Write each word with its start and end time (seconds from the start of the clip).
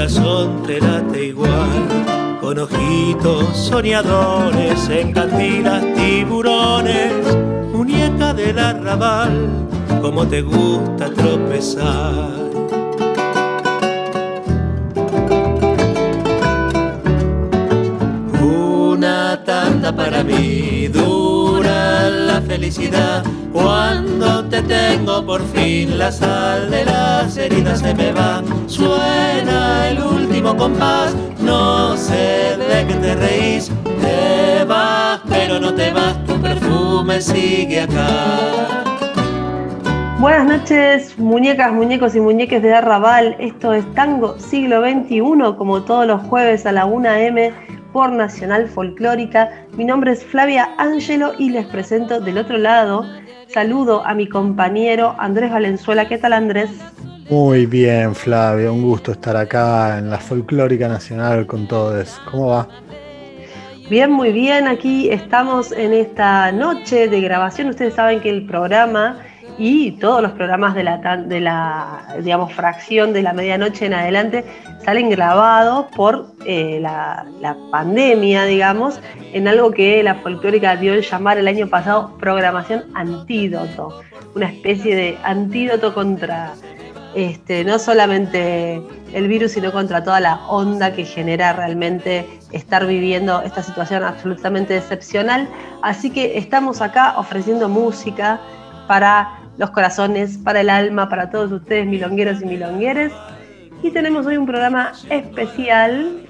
Corazón 0.00 0.62
te 0.66 0.80
late 0.80 1.26
igual. 1.26 2.38
Con 2.40 2.58
ojitos 2.58 3.54
soñadores, 3.54 4.88
en 4.88 5.12
cantinas 5.12 5.84
tiburones, 5.94 7.12
muñeca 7.70 8.32
del 8.32 8.58
arrabal, 8.58 9.68
como 10.00 10.26
te 10.26 10.40
gusta 10.40 11.10
tropezar. 11.10 12.30
Una 18.42 19.44
tanda 19.44 19.94
para 19.94 20.24
mí, 20.24 20.88
dura 20.88 22.08
la 22.08 22.40
felicidad 22.40 23.22
cuando 23.52 24.44
te 24.44 24.62
tengo 24.62 25.24
por 25.24 25.42
fin 25.48 25.98
la 25.98 26.12
sal 26.12 26.70
de 26.70 26.84
las 26.84 27.36
heridas 27.36 27.80
se 27.80 27.94
me 27.94 28.12
va. 28.12 28.42
Suena 28.66 29.88
el 29.88 30.02
último 30.02 30.56
compás, 30.56 31.14
no 31.40 31.96
sé 31.96 32.56
de 32.56 32.86
qué 32.86 32.94
te 32.94 33.14
reís. 33.14 33.70
Te 34.00 34.64
vas, 34.64 35.20
pero 35.28 35.58
no 35.58 35.74
te 35.74 35.90
vas, 35.90 36.24
tu 36.26 36.40
perfume 36.40 37.20
sigue 37.20 37.82
acá. 37.82 38.84
Buenas 40.18 40.46
noches, 40.46 41.18
muñecas, 41.18 41.72
muñecos 41.72 42.14
y 42.14 42.20
muñeques 42.20 42.62
de 42.62 42.74
Arrabal. 42.74 43.36
Esto 43.38 43.72
es 43.72 43.84
Tango 43.94 44.38
Siglo 44.38 44.82
XXI, 44.82 45.56
como 45.56 45.82
todos 45.82 46.06
los 46.06 46.20
jueves 46.24 46.66
a 46.66 46.72
la 46.72 46.84
1 46.84 47.10
m 47.10 47.52
por 47.92 48.12
Nacional 48.12 48.68
Folclórica. 48.68 49.66
Mi 49.76 49.84
nombre 49.84 50.12
es 50.12 50.24
Flavia 50.24 50.68
Ángelo 50.76 51.32
y 51.38 51.48
les 51.48 51.66
presento 51.66 52.20
del 52.20 52.36
otro 52.36 52.58
lado 52.58 53.06
Saludo 53.52 54.06
a 54.06 54.14
mi 54.14 54.28
compañero 54.28 55.16
Andrés 55.18 55.50
Valenzuela. 55.50 56.06
¿Qué 56.06 56.18
tal 56.18 56.34
Andrés? 56.34 56.70
Muy 57.28 57.66
bien, 57.66 58.14
Flavio. 58.14 58.72
Un 58.72 58.82
gusto 58.82 59.10
estar 59.10 59.36
acá 59.36 59.98
en 59.98 60.08
la 60.08 60.18
Folclórica 60.18 60.86
Nacional 60.86 61.46
con 61.46 61.66
todos. 61.66 62.20
¿Cómo 62.30 62.48
va? 62.48 62.68
Bien, 63.88 64.12
muy 64.12 64.30
bien. 64.30 64.68
Aquí 64.68 65.10
estamos 65.10 65.72
en 65.72 65.92
esta 65.92 66.52
noche 66.52 67.08
de 67.08 67.20
grabación. 67.20 67.68
Ustedes 67.70 67.94
saben 67.94 68.20
que 68.20 68.30
el 68.30 68.46
programa 68.46 69.18
y 69.58 69.92
todos 69.92 70.22
los 70.22 70.32
programas 70.32 70.74
de 70.74 70.84
la, 70.84 71.16
de 71.16 71.40
la 71.40 72.16
digamos, 72.22 72.52
fracción 72.52 73.12
de 73.12 73.22
la 73.22 73.32
medianoche 73.32 73.86
en 73.86 73.94
adelante 73.94 74.44
salen 74.84 75.10
grabados 75.10 75.86
por 75.94 76.26
eh, 76.44 76.78
la, 76.80 77.26
pandemia, 77.70 78.44
digamos, 78.44 79.00
en 79.32 79.46
algo 79.48 79.70
que 79.70 80.02
la 80.02 80.16
folclórica 80.16 80.76
dio 80.76 80.94
el 80.94 81.02
llamar 81.02 81.38
el 81.38 81.48
año 81.48 81.68
pasado 81.68 82.16
programación 82.18 82.84
antídoto, 82.94 84.00
una 84.34 84.46
especie 84.46 84.96
de 84.96 85.18
antídoto 85.22 85.94
contra 85.94 86.54
este, 87.14 87.64
no 87.64 87.78
solamente 87.78 88.80
el 89.12 89.28
virus, 89.28 89.52
sino 89.52 89.72
contra 89.72 90.04
toda 90.04 90.20
la 90.20 90.46
onda 90.46 90.92
que 90.92 91.04
genera 91.04 91.52
realmente 91.52 92.26
estar 92.52 92.86
viviendo 92.86 93.42
esta 93.42 93.62
situación 93.62 94.04
absolutamente 94.04 94.76
excepcional. 94.76 95.48
Así 95.82 96.10
que 96.10 96.38
estamos 96.38 96.80
acá 96.80 97.14
ofreciendo 97.16 97.68
música 97.68 98.40
para 98.86 99.39
los 99.60 99.70
corazones, 99.72 100.38
para 100.38 100.62
el 100.62 100.70
alma, 100.70 101.10
para 101.10 101.28
todos 101.28 101.52
ustedes, 101.52 101.86
milongueros 101.86 102.40
y 102.40 102.46
milongueres. 102.46 103.12
Y 103.82 103.90
tenemos 103.90 104.24
hoy 104.24 104.38
un 104.38 104.46
programa 104.46 104.92
especial 105.10 106.22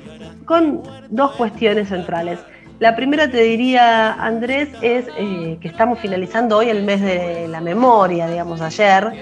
con 0.47 0.83
dos 1.11 1.37
cuestiones 1.37 1.91
centrales. 1.91 2.41
La 2.81 2.97
primera 2.97 3.31
te 3.31 3.41
diría, 3.43 4.15
Andrés, 4.15 4.71
es 4.83 5.07
eh, 5.17 5.57
que 5.61 5.69
estamos 5.69 6.01
finalizando 6.01 6.57
hoy 6.57 6.71
el 6.71 6.83
mes 6.83 7.03
de 7.03 7.47
la 7.47 7.61
memoria, 7.61 8.27
digamos, 8.27 8.61
ayer. 8.61 9.13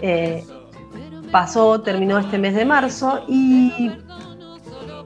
Eh, 0.00 0.42
pasó, 1.30 1.80
terminó 1.82 2.18
este 2.18 2.38
mes 2.38 2.56
de 2.56 2.64
marzo 2.64 3.24
y 3.28 3.92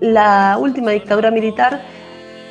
la 0.00 0.56
última 0.58 0.92
dictadura 0.92 1.30
militar 1.30 1.82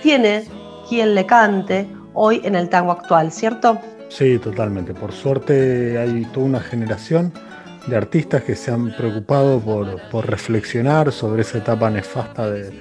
tiene 0.03 0.43
quien 0.87 1.15
le 1.15 1.25
cante 1.25 1.87
hoy 2.13 2.41
en 2.43 2.53
el 2.53 2.69
tango 2.69 2.91
actual, 2.91 3.31
¿cierto? 3.31 3.79
Sí, 4.17 4.39
totalmente. 4.39 4.93
Por 4.93 5.11
suerte 5.11 5.97
hay 5.97 6.23
toda 6.33 6.45
una 6.45 6.59
generación 6.61 7.33
de 7.85 7.97
artistas 7.97 8.43
que 8.43 8.55
se 8.55 8.71
han 8.71 8.95
preocupado 8.95 9.59
por, 9.59 10.25
reflexionar 10.25 11.11
sobre 11.11 11.41
esa 11.41 11.57
etapa 11.57 11.89
nefasta 11.89 12.49
de, 12.49 12.71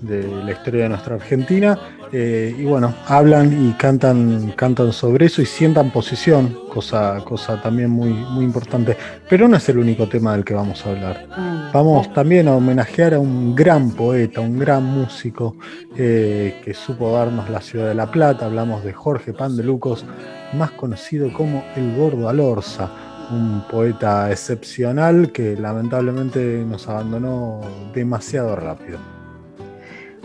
la 0.00 0.50
historia 0.50 0.84
de 0.84 0.88
nuestra 0.88 1.16
Argentina. 1.16 1.78
Eh, 2.10 2.56
y 2.58 2.64
bueno, 2.64 2.94
hablan 3.06 3.68
y 3.68 3.72
cantan, 3.72 4.54
cantan 4.56 4.94
sobre 4.94 5.26
eso 5.26 5.42
y 5.42 5.46
sientan 5.46 5.90
posición, 5.90 6.56
cosa, 6.72 7.22
cosa 7.22 7.60
también 7.60 7.90
muy, 7.90 8.08
muy 8.08 8.46
importante. 8.46 8.96
Pero 9.28 9.46
no 9.46 9.58
es 9.58 9.68
el 9.68 9.76
único 9.76 10.08
tema 10.08 10.32
del 10.32 10.42
que 10.42 10.54
vamos 10.54 10.86
a 10.86 10.90
hablar. 10.90 11.26
Mm. 11.36 11.58
Vamos 11.70 12.10
también 12.14 12.48
a 12.48 12.54
homenajear 12.54 13.12
a 13.12 13.18
un 13.18 13.54
gran 13.54 13.90
poeta, 13.90 14.40
un 14.40 14.58
gran 14.58 14.84
músico 14.84 15.54
eh, 15.98 16.62
que 16.64 16.72
supo 16.72 17.12
darnos 17.12 17.50
la 17.50 17.60
ciudad 17.60 17.88
de 17.88 17.94
La 17.94 18.10
Plata. 18.10 18.46
Hablamos 18.46 18.82
de 18.84 18.94
Jorge 18.94 19.34
Pan 19.34 19.54
de 19.54 19.64
Lucos, 19.64 20.06
más 20.54 20.70
conocido 20.72 21.32
como 21.32 21.64
El 21.76 21.96
Gordo 21.96 22.28
Alorza 22.28 22.90
un 23.30 23.62
poeta 23.70 24.30
excepcional 24.30 25.32
que 25.32 25.56
lamentablemente 25.56 26.64
nos 26.66 26.88
abandonó 26.88 27.60
demasiado 27.94 28.56
rápido. 28.56 28.98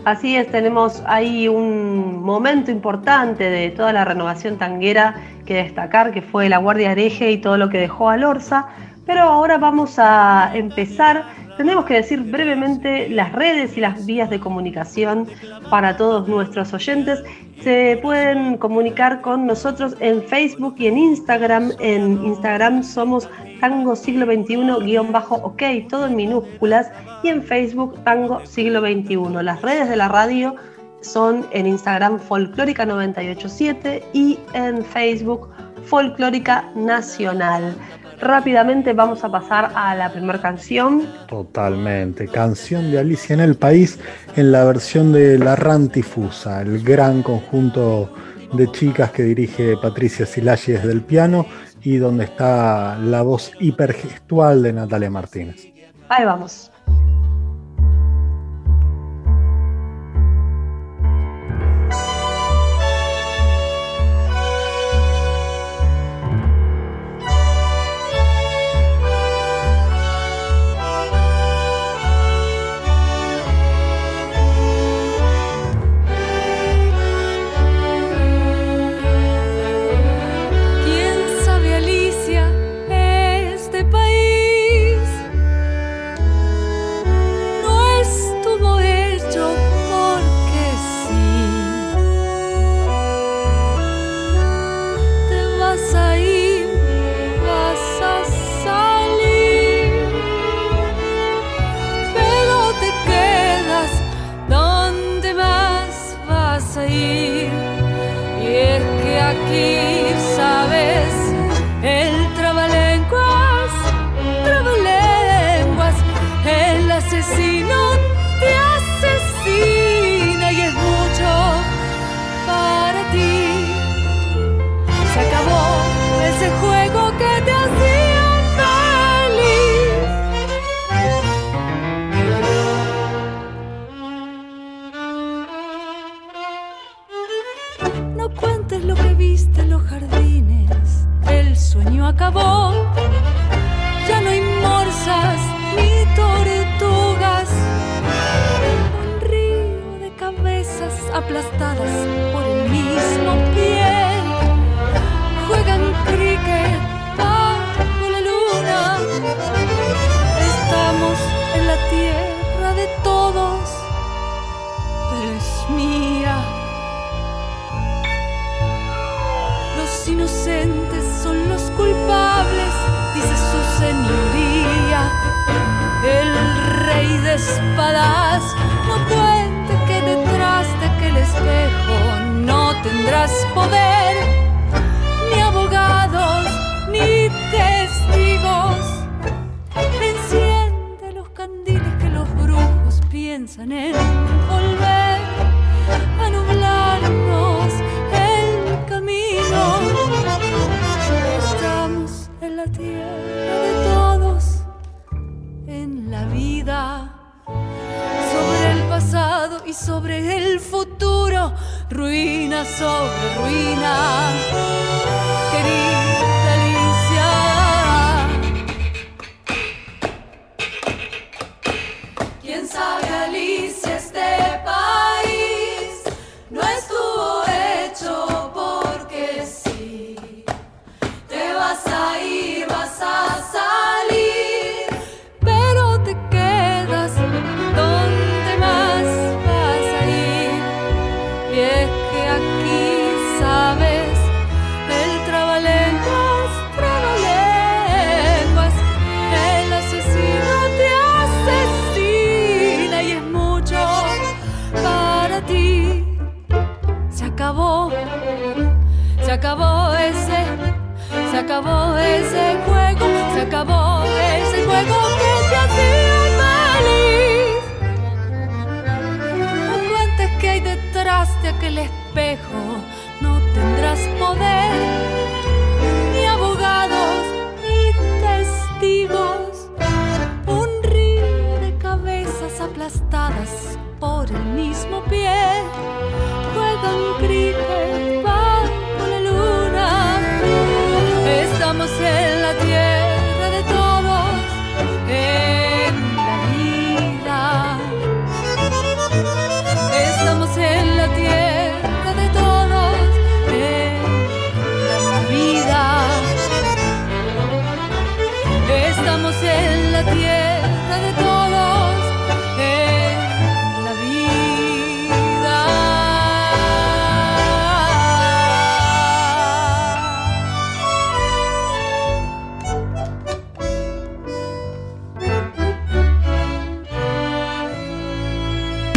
Así 0.04 0.36
es, 0.36 0.50
tenemos 0.50 1.02
ahí 1.06 1.48
un 1.48 2.22
momento 2.22 2.70
importante 2.70 3.44
de 3.44 3.70
toda 3.70 3.92
la 3.92 4.04
renovación 4.04 4.58
tanguera 4.58 5.14
que 5.46 5.54
destacar, 5.54 6.12
que 6.12 6.20
fue 6.20 6.48
la 6.48 6.58
Guardia 6.58 6.92
Hereje 6.92 7.30
y 7.30 7.38
todo 7.38 7.56
lo 7.56 7.70
que 7.70 7.78
dejó 7.78 8.10
a 8.10 8.18
Lorza, 8.18 8.66
pero 9.06 9.22
ahora 9.22 9.56
vamos 9.56 9.98
a 9.98 10.50
empezar 10.54 11.24
tenemos 11.56 11.84
que 11.84 11.94
decir 11.94 12.20
brevemente 12.20 13.08
las 13.08 13.32
redes 13.32 13.76
y 13.76 13.80
las 13.80 14.06
vías 14.06 14.30
de 14.30 14.40
comunicación 14.40 15.26
para 15.70 15.96
todos 15.96 16.28
nuestros 16.28 16.72
oyentes. 16.72 17.22
Se 17.62 17.98
pueden 18.02 18.58
comunicar 18.58 19.20
con 19.20 19.46
nosotros 19.46 19.96
en 20.00 20.22
Facebook 20.22 20.74
y 20.78 20.88
en 20.88 20.98
Instagram. 20.98 21.72
En 21.80 22.24
Instagram 22.24 22.82
somos 22.82 23.28
Tango 23.60 23.96
Siglo 23.96 24.26
XXI-OK, 24.26 25.62
todo 25.88 26.06
en 26.06 26.16
minúsculas. 26.16 26.90
Y 27.22 27.28
en 27.28 27.42
Facebook 27.42 28.02
Tango 28.04 28.44
Siglo 28.44 28.80
XXI. 28.80 29.42
Las 29.42 29.62
redes 29.62 29.88
de 29.88 29.96
la 29.96 30.08
radio 30.08 30.56
son 31.00 31.46
en 31.52 31.66
Instagram 31.66 32.18
Folclórica 32.18 32.84
987 32.84 34.02
y 34.12 34.38
en 34.52 34.84
Facebook 34.84 35.48
Folclórica 35.86 36.70
Nacional. 36.74 37.76
Rápidamente 38.24 38.94
vamos 38.94 39.22
a 39.22 39.30
pasar 39.30 39.72
a 39.74 39.94
la 39.94 40.10
primera 40.10 40.40
canción. 40.40 41.06
Totalmente, 41.28 42.26
canción 42.26 42.90
de 42.90 42.98
Alicia 42.98 43.34
en 43.34 43.40
el 43.40 43.54
País 43.54 44.00
en 44.34 44.50
la 44.50 44.64
versión 44.64 45.12
de 45.12 45.38
La 45.38 45.56
Rantifusa, 45.56 46.62
el 46.62 46.82
gran 46.82 47.22
conjunto 47.22 48.10
de 48.54 48.72
chicas 48.72 49.10
que 49.10 49.24
dirige 49.24 49.76
Patricia 49.76 50.24
Silagi 50.24 50.72
desde 50.72 50.90
el 50.90 51.02
piano 51.02 51.44
y 51.82 51.98
donde 51.98 52.24
está 52.24 52.96
la 52.96 53.20
voz 53.20 53.52
hipergestual 53.60 54.62
de 54.62 54.72
Natalia 54.72 55.10
Martínez. 55.10 55.66
Ahí 56.08 56.24
vamos. 56.24 56.72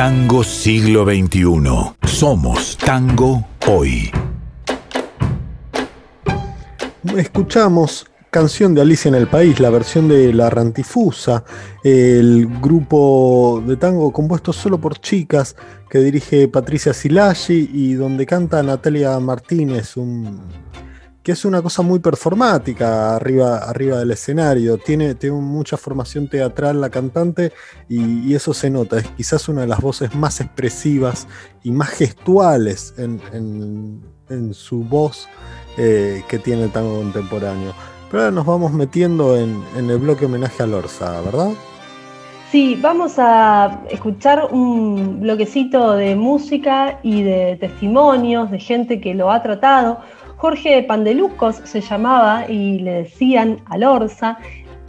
Tango 0.07 0.41
siglo 0.41 1.03
XXI. 1.03 1.43
Somos 2.07 2.77
tango 2.77 3.45
hoy. 3.67 4.09
Escuchamos 7.17 8.07
canción 8.31 8.73
de 8.73 8.79
Alicia 8.79 9.09
en 9.09 9.15
el 9.15 9.27
País, 9.27 9.59
la 9.59 9.69
versión 9.69 10.07
de 10.07 10.31
La 10.31 10.49
Rantifusa, 10.49 11.43
el 11.83 12.47
grupo 12.61 13.61
de 13.67 13.75
tango 13.75 14.13
compuesto 14.13 14.53
solo 14.53 14.79
por 14.79 14.97
chicas 14.97 15.57
que 15.89 15.99
dirige 15.99 16.47
Patricia 16.47 16.93
Silagi 16.93 17.69
y 17.73 17.95
donde 17.95 18.25
canta 18.25 18.63
Natalia 18.63 19.19
Martínez, 19.19 19.97
un, 19.97 20.39
que 21.27 21.33
es 21.33 21.43
una 21.43 21.61
cosa 21.61 21.81
muy 21.81 21.99
performática 21.99 23.17
arriba, 23.17 23.57
arriba 23.57 23.97
del 23.99 24.11
escenario. 24.11 24.77
Tiene, 24.77 25.13
tiene 25.13 25.35
mucha 25.35 25.75
formación 25.75 26.29
teatral 26.29 26.79
la 26.79 26.89
cantante 26.89 27.51
y, 27.89 28.33
eso 28.33 28.53
se 28.53 28.69
nota. 28.69 28.97
Es 28.99 29.09
quizás 29.09 29.49
una 29.49 29.59
de 29.63 29.67
las 29.67 29.81
voces 29.81 30.15
más 30.15 30.39
expresivas 30.39 31.27
y 31.63 31.71
más 31.71 31.89
gestuales 31.89 32.93
en, 32.97 33.19
en- 33.33 34.01
en 34.29 34.53
su 34.53 34.85
voz 34.85 35.27
eh, 35.77 36.23
que 36.29 36.39
tiene 36.39 36.63
el 36.63 36.71
tango 36.71 36.95
contemporáneo. 37.01 37.73
Pero 38.09 38.23
ahora 38.23 38.31
nos 38.33 38.45
vamos 38.45 38.71
metiendo 38.71 39.35
en, 39.35 39.61
en 39.75 39.89
el 39.89 39.97
bloque 39.97 40.27
homenaje 40.27 40.63
a 40.63 40.65
Lorza, 40.67 41.19
¿verdad? 41.23 41.49
Sí, 42.53 42.79
vamos 42.81 43.15
a 43.17 43.81
escuchar 43.89 44.47
un 44.51 45.19
bloquecito 45.19 45.91
de 45.91 46.15
música 46.15 46.99
y 47.03 47.21
de 47.21 47.57
testimonios 47.59 48.49
de 48.49 48.59
gente 48.59 49.01
que 49.01 49.13
lo 49.13 49.29
ha 49.29 49.43
tratado. 49.43 49.99
Jorge 50.37 50.83
Pandelucos 50.83 51.57
se 51.63 51.81
llamaba 51.81 52.45
y 52.47 52.79
le 52.79 53.03
decían 53.03 53.59
Alorza. 53.65 54.37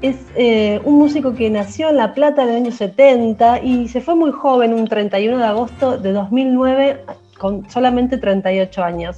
Es 0.03 0.17
eh, 0.37 0.81
un 0.85 0.99
músico 0.99 1.35
que 1.35 1.51
nació 1.51 1.89
en 1.89 1.97
La 1.97 2.15
Plata 2.15 2.43
en 2.43 2.51
el 2.51 2.57
año 2.57 2.71
70 2.71 3.63
y 3.63 3.89
se 3.89 4.01
fue 4.01 4.15
muy 4.15 4.31
joven, 4.31 4.75
un 4.75 4.87
31 4.87 5.39
de 5.39 5.45
agosto 5.45 5.99
de 5.99 6.13
2009, 6.13 7.05
con 7.39 7.69
solamente 7.71 8.19
38 8.19 8.85
años. 8.85 9.17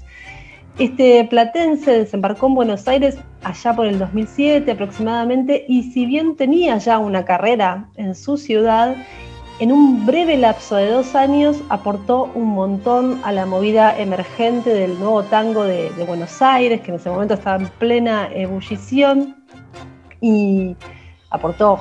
Este 0.79 1.27
platense 1.29 1.91
desembarcó 1.91 2.47
en 2.47 2.55
Buenos 2.55 2.89
Aires 2.89 3.19
allá 3.43 3.75
por 3.75 3.87
el 3.87 3.99
2007 3.99 4.71
aproximadamente 4.71 5.65
y 5.69 5.93
si 5.93 6.07
bien 6.07 6.37
tenía 6.37 6.79
ya 6.79 6.99
una 6.99 7.25
carrera 7.25 7.89
en 7.97 8.15
su 8.15 8.39
ciudad, 8.39 8.97
en 9.61 9.73
un 9.73 10.07
breve 10.07 10.39
lapso 10.39 10.77
de 10.77 10.91
dos 10.91 11.15
años 11.15 11.59
aportó 11.69 12.31
un 12.35 12.49
montón 12.49 13.21
a 13.25 13.31
la 13.31 13.45
movida 13.45 13.97
emergente 13.99 14.71
del 14.71 14.99
nuevo 14.99 15.23
tango 15.25 15.65
de, 15.65 15.91
Buenos 16.07 16.41
Aires, 16.41 16.81
que 16.81 16.91
en 16.91 16.97
ese 16.97 17.11
momento 17.11 17.35
estaba 17.35 17.63
en 17.63 17.69
plena 17.69 18.31
ebullición, 18.33 19.37
y 20.23 20.77
aportó 21.29 21.79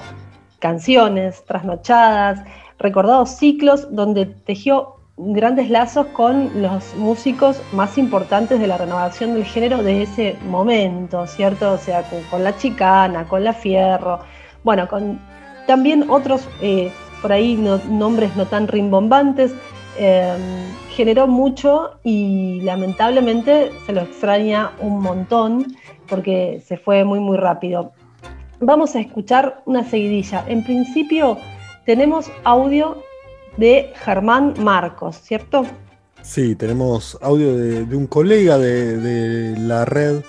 canciones, 0.59 1.43
trasnochadas, 1.45 2.43
recordados 2.77 3.31
ciclos 3.31 3.87
donde 3.95 4.25
tejió 4.25 4.97
grandes 5.15 5.69
lazos 5.69 6.07
con 6.07 6.61
los 6.61 6.93
músicos 6.95 7.61
más 7.71 7.97
importantes 7.97 8.59
de 8.59 8.67
la 8.67 8.77
renovación 8.77 9.33
del 9.33 9.45
género 9.45 9.83
de 9.83 10.03
ese 10.03 10.37
momento, 10.49 11.25
¿cierto? 11.27 11.73
O 11.73 11.77
sea, 11.77 12.03
con, 12.03 12.21
con 12.23 12.43
la 12.43 12.55
chicana, 12.57 13.25
con 13.25 13.43
la 13.43 13.53
fierro, 13.53 14.19
bueno, 14.63 14.87
con 14.89 15.19
también 15.65 16.09
otros, 16.09 16.47
eh, 16.61 16.91
por 17.21 17.31
ahí 17.31 17.55
no- 17.55 17.81
nombres 17.89 18.35
no 18.35 18.45
tan 18.45 18.67
rimbombantes, 18.67 19.53
eh, 19.97 20.35
generó 20.91 21.27
mucho 21.27 21.99
y 22.03 22.61
lamentablemente 22.61 23.71
se 23.85 23.93
lo 23.93 24.01
extraña 24.01 24.71
un 24.79 25.01
montón 25.01 25.75
porque 26.07 26.61
se 26.65 26.77
fue 26.77 27.03
muy 27.03 27.19
muy 27.19 27.37
rápido. 27.37 27.91
Vamos 28.59 28.95
a 28.95 28.99
escuchar 28.99 29.61
una 29.65 29.83
seguidilla. 29.83 30.43
En 30.47 30.63
principio 30.63 31.37
tenemos 31.85 32.29
audio 32.43 33.01
de 33.57 33.91
Germán 33.95 34.53
Marcos, 34.59 35.17
¿cierto? 35.17 35.65
Sí, 36.21 36.55
tenemos 36.55 37.17
audio 37.21 37.55
de, 37.55 37.95
un 37.95 38.07
colega 38.07 38.57
de, 38.57 39.55
la 39.57 39.85
red 39.85 40.21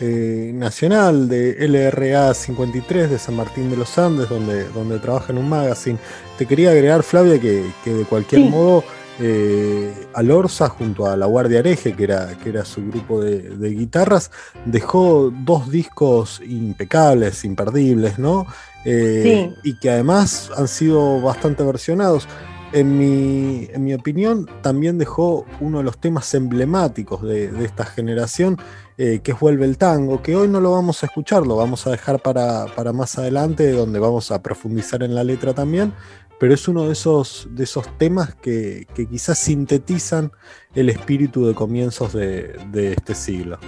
eh, 0.00 0.52
nacional 0.54 1.28
de 1.28 1.56
LRA 1.66 2.32
53 2.32 3.10
de 3.10 3.18
San 3.18 3.34
Martín 3.34 3.68
de 3.68 3.76
los 3.76 3.98
Andes, 3.98 4.28
donde, 4.28 4.68
donde 4.68 4.98
trabaja 5.00 5.32
en 5.32 5.38
un 5.38 5.48
magazine. 5.48 5.98
Te 6.36 6.46
quería 6.46 6.70
agregar, 6.70 7.02
Flavia, 7.02 7.40
que, 7.40 7.64
de 7.84 8.04
cualquier 8.04 8.42
modo 8.48 8.84
eh, 9.18 9.92
Alorza 10.14 10.68
junto 10.68 11.06
a 11.06 11.16
La 11.16 11.26
Guardia 11.26 11.58
Hereje, 11.58 11.94
que 11.94 12.04
era, 12.04 12.38
que 12.42 12.50
era 12.50 12.64
su 12.64 12.86
grupo 12.86 13.20
de, 13.20 13.70
guitarras, 13.70 14.30
dejó 14.64 15.32
dos 15.32 15.68
discos 15.68 16.40
impecables, 16.46 17.44
imperdibles, 17.44 18.20
¿no? 18.20 18.46
Eh, 18.84 19.52
y 19.64 19.74
que 19.80 19.90
además 19.90 20.50
han 20.56 20.68
sido 20.68 21.20
bastante 21.20 21.64
versionados. 21.64 22.28
En 22.72 22.98
mi, 22.98 23.66
en 23.72 23.82
mi, 23.82 23.94
opinión, 23.94 24.46
también 24.60 24.98
dejó 24.98 25.46
uno 25.60 25.78
de 25.78 25.84
los 25.84 25.98
temas 25.98 26.34
emblemáticos 26.34 27.22
de, 27.22 27.64
esta 27.64 27.86
generación, 27.86 28.58
eh, 28.98 29.20
que 29.22 29.32
es 29.32 29.40
Vuelve 29.40 29.64
el 29.64 29.78
Tango, 29.78 30.20
que 30.20 30.36
hoy 30.36 30.48
no 30.48 30.60
lo 30.60 30.72
vamos 30.72 31.02
a 31.02 31.06
escuchar, 31.06 31.46
lo 31.46 31.56
vamos 31.56 31.86
a 31.86 31.90
dejar 31.90 32.20
para, 32.20 32.66
para 32.76 32.92
más 32.92 33.18
adelante, 33.18 33.72
donde 33.72 33.98
vamos 33.98 34.30
a 34.30 34.42
profundizar 34.42 35.02
en 35.02 35.14
la 35.14 35.24
letra 35.24 35.54
también, 35.54 35.94
pero 36.38 36.54
es 36.54 36.68
uno 36.68 36.84
de 36.84 36.92
esos, 36.92 37.48
de 37.50 37.64
esos 37.64 37.86
temas 37.98 38.34
que, 38.36 38.86
quizás 38.94 39.38
sintetizan 39.38 40.30
el 40.74 40.88
espíritu 40.88 41.46
de 41.46 41.54
comienzos 41.54 42.12
de, 42.12 42.56
este 42.92 43.14
siglo. 43.14 43.58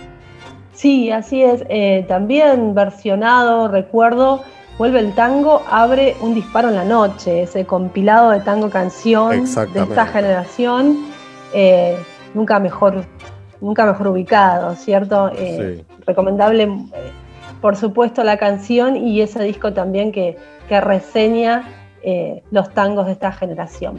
Sí, 0.72 1.10
así 1.10 1.42
es. 1.42 1.64
Eh, 1.68 2.04
también 2.08 2.74
versionado, 2.74 3.68
recuerdo, 3.68 4.42
Vuelve 4.78 5.00
el 5.00 5.12
tango, 5.14 5.62
abre 5.70 6.16
un 6.20 6.34
disparo 6.34 6.70
en 6.70 6.76
la 6.76 6.84
noche, 6.84 7.42
ese 7.42 7.66
compilado 7.66 8.30
de 8.30 8.40
tango 8.40 8.70
canción 8.70 9.44
de 9.44 9.80
esta 9.80 10.06
generación, 10.06 11.06
eh, 11.52 11.98
nunca 12.32 12.58
mejor, 12.58 13.04
nunca 13.60 13.84
mejor 13.84 14.08
ubicado, 14.08 14.74
¿cierto? 14.76 15.30
Eh, 15.36 15.84
recomendable, 16.06 16.68
por 17.60 17.76
supuesto, 17.76 18.24
la 18.24 18.38
canción 18.38 18.96
y 18.96 19.20
ese 19.20 19.42
disco 19.42 19.74
también 19.74 20.12
que, 20.12 20.38
que 20.68 20.80
reseña 20.80 21.68
eh, 22.02 22.42
los 22.50 22.72
tangos 22.72 23.06
de 23.06 23.12
esta 23.12 23.30
generación. 23.30 23.98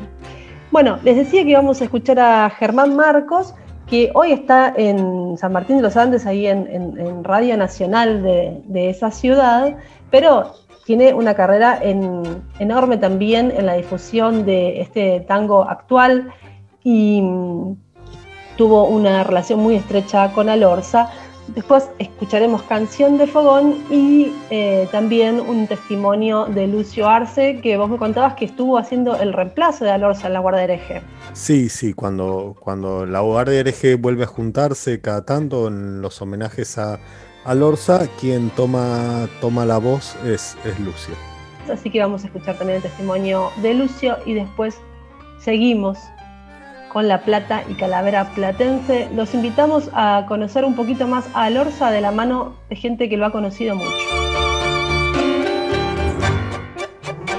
Bueno, 0.72 0.98
les 1.04 1.18
decía 1.18 1.44
que 1.44 1.50
íbamos 1.50 1.82
a 1.82 1.84
escuchar 1.84 2.20
a 2.20 2.50
Germán 2.50 2.96
Marcos, 2.96 3.54
que 3.92 4.10
hoy 4.14 4.32
está 4.32 4.74
en 4.78 5.38
San 5.38 5.52
Martín 5.52 5.76
de 5.76 5.84
los 5.84 5.98
Andes, 5.98 6.26
ahí 6.26 6.48
en, 6.48 7.26
Radio 7.26 7.58
Nacional 7.58 8.24
de, 8.24 8.90
esa 8.90 9.12
ciudad, 9.12 9.76
pero 10.10 10.54
tiene 10.86 11.14
una 11.14 11.34
carrera 11.34 11.78
enorme 11.84 12.96
también 12.98 13.52
en 13.52 13.66
la 13.66 13.74
difusión 13.74 14.46
de 14.46 14.80
este 14.80 15.20
tango 15.20 15.64
actual 15.64 16.32
y 16.86 17.22
mm, 17.22 17.76
tuvo 18.56 18.86
una 18.86 19.26
relación 19.26 19.60
muy 19.60 19.76
estrecha 19.76 20.32
con 20.32 20.48
Alorza 20.48 21.10
Después 21.56 21.90
escucharemos 22.00 22.64
Canción 22.64 23.18
de 23.18 23.28
Fogón 23.28 23.76
y 23.90 24.32
eh, 24.52 24.88
también 24.90 25.42
un 25.42 25.68
testimonio 25.68 26.46
de 26.46 26.66
Lucio 26.66 27.10
Arce, 27.10 27.60
que 27.62 27.76
vos 27.76 27.90
me 27.90 27.98
contabas 27.98 28.36
que 28.36 28.46
estuvo 28.46 28.78
haciendo 28.78 29.18
el 29.18 29.34
reemplazo 29.34 29.84
de 29.84 29.92
Alorza 29.92 30.28
en 30.28 30.34
la 30.34 30.40
Guardia 30.40 30.64
Hereje. 30.64 31.02
Sí, 31.34 31.68
sí, 31.68 31.94
cuando, 31.94 32.56
cuando 32.58 33.06
la 33.06 33.20
Guardia 33.20 33.60
Hereje 33.60 33.96
vuelve 33.96 34.24
a 34.24 34.28
juntarse 34.28 35.02
cada 35.02 35.26
tanto 35.26 35.68
en 35.68 36.02
los 36.02 36.22
homenajes 36.22 36.78
a 36.78 37.00
Alorza, 37.44 38.08
quien 38.20 38.50
toma, 38.52 39.28
toma 39.42 39.66
la 39.66 39.78
voz 39.78 40.16
es, 40.26 40.56
es 40.64 40.80
Lucio. 40.80 41.16
Así 41.70 41.90
que 41.90 42.00
vamos 42.00 42.24
a 42.24 42.28
escuchar 42.28 42.58
también 42.58 42.78
el 42.78 42.84
testimonio 42.84 43.50
de 43.62 43.74
Lucio 43.74 44.18
y 44.26 44.36
después 44.36 44.78
seguimos 45.40 45.98
con 46.92 47.08
La 47.08 47.22
Plata 47.22 47.64
y 47.70 47.76
Calavera 47.76 48.34
Platense. 48.36 49.08
Los 49.16 49.34
invitamos 49.34 49.90
a 49.94 50.26
conocer 50.28 50.66
un 50.66 50.76
poquito 50.76 51.08
más 51.08 51.26
a 51.34 51.50
Lorza 51.50 51.90
de 51.92 52.02
la 52.02 52.12
mano 52.12 52.56
de 52.70 52.76
gente 52.76 53.10
que 53.10 53.18
lo 53.18 53.26
ha 53.26 53.32
conocido 53.32 53.76
mucho. 53.76 53.90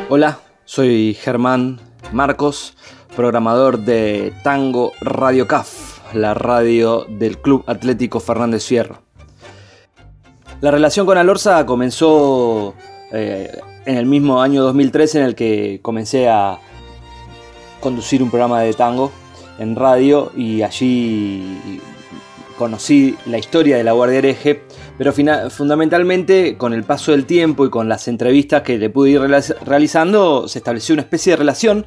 Hola, 0.09 0.39
soy 0.65 1.15
Germán 1.15 1.81
Marcos, 2.13 2.77
programador 3.15 3.79
de 3.79 4.33
Tango 4.43 4.93
Radio 5.01 5.47
CAF, 5.47 6.15
la 6.15 6.35
radio 6.35 7.07
del 7.09 7.39
Club 7.39 7.65
Atlético 7.67 8.21
Fernández 8.21 8.65
Fierro. 8.67 9.03
La 10.61 10.71
relación 10.71 11.07
con 11.07 11.19
Alorza 11.19 11.67
comenzó 11.67 12.75
eh, 13.11 13.59
en 13.85 13.97
el 13.97 14.07
mismo 14.07 14.41
año 14.41 14.63
2013 14.63 15.19
en 15.19 15.25
el 15.25 15.35
que 15.35 15.81
comencé 15.83 16.29
a 16.29 16.59
conducir 17.81 18.23
un 18.23 18.31
programa 18.31 18.61
de 18.61 18.73
tango 18.75 19.11
en 19.59 19.77
radio 19.77 20.33
y 20.37 20.63
allí 20.63 21.81
conocí 22.57 23.17
la 23.27 23.39
historia 23.39 23.77
de 23.77 23.85
la 23.85 23.93
Guardia 23.93 24.19
Hereje, 24.19 24.63
pero 24.97 25.13
fundamentalmente 25.51 26.57
con 26.57 26.73
el 26.73 26.85
paso 26.85 27.13
del 27.13 27.27
tiempo 27.27 27.67
y 27.67 27.71
con 27.71 27.89
las 27.89 28.09
entrevistas 28.09 28.63
que 28.63 28.79
le 28.79 28.91
pude 28.91 29.11
ir 29.11 29.21
realizando 29.65 30.47
se 30.47 30.59
estableció 30.59 30.95
una 30.95 31.03
especie 31.03 31.33
de 31.33 31.37
relación 31.39 31.85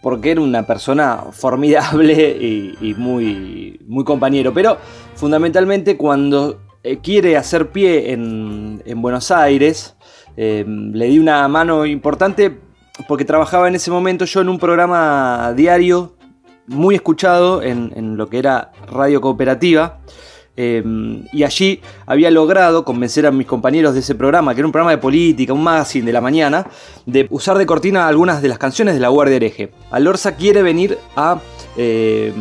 porque 0.00 0.30
era 0.30 0.40
una 0.40 0.66
persona 0.66 1.24
formidable 1.32 2.14
y, 2.80 2.94
muy, 2.96 3.78
muy 3.86 4.04
compañero, 4.04 4.54
pero 4.54 4.78
fundamentalmente 5.14 5.96
cuando 5.96 6.60
eh, 6.82 6.98
quiere 7.02 7.36
hacer 7.36 7.70
pie 7.70 8.12
en, 8.12 8.80
Buenos 9.02 9.30
Aires, 9.30 9.96
eh, 10.36 10.64
le 10.66 11.06
di 11.06 11.18
una 11.18 11.46
mano 11.48 11.84
importante 11.84 12.58
porque 13.08 13.24
trabajaba 13.24 13.68
en 13.68 13.74
ese 13.74 13.90
momento 13.90 14.24
yo 14.24 14.40
en 14.40 14.48
un 14.48 14.58
programa 14.58 15.52
diario 15.54 16.14
muy 16.70 16.94
escuchado 16.94 17.62
en, 17.62 18.16
lo 18.16 18.28
que 18.28 18.38
era 18.38 18.72
radio 18.90 19.20
cooperativa. 19.20 19.98
Eh, 20.56 20.82
y 21.32 21.42
allí 21.42 21.80
había 22.06 22.30
logrado 22.30 22.84
convencer 22.84 23.26
a 23.26 23.30
mis 23.30 23.46
compañeros 23.46 23.94
de 23.94 24.00
ese 24.00 24.14
programa, 24.14 24.54
que 24.54 24.60
era 24.60 24.66
un 24.66 24.72
programa 24.72 24.90
de 24.90 24.98
política, 24.98 25.52
un 25.52 25.62
magazine 25.62 26.06
de 26.06 26.12
la 26.12 26.20
mañana, 26.20 26.66
de 27.06 27.26
usar 27.30 27.56
de 27.56 27.66
cortina 27.66 28.06
algunas 28.06 28.42
de 28.42 28.48
las 28.48 28.58
canciones 28.58 28.94
de 28.94 29.00
la 29.00 29.08
Guardia 29.08 29.36
Hereje. 29.36 29.72
Alorza 29.90 30.36
quiere 30.36 30.62
venir 30.62 30.98
a, 31.16 31.40
eh, 31.76 32.32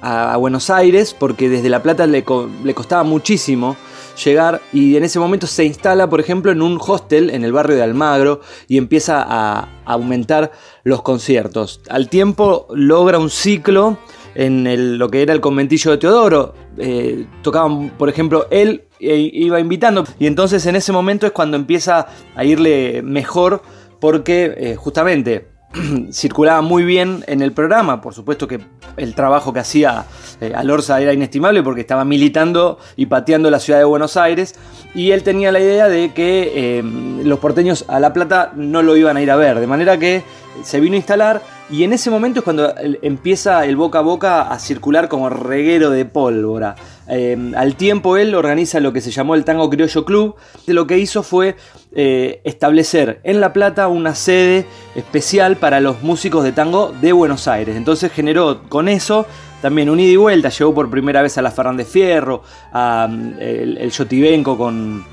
a 0.00 0.36
Buenos 0.36 0.70
Aires 0.70 1.14
porque 1.18 1.48
desde 1.48 1.68
La 1.68 1.82
Plata 1.82 2.06
le, 2.06 2.24
le 2.64 2.74
costaba 2.74 3.02
muchísimo 3.02 3.76
llegar 4.24 4.60
y 4.72 4.96
en 4.96 5.04
ese 5.04 5.18
momento 5.18 5.46
se 5.46 5.64
instala, 5.64 6.08
por 6.08 6.20
ejemplo, 6.20 6.52
en 6.52 6.62
un 6.62 6.78
hostel 6.80 7.30
en 7.30 7.44
el 7.44 7.52
barrio 7.52 7.76
de 7.76 7.82
Almagro 7.82 8.40
y 8.66 8.76
empieza 8.76 9.24
a 9.26 9.68
aumentar 9.84 10.52
los 10.84 11.02
conciertos. 11.02 11.80
Al 11.88 12.08
tiempo 12.08 12.66
logra 12.70 13.18
un 13.18 13.30
ciclo 13.30 13.98
en 14.34 14.98
lo 14.98 15.08
que 15.10 15.22
era 15.22 15.32
el 15.32 15.40
conventillo 15.40 15.90
de 15.90 15.98
Teodoro. 15.98 16.54
Eh, 16.76 17.26
tocaban, 17.42 17.90
por 17.90 18.08
ejemplo, 18.08 18.46
él 18.50 18.84
e 19.00 19.16
iba 19.32 19.60
invitando 19.60 20.04
y 20.18 20.26
entonces 20.26 20.64
en 20.66 20.76
ese 20.76 20.92
momento 20.92 21.26
es 21.26 21.32
cuando 21.32 21.56
empieza 21.56 22.06
a 22.34 22.44
irle 22.44 23.02
mejor 23.02 23.62
porque 24.00 24.54
eh, 24.56 24.76
justamente 24.76 25.57
circulaba 26.12 26.60
muy 26.62 26.84
bien 26.84 27.24
en 27.26 27.42
el 27.42 27.52
programa. 27.52 28.00
Por 28.00 28.14
supuesto 28.14 28.48
que 28.48 28.60
el 28.96 29.14
trabajo 29.14 29.52
que 29.52 29.60
hacía 29.60 30.04
eh, 30.40 30.52
Alorza 30.54 31.00
era 31.00 31.12
inestimable 31.12 31.62
porque 31.62 31.82
estaba 31.82 32.04
militando 32.04 32.78
y 32.96 33.06
pateando 33.06 33.50
la 33.50 33.60
ciudad 33.60 33.78
de 33.78 33.84
Buenos 33.84 34.16
Aires. 34.16 34.54
Y 34.94 35.10
él 35.10 35.22
tenía 35.22 35.52
la 35.52 35.60
idea 35.60 35.88
de 35.88 36.12
que 36.12 36.52
eh, 36.54 36.82
los 36.82 37.38
porteños 37.38 37.84
a 37.88 38.00
La 38.00 38.12
Plata 38.12 38.52
no 38.56 38.82
lo 38.82 38.96
iban 38.96 39.16
a 39.16 39.22
ir 39.22 39.30
a 39.30 39.36
ver. 39.36 39.60
De 39.60 39.66
manera 39.66 39.98
que 39.98 40.22
se 40.62 40.80
vino 40.80 40.94
a 40.94 40.96
instalar 40.96 41.42
y 41.70 41.84
en 41.84 41.92
ese 41.92 42.10
momento 42.10 42.40
es 42.40 42.44
cuando 42.44 42.74
empieza 43.02 43.64
el 43.66 43.76
boca 43.76 43.98
a 43.98 44.02
boca 44.02 44.42
a 44.42 44.58
circular 44.58 45.08
como 45.08 45.28
reguero 45.28 45.90
de 45.90 46.06
pólvora. 46.06 46.76
Em, 47.08 47.54
al 47.54 47.74
tiempo 47.74 48.16
él 48.16 48.34
organiza 48.34 48.80
lo 48.80 48.92
que 48.92 49.00
se 49.00 49.10
llamó 49.10 49.34
el 49.34 49.44
Tango 49.44 49.70
Criollo 49.70 50.04
Club. 50.04 50.36
Lo 50.66 50.86
que 50.86 50.98
hizo 50.98 51.22
fue 51.22 51.56
eh, 51.94 52.40
establecer 52.44 53.20
en 53.24 53.40
La 53.40 53.52
Plata 53.52 53.88
una 53.88 54.14
sede 54.14 54.66
especial 54.94 55.56
para 55.56 55.80
los 55.80 56.02
músicos 56.02 56.44
de 56.44 56.52
tango 56.52 56.92
de 57.00 57.12
Buenos 57.12 57.48
Aires. 57.48 57.76
Entonces 57.76 58.12
generó 58.12 58.62
con 58.68 58.88
eso 58.88 59.26
también 59.62 59.88
un 59.88 60.00
ida 60.00 60.12
y 60.12 60.16
vuelta. 60.16 60.50
Llevó 60.50 60.74
por 60.74 60.90
primera 60.90 61.22
vez 61.22 61.38
a 61.38 61.42
la 61.42 61.50
Fernández 61.50 61.88
Fierro, 61.88 62.42
a 62.72 63.08
el, 63.10 63.78
el 63.78 63.90
Yotibenco 63.90 64.58
con 64.58 65.04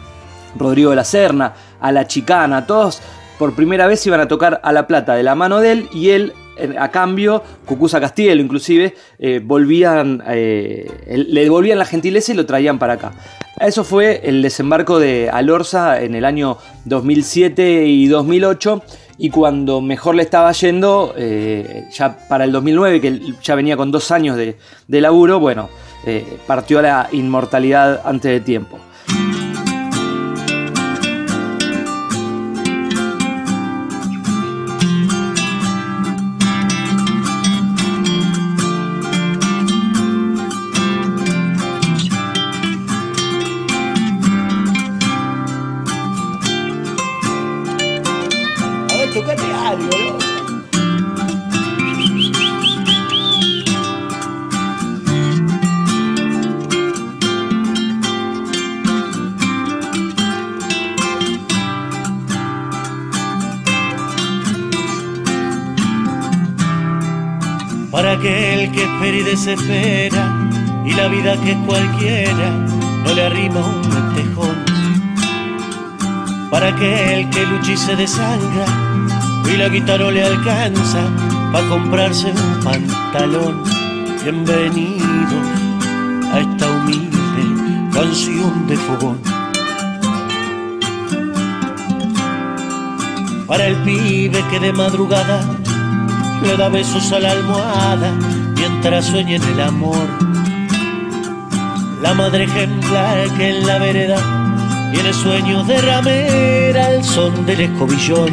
Rodrigo 0.58 0.90
de 0.90 0.96
la 0.98 1.06
Serna, 1.06 1.54
a 1.80 1.92
la 1.92 2.08
Chicana, 2.08 2.66
todos 2.66 3.02
por 3.38 3.54
primera 3.54 3.88
vez 3.88 4.06
iban 4.08 4.22
a 4.22 4.28
tocar 4.28 4.62
a 4.64 4.72
La 4.72 4.88
Plata 4.88 5.14
de 5.16 5.24
la 5.24 5.36
mano 5.36 5.60
de 5.60 5.72
él 5.72 5.90
y 5.94 6.12
él 6.12 6.34
a 6.80 6.90
cambio, 6.90 7.44
Cucuza 7.66 8.00
Castielo 8.00 8.42
inclusive, 8.42 8.96
eh, 9.20 9.42
volvían, 9.44 10.24
eh, 10.28 10.90
le 11.08 11.42
devolvían 11.42 11.80
la 11.80 11.86
gentileza 11.86 12.32
y 12.32 12.36
lo 12.36 12.46
traían 12.46 12.80
para 12.80 12.94
acá. 12.94 13.14
Eso 13.60 13.84
fue 13.84 14.22
el 14.24 14.42
desembarco 14.42 15.00
de 15.00 15.30
Alorza 15.30 16.02
en 16.02 16.16
el 16.16 16.26
año 16.26 16.58
2007 16.86 17.86
y 17.86 18.08
2008 18.08 18.84
y 19.18 19.30
cuando 19.30 19.80
mejor 19.80 20.16
le 20.16 20.24
estaba 20.24 20.52
yendo, 20.52 21.14
eh, 21.18 21.86
ya 21.94 22.28
para 22.28 22.44
el 22.44 22.52
2009, 22.52 23.00
que 23.00 23.22
ya 23.42 23.56
venía 23.56 23.78
con 23.78 23.92
dos 23.92 24.12
años 24.12 24.36
de, 24.36 24.58
de 24.88 25.02
laburo, 25.02 25.40
bueno, 25.40 25.70
partió 26.46 26.80
a 26.80 26.82
la 26.82 27.10
inmortalidad 27.14 28.02
antes 28.06 28.32
de 28.32 28.40
tiempo. 28.40 28.78
Desespera 69.46 70.50
y 70.84 70.92
la 70.94 71.08
vida 71.08 71.40
que 71.40 71.56
cualquiera 71.68 72.50
no 73.04 73.14
le 73.14 73.26
arrima 73.26 73.60
un 73.60 74.16
tejón. 74.16 74.66
Para 76.50 76.70
aquel 76.70 77.30
que 77.30 77.46
lucha 77.46 77.74
y 77.74 77.78
se 77.78 77.96
desangra 77.96 78.66
y 79.48 79.58
la 79.58 79.70
guitarra 79.70 80.10
le 80.10 80.24
alcanza 80.24 81.02
para 81.52 81.68
comprarse 81.68 82.32
un 82.32 82.64
pantalón. 82.64 83.64
Bienvenido 84.24 85.38
a 86.34 86.40
esta 86.40 86.68
humilde 86.72 87.92
canción 87.94 88.66
de 88.66 88.78
fogón. 88.78 89.22
Para 93.46 93.68
el 93.68 93.76
pibe 93.84 94.44
que 94.50 94.60
de 94.60 94.74
madrugada 94.74 95.40
le 96.42 96.58
da 96.58 96.68
besos 96.70 97.12
a 97.12 97.20
la 97.20 97.30
almohada 97.30 98.12
mientras 98.86 99.06
sueña 99.08 99.38
en 99.38 99.44
el 99.44 99.62
amor. 99.62 100.08
La 102.04 102.14
madre 102.14 102.44
ejemplar 102.44 103.28
que 103.36 103.50
en 103.50 103.66
la 103.66 103.80
vereda 103.80 104.18
tiene 104.94 105.12
sueños 105.12 105.68
de 105.68 105.82
ramera 105.82 106.86
al 106.86 107.04
son 107.04 107.48
del 107.48 107.62
escobillón. 107.62 108.30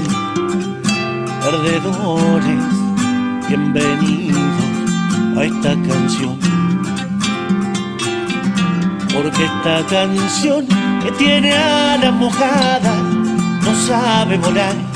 Perdedores, 1.41 2.65
bienvenidos 3.49 4.39
a 5.39 5.45
esta 5.45 5.71
canción. 5.89 6.39
Porque 9.15 9.45
esta 9.45 9.87
canción 9.87 10.67
que 11.03 11.13
tiene 11.13 11.55
alas 11.55 12.13
mojadas 12.13 13.03
no 13.65 13.75
sabe 13.87 14.37
volar 14.37 14.93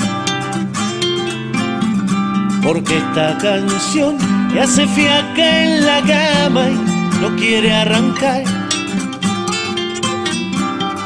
porque 2.67 2.97
esta 2.97 3.37
canción 3.37 4.17
que 4.51 4.59
hace 4.59 4.87
fiaca 4.87 5.63
en 5.63 5.85
la 5.85 6.01
cama 6.01 6.69
y 6.69 7.21
no 7.21 7.35
quiere 7.35 7.73
arrancar. 7.73 8.43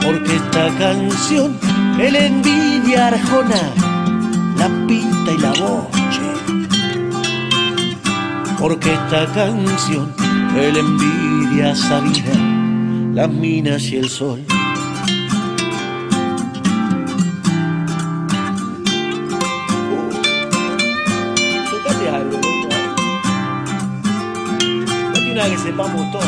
Porque 0.03 0.35
esta 0.35 0.69
canción 0.77 1.57
el 1.99 2.15
envidia 2.15 3.07
arjona 3.07 3.61
la 4.57 4.67
pinta 4.87 5.31
y 5.31 5.37
la 5.37 5.51
boche. 5.51 6.21
Porque 8.59 8.93
esta 8.93 9.25
canción 9.33 10.13
el 10.57 10.77
envidia 10.77 11.75
sabía 11.75 12.33
las 13.13 13.29
minas 13.29 13.83
y 13.83 13.97
el 13.97 14.09
sol. 14.09 14.50
Que 25.49 25.57
sepamos 25.57 26.11
todo. 26.11 26.21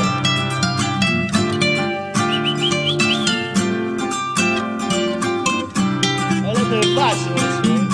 Hablando 6.47 6.75
de 6.75 6.95
paso, 6.95 7.29
¿eh? 7.35 7.87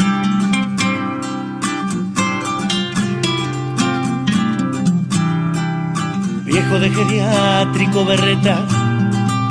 Viejo 6.46 6.80
de 6.80 6.90
geriátrico 6.90 8.06
berreta, 8.06 8.66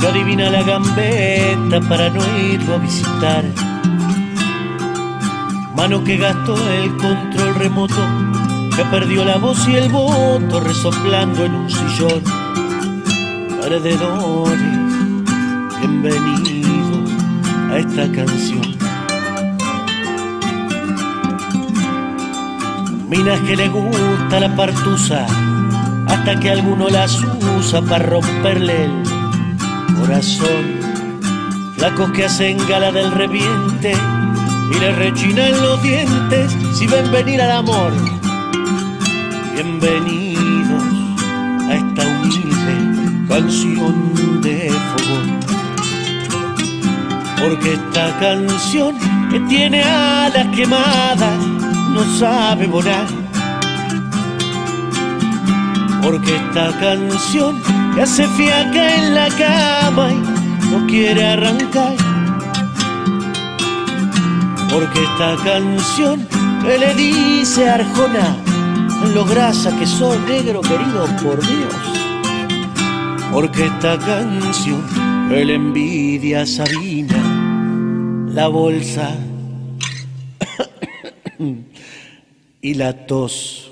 que 0.00 0.06
adivina 0.06 0.50
la 0.50 0.62
gambeta 0.62 1.80
para 1.88 2.08
no 2.08 2.20
irlo 2.38 2.74
a 2.74 2.78
visitar. 2.78 3.44
Mano 5.76 6.02
que 6.02 6.16
gastó 6.16 6.56
el 6.72 6.96
control 6.96 7.54
remoto 7.56 8.37
que 8.78 8.84
perdió 8.84 9.24
la 9.24 9.38
voz 9.38 9.66
y 9.66 9.74
el 9.74 9.88
voto 9.88 10.60
resoplando 10.60 11.44
en 11.44 11.52
un 11.52 11.68
sillón. 11.68 12.22
Perdedores, 13.60 14.60
bienvenidos 15.80 17.10
a 17.72 17.78
esta 17.78 18.08
canción. 18.12 18.76
Minas 23.08 23.40
que 23.40 23.56
le 23.56 23.68
gusta 23.68 24.38
la 24.38 24.54
partusa, 24.54 25.26
hasta 26.06 26.38
que 26.38 26.48
alguno 26.48 26.88
las 26.88 27.18
usa 27.58 27.82
para 27.82 28.04
romperle 28.04 28.84
el 28.84 29.02
corazón. 29.98 30.78
Flacos 31.76 32.12
que 32.12 32.26
hacen 32.26 32.56
gala 32.68 32.92
del 32.92 33.10
reviente 33.10 33.92
y 34.70 34.78
le 34.78 34.92
rechinan 34.92 35.50
los 35.62 35.82
dientes 35.82 36.56
si 36.74 36.86
ven 36.86 37.10
venir 37.10 37.42
al 37.42 37.50
amor 37.50 37.92
Bienvenidos 39.60 40.84
a 41.68 41.74
esta 41.74 42.06
humilde 42.06 43.26
canción 43.28 44.40
de 44.40 44.70
fogón. 44.70 45.40
Porque 47.40 47.72
esta 47.72 48.16
canción 48.20 48.94
que 49.28 49.40
tiene 49.48 49.82
alas 49.82 50.46
quemadas 50.54 51.44
no 51.92 52.04
sabe 52.20 52.68
volar. 52.68 53.08
Porque 56.04 56.36
esta 56.36 56.78
canción 56.78 57.60
que 57.96 58.02
hace 58.02 58.28
fiaca 58.28 58.94
en 58.94 59.14
la 59.16 59.28
cama 59.30 60.12
y 60.12 60.70
no 60.70 60.86
quiere 60.86 61.26
arrancar. 61.26 61.96
Porque 64.70 65.02
esta 65.02 65.34
canción 65.42 66.24
que 66.62 66.78
le 66.78 66.94
dice 66.94 67.68
Arjona 67.68 68.47
lo 69.06 69.24
grasa 69.24 69.76
que 69.78 69.86
soy, 69.86 70.18
negro 70.26 70.60
querido 70.60 71.06
por 71.22 71.40
Dios. 71.40 71.74
Porque 73.32 73.66
esta 73.66 73.98
canción, 73.98 74.82
el 75.30 75.50
envidia 75.50 76.46
Sabina, 76.46 78.26
la 78.32 78.48
bolsa 78.48 79.16
y 82.60 82.74
la 82.74 83.06
tos. 83.06 83.70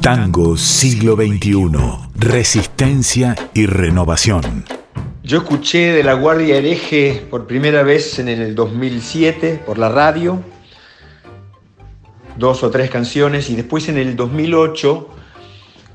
Tango 0.00 0.56
siglo 0.56 1.16
XXI, 1.16 1.70
resistencia 2.16 3.34
y 3.54 3.66
renovación. 3.66 4.64
Yo 5.22 5.38
escuché 5.38 5.92
de 5.92 6.02
La 6.02 6.12
Guardia 6.12 6.56
Hereje 6.56 7.26
por 7.30 7.46
primera 7.46 7.82
vez 7.82 8.18
en 8.18 8.28
el 8.28 8.54
2007 8.54 9.62
por 9.64 9.78
la 9.78 9.88
radio 9.88 10.42
dos 12.36 12.62
o 12.62 12.70
tres 12.70 12.90
canciones 12.90 13.50
y 13.50 13.56
después 13.56 13.88
en 13.88 13.98
el 13.98 14.16
2008 14.16 15.08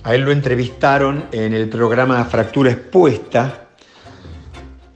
a 0.03 0.15
él 0.15 0.21
lo 0.21 0.31
entrevistaron 0.31 1.25
en 1.31 1.53
el 1.53 1.67
programa 1.67 2.23
Fractura 2.25 2.71
Expuesta. 2.71 3.67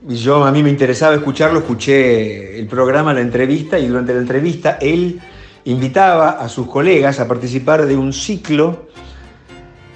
Y 0.08 0.16
yo 0.16 0.44
a 0.44 0.50
mí 0.50 0.62
me 0.62 0.70
interesaba 0.70 1.14
escucharlo, 1.14 1.60
escuché 1.60 2.58
el 2.58 2.66
programa, 2.66 3.12
la 3.12 3.20
entrevista 3.20 3.78
y 3.78 3.86
durante 3.86 4.14
la 4.14 4.20
entrevista 4.20 4.78
él 4.80 5.20
invitaba 5.64 6.30
a 6.30 6.48
sus 6.48 6.66
colegas 6.66 7.20
a 7.20 7.28
participar 7.28 7.86
de 7.86 7.96
un 7.96 8.12
ciclo 8.12 8.88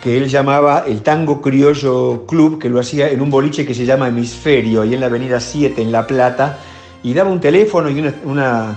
que 0.02 0.16
él 0.16 0.28
llamaba 0.28 0.84
el 0.86 1.02
Tango 1.02 1.42
Criollo 1.42 2.24
Club, 2.26 2.58
que 2.58 2.68
lo 2.68 2.78
hacía 2.78 3.10
en 3.10 3.20
un 3.20 3.30
boliche 3.30 3.66
que 3.66 3.74
se 3.74 3.84
llama 3.84 4.08
Hemisferio, 4.08 4.82
ahí 4.82 4.94
en 4.94 5.00
la 5.00 5.06
Avenida 5.06 5.40
7, 5.40 5.82
en 5.82 5.90
La 5.90 6.06
Plata, 6.06 6.58
y 7.02 7.12
daba 7.12 7.30
un 7.30 7.40
teléfono 7.40 7.90
y 7.90 8.12
una 8.24 8.76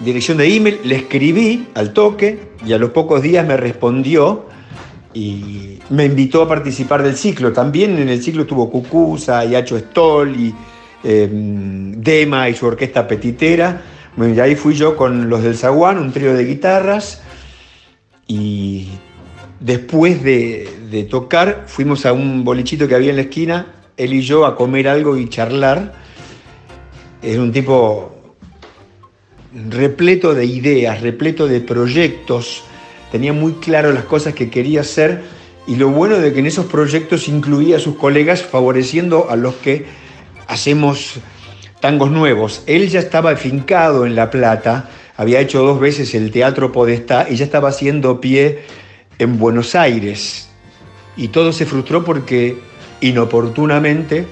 dirección 0.00 0.38
de 0.38 0.54
email, 0.54 0.80
le 0.84 0.96
escribí 0.96 1.68
al 1.74 1.92
toque 1.92 2.52
y 2.64 2.72
a 2.72 2.78
los 2.78 2.90
pocos 2.90 3.22
días 3.22 3.46
me 3.46 3.56
respondió 3.56 4.46
y 5.14 5.78
me 5.90 6.04
invitó 6.04 6.42
a 6.42 6.48
participar 6.48 7.02
del 7.02 7.16
ciclo. 7.16 7.52
También 7.52 7.98
en 7.98 8.08
el 8.08 8.22
ciclo 8.22 8.42
estuvo 8.42 8.70
Cucusa 8.70 9.44
y 9.44 9.54
Hacho 9.54 9.78
Stoll 9.78 10.36
y 10.38 10.54
em, 11.02 12.00
Dema 12.00 12.48
y 12.48 12.54
su 12.54 12.66
orquesta 12.66 13.06
petitera. 13.06 13.82
y 14.16 14.40
ahí 14.40 14.54
fui 14.54 14.74
yo 14.74 14.96
con 14.96 15.28
los 15.28 15.42
del 15.42 15.56
Zaguán, 15.56 15.98
un 15.98 16.12
trío 16.12 16.34
de 16.34 16.44
guitarras 16.44 17.22
y 18.26 18.88
después 19.60 20.22
de, 20.22 20.68
de 20.90 21.04
tocar 21.04 21.64
fuimos 21.66 22.06
a 22.06 22.12
un 22.12 22.44
bolichito 22.44 22.86
que 22.86 22.94
había 22.94 23.10
en 23.10 23.16
la 23.16 23.22
esquina, 23.22 23.66
él 23.96 24.12
y 24.12 24.20
yo 24.20 24.46
a 24.46 24.54
comer 24.54 24.88
algo 24.88 25.16
y 25.16 25.28
charlar. 25.28 25.94
Era 27.20 27.42
un 27.42 27.50
tipo 27.50 28.17
repleto 29.54 30.34
de 30.34 30.44
ideas, 30.44 31.00
repleto 31.00 31.46
de 31.48 31.60
proyectos, 31.60 32.62
tenía 33.10 33.32
muy 33.32 33.54
claro 33.54 33.92
las 33.92 34.04
cosas 34.04 34.34
que 34.34 34.50
quería 34.50 34.82
hacer 34.82 35.22
y 35.66 35.76
lo 35.76 35.90
bueno 35.90 36.18
de 36.18 36.32
que 36.32 36.40
en 36.40 36.46
esos 36.46 36.66
proyectos 36.66 37.28
incluía 37.28 37.76
a 37.76 37.80
sus 37.80 37.96
colegas 37.96 38.42
favoreciendo 38.42 39.30
a 39.30 39.36
los 39.36 39.54
que 39.56 39.86
hacemos 40.46 41.14
tangos 41.80 42.10
nuevos. 42.10 42.62
Él 42.66 42.88
ya 42.88 43.00
estaba 43.00 43.30
afincado 43.30 44.06
en 44.06 44.14
La 44.14 44.30
Plata, 44.30 44.90
había 45.16 45.40
hecho 45.40 45.62
dos 45.62 45.80
veces 45.80 46.14
el 46.14 46.30
Teatro 46.30 46.72
Podestá 46.72 47.26
y 47.28 47.36
ya 47.36 47.44
estaba 47.44 47.68
haciendo 47.68 48.20
pie 48.20 48.60
en 49.18 49.38
Buenos 49.38 49.74
Aires. 49.74 50.48
Y 51.16 51.28
todo 51.28 51.52
se 51.52 51.66
frustró 51.66 52.04
porque 52.04 52.58
inoportunamente 53.00 54.26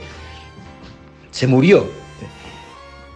se 1.30 1.46
murió. 1.46 2.05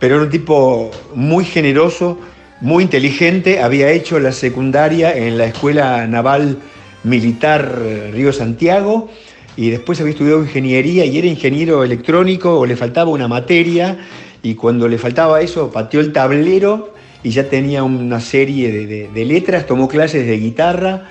Pero 0.00 0.16
era 0.16 0.24
un 0.24 0.30
tipo 0.30 0.90
muy 1.14 1.44
generoso, 1.44 2.18
muy 2.60 2.82
inteligente, 2.82 3.62
había 3.62 3.92
hecho 3.92 4.18
la 4.18 4.32
secundaria 4.32 5.16
en 5.16 5.38
la 5.38 5.44
Escuela 5.44 6.06
Naval 6.08 6.58
Militar 7.04 7.80
Río 8.12 8.32
Santiago 8.32 9.08
y 9.56 9.70
después 9.70 10.00
había 10.00 10.12
estudiado 10.12 10.42
ingeniería 10.42 11.04
y 11.04 11.18
era 11.18 11.26
ingeniero 11.26 11.84
electrónico 11.84 12.58
o 12.58 12.66
le 12.66 12.76
faltaba 12.76 13.10
una 13.10 13.28
materia 13.28 13.98
y 14.42 14.54
cuando 14.54 14.88
le 14.88 14.98
faltaba 14.98 15.40
eso 15.40 15.70
pateó 15.70 16.00
el 16.00 16.12
tablero 16.12 16.94
y 17.22 17.30
ya 17.30 17.48
tenía 17.48 17.82
una 17.82 18.20
serie 18.20 18.86
de, 19.08 19.24
letras, 19.24 19.66
tomó 19.66 19.88
clases 19.88 20.26
de 20.26 20.38
guitarra, 20.38 21.08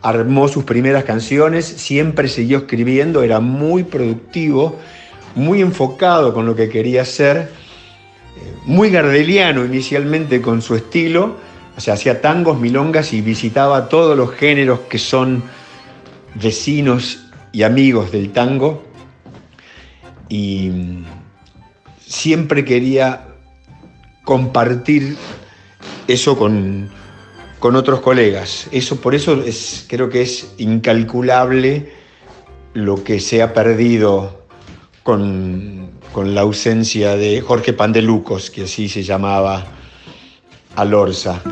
armó 0.00 0.46
sus 0.46 0.64
primeras 0.64 1.04
canciones, 1.04 1.64
siempre 1.64 2.28
siguió 2.28 2.58
escribiendo, 2.58 3.22
era 3.22 3.40
muy 3.40 3.82
productivo, 3.82 4.78
muy 5.34 5.60
enfocado 5.60 6.32
con 6.32 6.46
lo 6.46 6.54
que 6.54 6.68
quería 6.68 7.02
hacer, 7.02 7.38
eh, 7.38 7.61
muy 8.64 8.90
gardeliano 8.90 9.64
inicialmente 9.64 10.40
con 10.40 10.62
su 10.62 10.74
estilo, 10.74 11.36
o 11.76 11.80
sea, 11.80 11.94
hacía 11.94 12.20
tangos, 12.20 12.60
milongas 12.60 13.12
y 13.12 13.20
visitaba 13.20 13.88
todos 13.88 14.16
los 14.16 14.32
géneros 14.32 14.80
que 14.80 14.98
son 14.98 15.42
vecinos 16.34 17.26
y 17.50 17.62
amigos 17.62 18.12
del 18.12 18.30
tango. 18.32 18.82
Y 20.28 20.70
siempre 21.98 22.64
quería 22.64 23.28
compartir 24.24 25.16
eso 26.06 26.36
con, 26.36 26.90
otros 27.60 28.00
colegas. 28.00 28.68
Eso, 28.72 29.00
por 29.00 29.14
eso 29.14 29.42
es, 29.42 29.86
creo 29.88 30.08
que 30.08 30.22
es 30.22 30.52
incalculable 30.58 31.92
lo 32.74 33.02
que 33.04 33.20
se 33.20 33.42
ha 33.42 33.54
perdido 33.54 34.46
con, 35.02 35.81
con 36.12 36.34
la 36.34 36.42
ausencia 36.42 37.16
de 37.16 37.40
Jorge 37.40 37.72
Pandelucos, 37.72 38.50
que 38.50 38.64
así 38.64 38.88
se 38.88 39.02
llamaba 39.02 39.64
Alorza. 40.76 41.42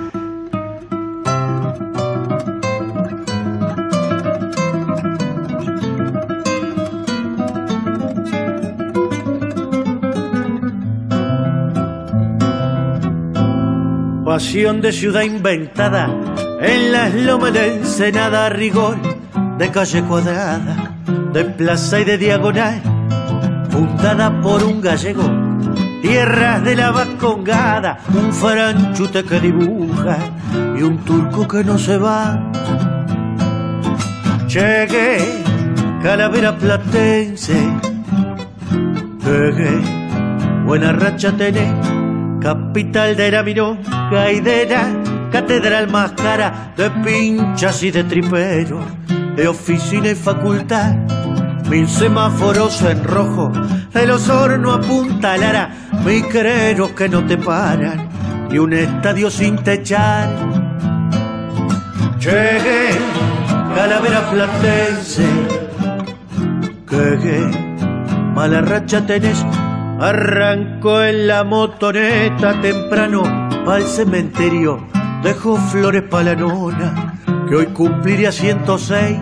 de 14.52 14.92
ciudad 14.92 15.22
inventada 15.22 16.08
en 16.60 16.90
las 16.90 17.14
lomas 17.14 17.52
de 17.52 17.76
Ensenada, 17.76 18.48
rigor 18.48 18.96
de 19.58 19.70
calle 19.70 20.02
cuadrada, 20.02 20.96
de 21.32 21.44
plaza 21.44 22.00
y 22.00 22.04
de 22.04 22.18
diagonal, 22.18 22.82
fundada 23.70 24.40
por 24.40 24.62
un 24.64 24.80
gallego, 24.80 25.24
tierras 26.02 26.62
de 26.64 26.76
la 26.76 26.90
vascongada, 26.90 27.98
un 28.12 28.32
faranchute 28.32 29.24
que 29.24 29.40
dibuja 29.40 30.18
y 30.76 30.82
un 30.82 30.98
turco 30.98 31.46
que 31.46 31.64
no 31.64 31.78
se 31.78 31.96
va. 31.96 32.50
Llegué, 34.48 35.18
calavera 36.02 36.56
platense, 36.56 37.60
llegué, 39.24 39.80
buena 40.64 40.92
racha 40.92 41.32
tenés, 41.36 41.72
capital 42.40 43.16
de 43.16 43.30
la 43.30 43.42
Gaidera, 44.10 44.88
catedral 45.30 45.88
más 45.88 46.12
cara 46.12 46.72
de 46.76 46.90
pinchas 46.90 47.82
y 47.84 47.92
de 47.92 48.02
triperos, 48.02 48.84
de 49.36 49.46
oficina 49.46 50.08
y 50.08 50.14
facultad. 50.16 51.19
Mil 51.70 51.88
semáforos 51.88 52.82
en 52.82 53.04
rojo, 53.04 53.52
de 53.94 54.04
los 54.04 54.28
hornos 54.28 54.78
a 54.78 54.80
Punta 54.80 55.36
Lara, 55.36 55.70
creros 56.28 56.90
que 56.90 57.08
no 57.08 57.24
te 57.24 57.36
paran, 57.38 58.08
y 58.50 58.58
un 58.58 58.72
estadio 58.72 59.30
sin 59.30 59.56
techar. 59.56 60.28
Llegué, 62.18 62.90
calavera 63.76 64.28
platense, 64.32 65.24
que 66.88 67.50
mala 68.34 68.62
racha 68.62 69.06
tenés, 69.06 69.46
arrancó 70.00 71.04
en 71.04 71.28
la 71.28 71.44
motoneta 71.44 72.60
temprano 72.60 73.22
al 73.64 73.84
cementerio, 73.84 74.88
dejó 75.22 75.56
flores 75.56 76.02
para 76.02 76.24
la 76.24 76.34
nona, 76.34 77.14
que 77.48 77.54
hoy 77.54 77.66
cumpliría 77.66 78.32
106. 78.32 79.18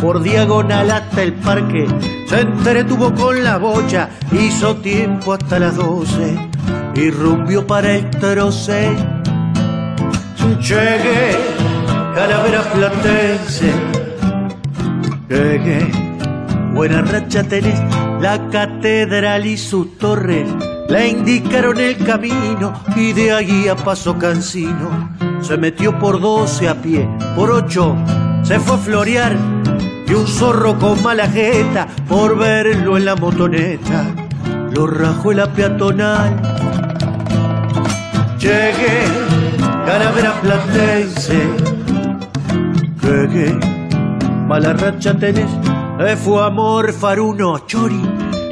Por 0.00 0.22
diagonal 0.22 0.90
hasta 0.90 1.22
el 1.22 1.32
parque, 1.32 1.86
se 2.28 2.40
entretuvo 2.40 3.14
con 3.14 3.42
la 3.42 3.56
bocha, 3.56 4.10
hizo 4.30 4.76
tiempo 4.76 5.32
hasta 5.32 5.58
las 5.58 5.76
12 5.76 6.36
y 6.94 7.10
rumbió 7.10 7.66
para 7.66 7.92
el 7.92 8.10
troce. 8.10 8.90
Llegué, 10.60 11.36
calavera 12.14 12.62
platense, 12.72 13.72
llegué, 15.28 15.90
buena 16.72 17.02
racha 17.02 17.42
tenés, 17.44 17.80
la 18.20 18.48
catedral 18.50 19.46
y 19.46 19.56
su 19.56 19.86
torre. 19.96 20.46
Le 20.88 21.08
indicaron 21.08 21.80
el 21.80 21.96
camino 21.96 22.72
y 22.94 23.12
de 23.12 23.32
allí 23.32 23.66
a 23.66 23.74
paso 23.74 24.16
cansino 24.18 25.16
se 25.40 25.56
metió 25.56 25.98
por 25.98 26.20
doce 26.20 26.68
a 26.68 26.80
pie, 26.80 27.08
por 27.34 27.50
ocho 27.50 27.96
se 28.42 28.60
fue 28.60 28.76
a 28.76 28.78
florear 28.78 29.55
y 30.08 30.14
un 30.14 30.26
zorro 30.26 30.78
con 30.78 31.02
mala 31.02 31.28
jeta 31.28 31.86
por 32.08 32.38
verlo 32.38 32.96
en 32.96 33.04
la 33.04 33.16
motoneta. 33.16 34.06
Lo 34.72 34.86
rajó 34.86 35.32
la 35.32 35.52
peatonal. 35.52 36.40
Llegué, 38.38 39.02
calavera 39.86 40.40
platense, 40.40 41.48
llegué, 43.02 43.58
mala 44.46 44.72
racha 44.74 45.18
tenés, 45.18 45.50
fue 46.22 46.44
amor 46.44 46.92
faruno 46.92 47.58
chori 47.66 48.00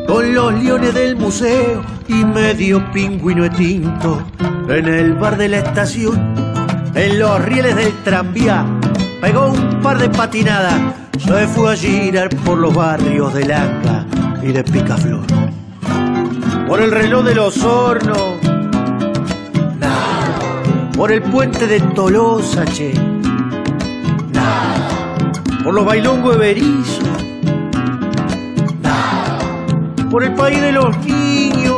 con 0.09 0.35
los 0.35 0.53
leones 0.55 0.95
del 0.95 1.17
museo 1.17 1.83
y 2.09 2.25
medio 2.25 2.91
pingüino 2.93 3.49
tinto 3.51 4.23
en 4.69 4.87
el 4.87 5.15
bar 5.15 5.37
de 5.37 5.49
la 5.49 5.59
estación, 5.59 6.35
en 6.95 7.19
los 7.19 7.45
rieles 7.45 7.77
del 7.77 7.93
tranvía, 8.03 8.65
pegó 9.21 9.49
un 9.49 9.64
par 9.85 9.99
de 9.99 10.09
patinadas, 10.09 10.81
se 11.19 11.47
fue 11.47 11.75
a 11.75 11.77
girar 11.77 12.31
por 12.47 12.57
los 12.57 12.73
barrios 12.73 13.35
de 13.35 13.45
Langa 13.45 14.07
y 14.43 14.47
de 14.47 14.65
Picaflor. 14.65 15.27
Por 16.67 16.81
el 16.81 16.91
reloj 16.91 17.23
de 17.23 17.35
los 17.35 17.63
hornos, 17.63 18.41
nada. 19.79 20.91
Por 20.97 21.13
el 21.13 21.21
puente 21.21 21.67
de 21.67 21.81
Tolosa, 21.81 22.65
che, 22.65 22.95
nada. 24.33 24.89
Por 25.63 25.75
los 25.75 25.85
bailongos 25.85 26.33
de 26.33 26.39
Berizo, 26.39 27.03
nada. 28.83 29.39
Por 30.11 30.25
el 30.25 30.33
país 30.33 30.63
de 30.63 30.73
los 30.73 30.97
niños, 31.05 31.77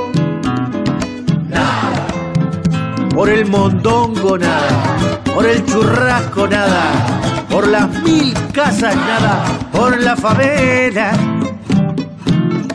por 3.13 3.29
el 3.29 3.47
mondongo 3.47 4.39
nada, 4.39 5.11
por 5.35 5.45
el 5.45 5.65
churrasco 5.65 6.47
nada, 6.47 7.16
por 7.57 7.69
las 7.69 7.89
mil 8.03 8.35
casas 8.53 8.95
nada, 8.95 9.47
por 9.73 9.99
la 9.99 10.15
favela. 10.15 11.13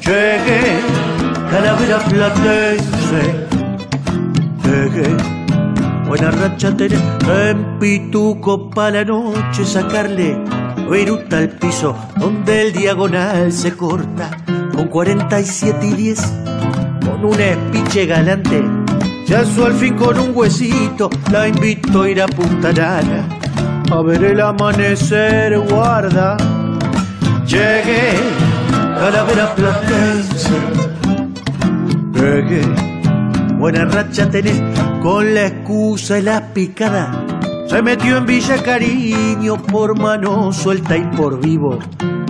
Llegué, 0.04 0.80
calavera 1.52 2.00
platense, 2.00 3.46
llegué, 4.63 5.15
buena 6.08 6.32
racha 6.32 6.76
tenés, 6.76 7.00
en 7.30 7.78
pituco 7.78 8.72
para 8.72 8.89
la 8.89 9.06
noche 9.06 9.65
sacarle 9.65 10.44
viruta 10.89 11.38
al 11.38 11.50
piso 11.50 11.96
donde 12.17 12.63
el 12.63 12.74
diagonal 12.74 13.52
se 13.52 13.78
corta 13.78 14.32
con 14.74 14.88
47 14.88 15.78
y 15.86 15.94
10 15.94 16.34
con 17.06 17.24
un 17.24 17.39
espiche 17.39 18.08
galante. 18.08 18.63
Ya 19.28 19.46
su 19.46 19.63
al 19.63 19.74
fin 19.74 19.94
con 19.94 20.17
un 20.17 20.32
huesito 20.34 21.08
la 21.32 21.48
invito 21.48 22.02
a 22.02 22.10
ir 22.10 22.20
a 22.24 22.26
Punta 22.26 22.74
Nara 22.74 23.41
a 23.92 24.02
ver 24.02 24.24
el 24.24 24.40
amanecer, 24.40 25.60
guarda. 25.60 26.38
Llegué, 27.46 28.14
calavera 28.72 29.54
platense. 29.56 30.50
Llegué, 32.14 32.62
buena 33.58 33.86
racha 33.86 34.30
tenés 34.30 34.62
con 35.02 35.34
la 35.34 35.48
excusa 35.48 36.20
y 36.20 36.22
la 36.22 36.54
picada. 36.54 37.26
Se 37.68 37.82
metió 37.82 38.18
en 38.18 38.26
Villa 38.26 38.62
Cariño 38.64 39.62
por 39.62 39.98
mano 40.00 40.54
suelta 40.54 40.96
y 40.96 41.04
por 41.18 41.40
vivo. 41.42 41.80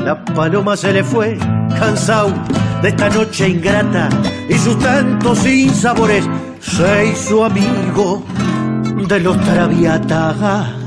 La 0.04 0.24
paloma 0.26 0.76
se 0.76 0.93
le 0.93 1.04
fue, 1.04 1.38
cansado 1.78 2.34
de 2.82 2.89
esta 2.89 3.10
noche 3.10 3.50
ingrata 3.50 4.10
y 4.50 4.54
sus 4.56 4.78
tantos 4.80 5.39
sinsabores 5.39 6.28
se 6.60 7.08
hizo 7.08 7.45
amigo 7.45 8.24
de 9.08 9.19
los 9.19 9.39
traviata. 9.41 10.80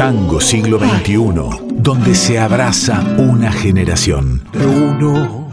Tango 0.00 0.40
siglo 0.40 0.78
XXI, 0.78 1.14
donde 1.72 2.14
se 2.14 2.38
abraza 2.38 3.04
una 3.18 3.52
generación. 3.52 4.42
De 4.50 4.64
uno 4.64 5.50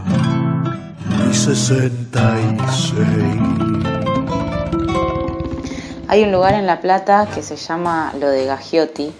y 1.29 1.33
sesenta 1.35 2.33
y 2.39 2.57
seis. 2.71 3.41
Hay 6.07 6.23
un 6.23 6.31
lugar 6.31 6.53
en 6.53 6.65
La 6.65 6.79
Plata 6.79 7.27
que 7.35 7.43
se 7.43 7.57
llama 7.57 8.13
lo 8.17 8.29
de 8.29 8.45
Gagiotti. 8.45 9.11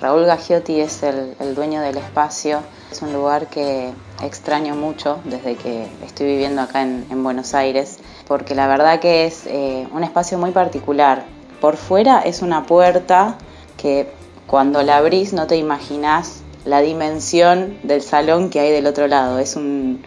Raúl 0.00 0.24
Gagiotti 0.26 0.78
es 0.78 1.02
el, 1.02 1.34
dueño 1.56 1.80
del 1.80 1.96
espacio. 1.96 2.60
Es 2.92 3.02
un 3.02 3.12
lugar 3.12 3.48
que 3.48 3.90
extraño 4.22 4.76
mucho 4.76 5.18
desde 5.24 5.56
que 5.56 5.88
estoy 6.06 6.28
viviendo 6.28 6.62
acá 6.62 6.82
en, 6.82 7.24
Buenos 7.24 7.54
Aires, 7.54 7.98
porque 8.28 8.54
la 8.54 8.68
verdad 8.68 9.00
que 9.00 9.26
es 9.26 9.48
eh, 9.48 9.88
un 9.90 10.04
espacio 10.04 10.38
muy 10.38 10.52
particular. 10.52 11.24
Por 11.60 11.76
fuera 11.76 12.20
es 12.20 12.40
una 12.40 12.66
puerta 12.66 13.36
que 13.76 14.19
cuando 14.50 14.82
la 14.82 14.96
abrís 14.96 15.32
no 15.32 15.46
te 15.46 15.56
imaginas 15.56 16.42
la 16.64 16.80
dimensión 16.80 17.78
del 17.84 18.02
salón 18.02 18.50
que 18.50 18.58
hay 18.58 18.72
del 18.72 18.88
otro 18.88 19.06
lado. 19.06 19.38
Es 19.38 19.54
un, 19.54 20.02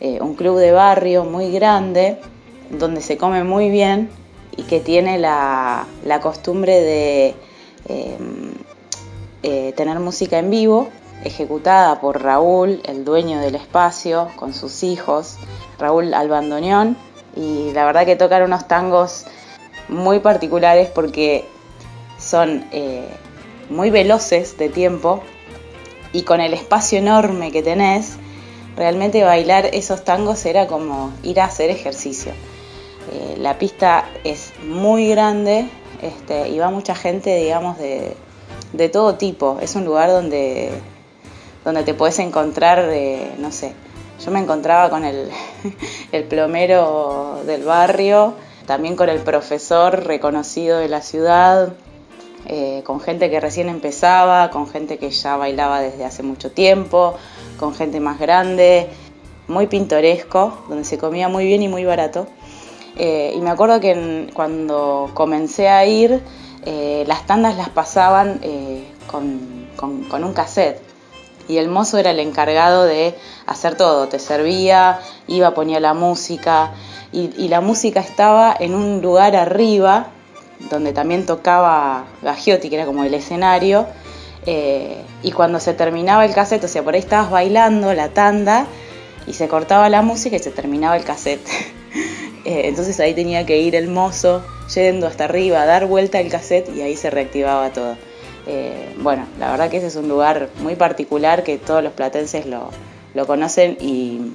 eh, 0.00 0.20
club 0.36 0.58
de 0.58 0.72
barrio 0.72 1.24
muy 1.24 1.50
grande 1.50 2.18
donde 2.68 3.00
se 3.00 3.16
come 3.16 3.44
muy 3.44 3.70
bien 3.70 4.10
y 4.58 4.64
que 4.64 4.80
tiene 4.80 5.18
la, 5.18 5.86
costumbre 6.20 6.82
de 6.82 7.34
em, 7.88 8.52
eh, 9.42 9.72
tener 9.74 9.98
música 10.00 10.38
en 10.38 10.50
vivo, 10.50 10.88
ejecutada 11.24 11.98
por 11.98 12.22
Raúl, 12.22 12.82
el 12.84 13.06
dueño 13.06 13.40
del 13.40 13.54
espacio, 13.54 14.28
con 14.36 14.52
sus 14.52 14.82
hijos, 14.82 15.38
Raúl 15.78 16.12
Albandoneón, 16.12 16.94
y 17.34 17.72
la 17.72 17.86
verdad 17.86 18.04
que 18.04 18.16
tocan 18.16 18.42
unos 18.42 18.68
tangos 18.68 19.24
muy 19.88 20.20
particulares 20.20 20.90
porque 20.90 21.46
son 22.18 22.66
eh, 22.70 23.08
muy 23.72 23.90
veloces 23.90 24.56
de 24.58 24.68
tiempo 24.68 25.22
y 26.12 26.22
con 26.22 26.40
el 26.40 26.54
espacio 26.54 26.98
enorme 26.98 27.50
que 27.50 27.62
tenés, 27.62 28.16
realmente 28.76 29.24
bailar 29.24 29.66
esos 29.72 30.04
tangos 30.04 30.44
era 30.46 30.66
como 30.66 31.12
ir 31.22 31.40
a 31.40 31.46
hacer 31.46 31.70
ejercicio. 31.70 32.32
Eh, 33.12 33.36
la 33.38 33.58
pista 33.58 34.04
es 34.24 34.52
muy 34.64 35.08
grande 35.08 35.68
este, 36.00 36.48
y 36.48 36.58
va 36.58 36.70
mucha 36.70 36.94
gente, 36.94 37.36
digamos, 37.36 37.78
de, 37.78 38.14
todo 38.90 39.14
tipo. 39.14 39.58
Es 39.60 39.74
un 39.74 39.84
lugar 39.84 40.10
donde, 40.10 40.70
donde 41.64 41.82
te 41.82 41.94
puedes 41.94 42.18
encontrar, 42.18 42.88
no 43.38 43.52
sé, 43.52 43.74
yo 44.24 44.30
me 44.30 44.40
encontraba 44.40 44.88
con 44.90 45.04
el, 46.12 46.24
plomero 46.28 47.42
del 47.46 47.64
barrio, 47.64 48.34
también 48.66 48.96
con 48.96 49.08
el 49.08 49.20
profesor 49.20 50.04
reconocido 50.04 50.78
de 50.78 50.88
la 50.88 51.02
ciudad, 51.02 51.72
eh, 52.46 52.82
con 52.84 53.00
gente 53.00 53.30
que 53.30 53.40
recién 53.40 53.68
empezaba, 53.68 54.50
con 54.50 54.68
gente 54.68 54.98
que 54.98 55.10
ya 55.10 55.36
bailaba 55.36 55.80
desde 55.80 56.04
hace 56.04 56.22
mucho 56.22 56.50
tiempo, 56.50 57.14
con 57.58 57.74
gente 57.74 58.00
más 58.00 58.18
grande, 58.18 58.88
muy 59.48 59.66
pintoresco, 59.66 60.58
donde 60.68 60.84
se 60.84 60.98
comía 60.98 61.28
muy 61.28 61.46
bien 61.46 61.62
y 61.62 61.68
muy 61.68 61.84
barato. 61.84 62.26
Eh, 62.96 63.32
y 63.34 63.40
me 63.40 63.50
acuerdo 63.50 63.80
que 63.80 64.28
cuando 64.34 65.10
comencé 65.14 65.68
a 65.68 65.86
ir, 65.86 66.22
eh, 66.64 67.04
las 67.06 67.26
tandas 67.26 67.56
las 67.56 67.68
pasaban 67.70 68.38
eh, 68.42 68.84
con, 69.06 69.62
un 70.12 70.32
cassette. 70.34 70.80
Y 71.48 71.56
el 71.56 71.68
mozo 71.68 71.98
era 71.98 72.10
el 72.10 72.20
encargado 72.20 72.84
de 72.84 73.14
hacer 73.46 73.76
todo, 73.76 74.06
te 74.06 74.18
servía, 74.18 75.00
iba, 75.26 75.54
ponía 75.54 75.80
la 75.80 75.94
música. 75.94 76.72
Y, 77.12 77.48
la 77.48 77.60
música 77.60 78.00
estaba 78.00 78.54
en 78.58 78.74
un 78.74 79.02
lugar 79.02 79.36
arriba, 79.36 80.06
donde 80.70 80.92
también 80.92 81.26
tocaba 81.26 82.06
Gagiotti, 82.22 82.68
que 82.68 82.76
era 82.76 82.86
como 82.86 83.04
el 83.04 83.14
escenario. 83.14 83.86
y 85.22 85.30
cuando 85.32 85.60
se 85.60 85.74
terminaba 85.74 86.24
el 86.24 86.34
cassette, 86.34 86.64
o 86.64 86.68
sea, 86.68 86.82
por 86.82 86.94
ahí 86.94 87.00
estabas 87.00 87.30
bailando 87.30 87.94
la 87.94 88.08
tanda 88.08 88.66
y 89.26 89.34
se 89.34 89.48
cortaba 89.48 89.88
la 89.88 90.02
música 90.02 90.36
y 90.36 90.38
se 90.38 90.50
terminaba 90.50 90.96
el 90.96 91.04
cassette. 91.04 91.46
Eh, 92.44 92.62
entonces 92.64 92.98
ahí 92.98 93.14
tenía 93.14 93.46
que 93.46 93.60
ir 93.60 93.76
el 93.76 93.86
mozo 93.86 94.42
yendo 94.74 95.06
hasta 95.06 95.26
arriba, 95.26 95.64
dar 95.64 95.86
vuelta 95.86 96.18
al 96.18 96.28
cassette 96.28 96.74
y 96.74 96.80
ahí 96.80 96.96
se 96.96 97.08
reactivaba 97.08 97.70
todo. 97.70 97.96
Eh, 98.48 98.96
bueno, 98.98 99.26
la 99.38 99.52
verdad 99.52 99.70
que 99.70 99.76
ese 99.76 99.86
es 99.86 99.94
un 99.94 100.08
lugar 100.08 100.48
muy 100.60 100.74
particular 100.74 101.44
que 101.44 101.58
todos 101.58 101.84
los 101.84 101.92
platenses 101.92 102.46
lo, 102.46 102.70
conocen 103.26 103.78
y, 103.80 104.32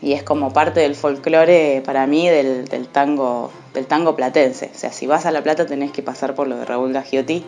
es 0.00 0.22
como 0.22 0.52
parte 0.52 0.78
del 0.78 0.94
folclore 0.94 1.82
para 1.84 2.06
mí 2.06 2.28
del, 2.28 2.68
tango, 2.92 3.50
del 3.74 3.86
tango 3.86 4.16
platense. 4.16 4.70
O 4.74 4.78
sea, 4.78 4.92
si 4.92 5.06
vas 5.06 5.26
a 5.26 5.32
La 5.32 5.42
Plata 5.42 5.66
tenés 5.66 5.90
que 5.90 6.02
pasar 6.02 6.34
por 6.34 6.48
lo 6.48 6.56
de 6.56 6.64
Raúl 6.64 6.92
Gagiotti, 6.92 7.44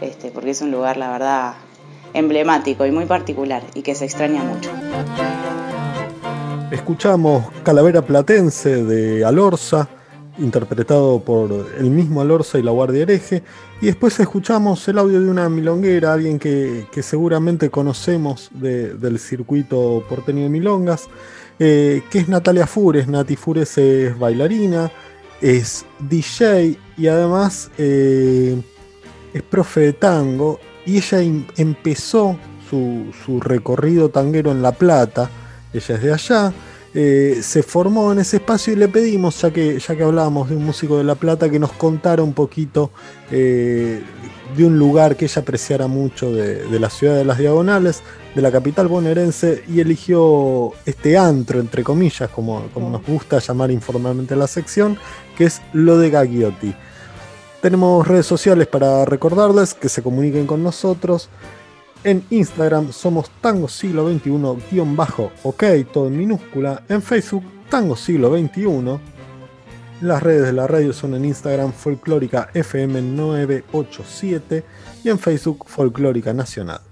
este, 0.00 0.30
porque 0.30 0.50
es 0.50 0.62
un 0.62 0.70
lugar, 0.70 0.96
la 0.96 1.10
verdad, 1.10 1.54
emblemático 2.14 2.86
y 2.86 2.92
muy 2.92 3.06
particular 3.06 3.62
y 3.74 3.82
que 3.82 3.94
se 3.94 4.04
extraña 4.04 4.42
mucho. 4.42 4.70
Escuchamos 6.70 7.44
Calavera 7.62 8.02
Platense 8.02 8.84
de 8.84 9.24
Alorza, 9.24 9.88
interpretado 10.38 11.20
por 11.20 11.52
el 11.78 11.90
mismo 11.90 12.20
Alorza 12.20 12.58
y 12.58 12.62
la 12.62 12.72
Guardia 12.72 13.02
Hereje, 13.02 13.42
y 13.80 13.86
después 13.86 14.18
escuchamos 14.18 14.86
el 14.88 14.98
audio 14.98 15.20
de 15.20 15.30
una 15.30 15.48
milonguera, 15.48 16.12
alguien 16.12 16.38
que, 16.38 16.86
seguramente 17.02 17.70
conocemos 17.70 18.50
del 18.52 19.18
circuito 19.18 20.04
porteño 20.08 20.42
de 20.42 20.48
milongas, 20.48 21.08
eh, 21.58 22.02
que 22.10 22.18
es 22.18 22.28
Natalia 22.28 22.66
Fures. 22.66 23.06
Nati 23.06 23.36
Fures 23.36 23.78
es 23.78 24.18
bailarina, 24.18 24.90
es 25.40 25.84
DJ 26.00 26.78
y 26.96 27.06
además 27.06 27.70
eh, 27.78 28.60
es 29.32 29.42
profe 29.42 29.80
de 29.80 29.92
tango, 29.92 30.60
y 30.86 30.98
ella 30.98 31.20
em, 31.20 31.46
empezó 31.56 32.36
su, 32.68 33.12
su 33.24 33.40
recorrido 33.40 34.08
tanguero 34.08 34.52
en 34.52 34.62
La 34.62 34.72
Plata, 34.72 35.30
ella 35.72 35.94
es 35.94 36.02
de 36.02 36.12
allá, 36.12 36.52
eh, 36.96 37.40
se 37.42 37.64
formó 37.64 38.12
en 38.12 38.20
ese 38.20 38.36
espacio 38.36 38.72
y 38.72 38.76
le 38.76 38.86
pedimos, 38.86 39.40
ya 39.40 39.50
que, 39.50 39.80
ya 39.80 39.96
que 39.96 40.02
hablábamos 40.04 40.48
de 40.48 40.54
un 40.54 40.64
músico 40.64 40.96
de 40.96 41.02
La 41.02 41.16
Plata, 41.16 41.50
que 41.50 41.58
nos 41.58 41.72
contara 41.72 42.22
un 42.22 42.34
poquito 42.34 42.92
eh, 43.32 44.00
de 44.56 44.64
un 44.64 44.78
lugar 44.78 45.16
que 45.16 45.24
ella 45.24 45.42
apreciara 45.42 45.88
mucho 45.88 46.32
de, 46.32 46.78
la 46.78 46.88
ciudad 46.90 47.16
de 47.16 47.24
las 47.24 47.38
Diagonales, 47.38 48.02
de 48.34 48.42
la 48.42 48.50
capital 48.50 48.88
bonaerense, 48.88 49.64
y 49.68 49.80
eligió 49.80 50.72
este 50.84 51.16
antro, 51.16 51.60
entre 51.60 51.84
comillas, 51.84 52.28
como, 52.30 52.66
como 52.74 52.90
nos 52.90 53.06
gusta 53.06 53.38
llamar 53.38 53.70
informalmente 53.70 54.34
la 54.34 54.46
sección, 54.46 54.98
que 55.36 55.44
es 55.44 55.62
lo 55.72 55.98
de 55.98 56.10
Gagliotti. 56.10 56.74
Tenemos 57.62 58.06
redes 58.06 58.26
sociales 58.26 58.66
para 58.66 59.04
recordarles 59.04 59.72
que 59.72 59.88
se 59.88 60.02
comuniquen 60.02 60.46
con 60.46 60.62
nosotros. 60.62 61.30
En 62.02 62.22
Instagram 62.28 62.92
somos 62.92 63.30
Tango 63.40 63.68
Siglo 63.68 64.06
XXI-ok, 64.06 65.64
todo 65.90 66.08
en 66.08 66.18
minúscula. 66.18 66.82
En 66.90 67.00
Facebook, 67.00 67.44
Tango 67.70 67.96
Siglo 67.96 68.36
XXI. 68.36 68.98
Las 70.02 70.22
redes 70.22 70.44
de 70.44 70.52
la 70.52 70.66
radio 70.66 70.92
son 70.92 71.14
en 71.14 71.24
Instagram 71.24 71.72
Folclórica 71.72 72.50
FM 72.52 73.00
987 73.00 74.64
y 75.02 75.08
en 75.08 75.18
Facebook 75.18 75.64
Folclórica 75.66 76.34
Nacional. 76.34 76.82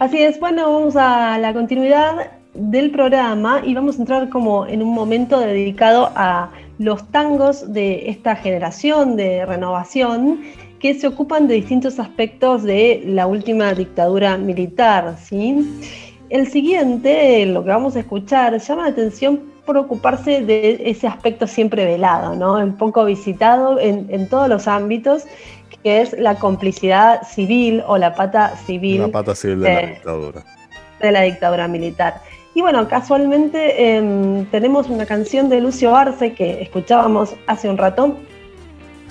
Así 0.00 0.22
es, 0.22 0.40
bueno, 0.40 0.72
vamos 0.72 0.96
a 0.96 1.36
la 1.36 1.52
continuidad 1.52 2.30
del 2.54 2.90
programa 2.90 3.60
y 3.62 3.74
vamos 3.74 3.96
a 3.96 3.98
entrar 3.98 4.30
como 4.30 4.64
en 4.66 4.80
un 4.80 4.94
momento 4.94 5.38
dedicado 5.38 6.10
a 6.16 6.48
los 6.78 7.06
tangos 7.10 7.70
de 7.70 8.08
esta 8.08 8.34
generación 8.34 9.14
de 9.16 9.44
renovación 9.44 10.40
que 10.78 10.94
se 10.94 11.06
ocupan 11.06 11.48
de 11.48 11.56
distintos 11.56 11.98
aspectos 11.98 12.62
de 12.62 13.02
la 13.08 13.26
última 13.26 13.74
dictadura 13.74 14.38
militar. 14.38 15.16
¿sí? 15.22 15.70
El 16.30 16.46
siguiente, 16.46 17.44
lo 17.44 17.62
que 17.62 17.68
vamos 17.68 17.94
a 17.94 18.00
escuchar, 18.00 18.58
llama 18.58 18.84
la 18.84 18.88
atención 18.88 19.50
por 19.66 19.76
ocuparse 19.76 20.40
de 20.40 20.80
ese 20.86 21.06
aspecto 21.06 21.46
siempre 21.46 21.84
velado, 21.84 22.34
¿no? 22.34 22.54
un 22.54 22.76
poco 22.76 23.04
visitado 23.04 23.78
en, 23.78 24.28
todos 24.28 24.48
los 24.48 24.66
ámbitos, 24.66 25.26
que 25.82 26.02
es 26.02 26.12
la 26.18 26.36
complicidad 26.36 27.22
civil 27.22 27.82
o 27.86 27.96
la 27.96 28.14
pata 28.14 28.56
civil. 28.56 29.02
La 29.02 29.08
pata 29.08 29.34
civil 29.34 29.60
de, 29.60 29.74
la 29.74 29.80
dictadura. 29.86 30.44
De 31.00 31.12
la 31.12 31.22
dictadura 31.22 31.68
militar. 31.68 32.20
Y 32.54 32.62
bueno, 32.62 32.88
casualmente 32.88 33.96
em, 33.96 34.44
tenemos 34.46 34.88
una 34.88 35.06
canción 35.06 35.48
de 35.48 35.60
Lucio 35.60 35.94
Arce 35.94 36.34
que 36.34 36.60
escuchábamos 36.62 37.34
hace 37.46 37.68
un 37.68 37.78
rato, 37.78 38.16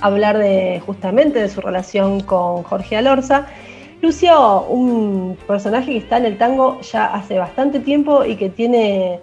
hablar 0.01 0.37
de 0.37 0.81
justamente 0.85 1.39
de 1.39 1.49
su 1.49 1.61
relación 1.61 2.19
con 2.21 2.63
Jorge 2.63 2.97
Alorza. 2.97 3.47
Lucio, 4.01 4.63
un 4.63 5.37
personaje 5.47 5.91
que 5.91 5.97
está 5.97 6.17
en 6.17 6.25
el 6.25 6.37
tango 6.37 6.79
ya 6.81 7.05
hace 7.05 7.37
bastante 7.37 7.79
tiempo 7.79 8.23
y 8.23 8.35
que 8.35 8.49
tiene 8.49 9.19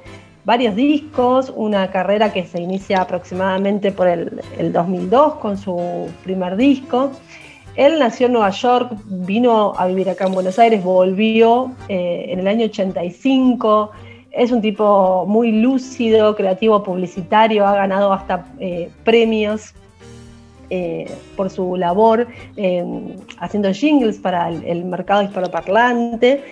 varios 0.47 0.77
discos, 0.77 1.53
una 1.55 1.91
carrera 1.91 2.33
que 2.33 2.47
se 2.47 2.61
inicia 2.61 3.03
aproximadamente 3.03 3.91
por 3.91 4.07
el, 4.07 4.43
2002 4.73 5.35
con 5.35 5.59
su 5.59 6.09
primer 6.23 6.57
disco. 6.57 7.11
Él 7.77 7.99
nació 7.99 8.27
en 8.27 8.33
Nueva 8.33 8.51
York, 8.51 8.93
vino 9.05 9.75
a 9.77 9.87
vivir 9.87 10.09
acá 10.09 10.27
en 10.27 10.33
Buenos 10.33 10.59
Aires, 10.59 10.83
volvió 10.83 11.73
eh, 11.89 12.27
en 12.31 12.41
el 12.41 12.49
año 12.49 12.65
85, 12.67 13.91
es 14.31 14.51
un 14.51 14.63
tipo 14.63 15.27
muy 15.27 15.53
lúcido, 15.53 16.35
creativo, 16.35 16.83
publicitario, 16.83 17.67
ha 17.67 17.75
ganado 17.75 18.15
hasta 18.15 18.47
eh, 18.59 18.91
premios 19.05 19.75
eh, 20.71 21.11
por 21.37 21.51
su 21.51 21.77
labor 21.77 22.27
haciendo 23.39 23.73
jingles 23.73 24.19
para 24.19 24.49
el, 24.49 24.85
mercado 24.85 25.23
hispanoparlante 25.23 26.43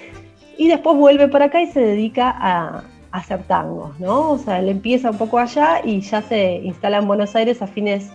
y 0.56 0.68
después 0.68 0.96
vuelve 0.96 1.26
para 1.28 1.46
acá 1.46 1.62
y 1.62 1.66
se 1.66 1.80
dedica 1.80 2.34
a, 2.38 2.84
hacer 3.12 3.44
tangos, 3.44 3.98
¿no? 4.00 4.32
O 4.32 4.38
sea, 4.38 4.58
él 4.58 4.68
empieza 4.68 5.10
un 5.10 5.18
poco 5.18 5.38
allá 5.38 5.80
y 5.84 6.00
ya 6.00 6.20
se 6.20 6.56
instala 6.64 6.98
en 6.98 7.06
Buenos 7.06 7.36
Aires 7.36 7.62
a 7.62 7.68
fines 7.68 8.10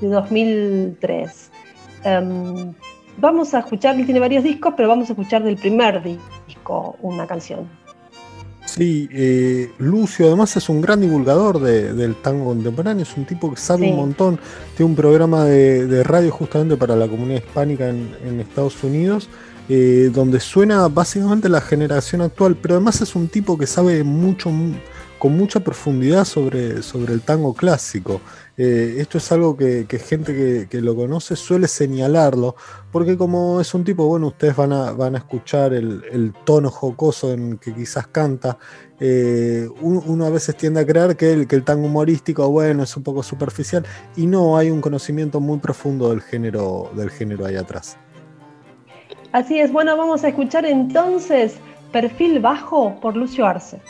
de 0.00 0.06
2003. 0.06 1.50
Em, 2.04 2.72
vamos 3.16 3.54
a 3.54 3.60
escuchar, 3.60 3.98
él 3.98 4.04
tiene 4.04 4.20
varios 4.20 4.44
discos, 4.44 4.74
pero 4.76 4.88
vamos 4.88 5.08
a 5.08 5.12
escuchar 5.12 5.42
del 5.42 5.56
primer 5.56 6.02
disco 6.02 6.96
una 7.00 7.26
canción. 7.26 7.68
Sí, 8.66 9.08
eh, 9.12 9.70
Lucio 9.78 10.26
además 10.26 10.56
es 10.56 10.68
un 10.68 10.80
gran 10.80 11.00
divulgador 11.00 11.60
del 11.60 12.16
tango 12.16 12.46
contemporáneo, 12.46 13.02
es 13.02 13.16
un 13.16 13.24
tipo 13.24 13.50
que 13.50 13.56
sabe 13.56 13.90
un 13.90 13.96
montón, 13.96 14.40
tiene 14.76 14.90
un 14.90 14.96
programa 14.96 15.44
de, 15.44 16.02
radio 16.02 16.32
justamente 16.32 16.76
para 16.76 16.96
la 16.96 17.06
comunidad 17.06 17.42
hispánica 17.44 17.88
en, 17.88 18.40
Estados 18.40 18.82
Unidos, 18.82 19.28
eh, 19.68 20.10
donde 20.12 20.40
suena 20.40 20.88
básicamente 20.88 21.48
la 21.48 21.60
generación 21.60 22.22
actual, 22.22 22.56
pero 22.60 22.74
además 22.74 23.00
es 23.00 23.14
un 23.14 23.28
tipo 23.28 23.56
que 23.56 23.66
sabe 23.66 24.02
mucho, 24.02 24.50
con 25.24 25.38
mucha 25.38 25.60
profundidad 25.60 26.26
sobre, 26.26 26.82
sobre 26.82 27.14
el 27.14 27.22
tango 27.22 27.54
clásico. 27.54 28.20
Eh, 28.58 28.96
esto 28.98 29.16
es 29.16 29.32
algo 29.32 29.56
que, 29.56 29.86
gente 30.06 30.68
que, 30.70 30.80
lo 30.82 30.94
conoce 30.94 31.34
suele 31.34 31.66
señalarlo, 31.66 32.56
porque 32.92 33.16
como 33.16 33.58
es 33.58 33.72
un 33.72 33.84
tipo, 33.84 34.06
bueno, 34.06 34.26
ustedes 34.26 34.54
van 34.54 34.74
a, 34.74 34.92
van 34.92 35.14
a 35.14 35.18
escuchar 35.18 35.72
el, 35.72 36.34
tono 36.44 36.70
jocoso 36.70 37.32
en 37.32 37.56
que 37.56 37.72
quizás 37.72 38.06
canta, 38.08 38.58
eh, 39.00 39.66
uno, 39.80 40.26
a 40.26 40.28
veces 40.28 40.58
tiende 40.58 40.80
a 40.80 40.86
creer 40.86 41.16
que 41.16 41.32
el, 41.32 41.46
que 41.46 41.56
el 41.56 41.64
tango 41.64 41.86
humorístico, 41.86 42.46
bueno, 42.50 42.82
es 42.82 42.94
un 42.94 43.02
poco 43.02 43.22
superficial, 43.22 43.82
y 44.16 44.26
no, 44.26 44.58
hay 44.58 44.70
un 44.70 44.82
conocimiento 44.82 45.40
muy 45.40 45.56
profundo 45.56 46.10
del 46.10 46.20
género, 46.20 46.90
del 46.94 47.08
género 47.08 47.46
ahí 47.46 47.56
atrás. 47.56 47.96
Así 49.32 49.58
es, 49.58 49.72
bueno, 49.72 49.96
vamos 49.96 50.22
a 50.22 50.28
escuchar 50.28 50.66
entonces 50.66 51.54
Perfil 51.92 52.40
Bajo 52.40 53.00
por 53.00 53.16
Lucio 53.16 53.46
Arce. 53.46 53.80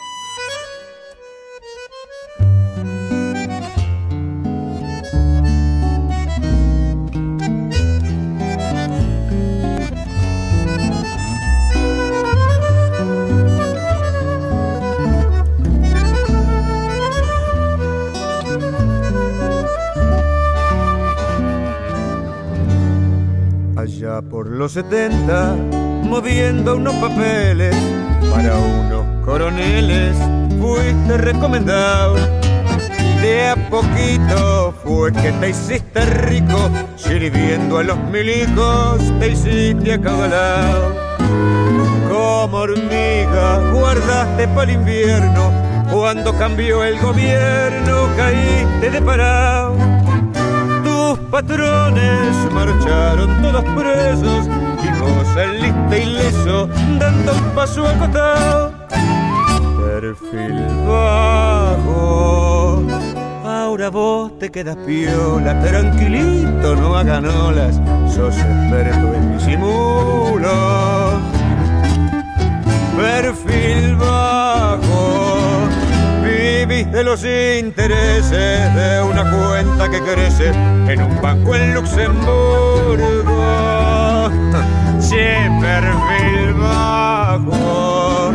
Por 24.29 24.47
los 24.47 24.73
70, 24.73 25.55
moviendo 26.03 26.75
unos 26.75 26.93
papeles 26.95 27.75
para 28.31 28.55
unos 28.55 29.25
coroneles, 29.25 30.15
fuiste 30.59 31.17
recomendado. 31.17 32.15
De 33.21 33.47
a 33.47 33.55
poquito 33.69 34.75
fue 34.83 35.11
que 35.11 35.31
te 35.31 35.49
hiciste 35.49 36.05
rico, 36.05 36.69
sirviendo 36.95 37.79
a 37.79 37.83
los 37.83 37.97
milicos 38.11 39.01
te 39.19 39.29
hiciste 39.29 39.93
acabalado. 39.93 40.93
Como 42.07 42.57
hormiga 42.57 43.71
guardaste 43.71 44.47
para 44.49 44.71
el 44.71 44.77
invierno, 44.77 45.51
cuando 45.91 46.31
cambió 46.37 46.83
el 46.83 46.99
gobierno 46.99 48.07
caíste 48.15 48.91
de 48.91 49.01
parado 49.01 49.94
patrones 51.35 52.33
marcharon 52.53 53.29
todos 53.41 53.65
presos 53.75 54.47
y 54.81 54.87
vos 55.01 55.27
saliste 55.33 56.03
ileso 56.03 56.69
dando 56.97 57.33
un 57.33 57.49
paso 57.53 57.85
acotado. 57.85 58.71
Perfil 59.85 60.55
bajo, 60.87 62.83
ahora 63.43 63.89
vos 63.89 64.39
te 64.39 64.49
quedas 64.49 64.77
piola, 64.85 65.59
tranquilito, 65.59 66.73
no 66.77 66.95
hagan 66.95 67.25
olas, 67.25 67.81
sos 68.15 68.37
experto 68.37 69.13
en 69.13 69.37
disimulo. 69.37 70.53
Perfil 72.95 73.97
bajo 73.97 74.84
de 76.83 77.03
los 77.03 77.23
intereses 77.23 78.75
de 78.75 79.01
una 79.01 79.31
cuenta 79.31 79.89
que 79.89 79.99
crece 80.01 80.49
en 80.49 81.01
un 81.01 81.21
banco 81.21 81.55
en 81.55 81.73
Luxemburgo. 81.73 82.99
Siempre 84.99 85.69
perfil 85.69 86.53
bajo. 86.55 88.33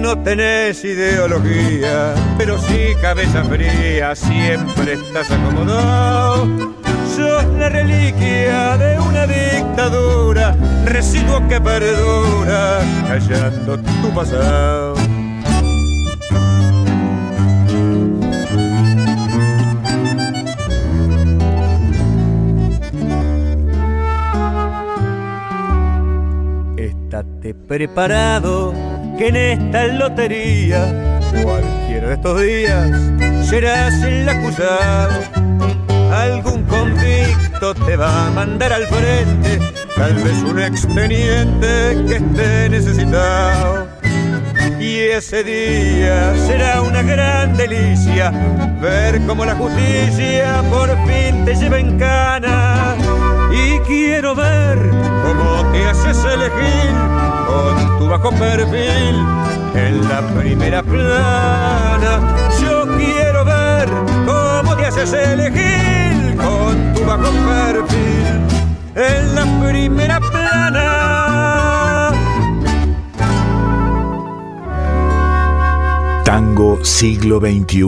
No 0.00 0.16
tenés 0.22 0.84
ideología, 0.84 2.14
pero 2.38 2.56
sí 2.58 2.94
cabeza 3.02 3.42
fría, 3.44 4.14
siempre 4.14 4.92
estás 4.92 5.28
acomodado. 5.32 6.46
Sos 7.16 7.44
la 7.58 7.68
reliquia 7.68 8.76
de 8.76 9.00
una 9.00 9.26
dictadura, 9.26 10.54
residuo 10.84 11.48
que 11.48 11.60
perdura, 11.60 12.78
callando 13.08 13.78
tu 13.78 14.14
pasado. 14.14 14.95
Preparado 27.54 28.74
que 29.18 29.28
en 29.28 29.36
esta 29.36 29.86
lotería, 29.86 31.20
cualquiera 31.42 32.08
de 32.08 32.14
estos 32.14 32.42
días, 32.42 33.48
serás 33.48 34.02
el 34.02 34.28
acusado. 34.28 35.20
Algún 36.12 36.62
convicto 36.64 37.74
te 37.74 37.96
va 37.96 38.26
a 38.26 38.30
mandar 38.30 38.72
al 38.72 38.86
frente, 38.86 39.58
tal 39.96 40.14
vez 40.14 40.42
un 40.42 40.60
expediente 40.60 41.96
que 42.06 42.16
esté 42.16 42.68
necesitado. 42.68 43.86
Y 44.80 44.98
ese 44.98 45.42
día 45.42 46.34
será 46.46 46.82
una 46.82 47.02
gran 47.02 47.56
delicia 47.56 48.30
ver 48.80 49.20
cómo 49.26 49.44
la 49.44 49.54
justicia 49.54 50.62
por 50.70 50.88
fin 51.06 51.44
te 51.44 51.54
lleva 51.54 51.78
en 51.78 51.98
cana. 51.98 52.94
Quiero 53.86 54.34
ver 54.34 54.90
cómo 55.24 55.72
te 55.72 55.86
haces 55.88 56.18
elegir 56.24 56.92
con 57.46 57.98
tu 57.98 58.08
bajo 58.08 58.30
perfil 58.30 59.14
en 59.74 60.08
la 60.08 60.22
primera 60.34 60.82
plana. 60.82 62.36
Yo 62.60 62.84
quiero 62.96 63.44
ver 63.44 63.88
cómo 64.26 64.74
te 64.76 64.86
haces 64.86 65.12
elegir 65.12 66.36
con 66.36 66.94
tu 66.94 67.04
bajo 67.04 67.30
perfil 67.30 68.40
en 68.96 69.34
la 69.34 69.44
primera 69.64 70.18
plana. 70.18 72.12
Tango 76.24 76.84
siglo 76.84 77.38
XXI. 77.38 77.84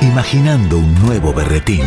Imaginando 0.00 0.78
un 0.78 0.94
nuevo 1.06 1.32
berretín. 1.32 1.84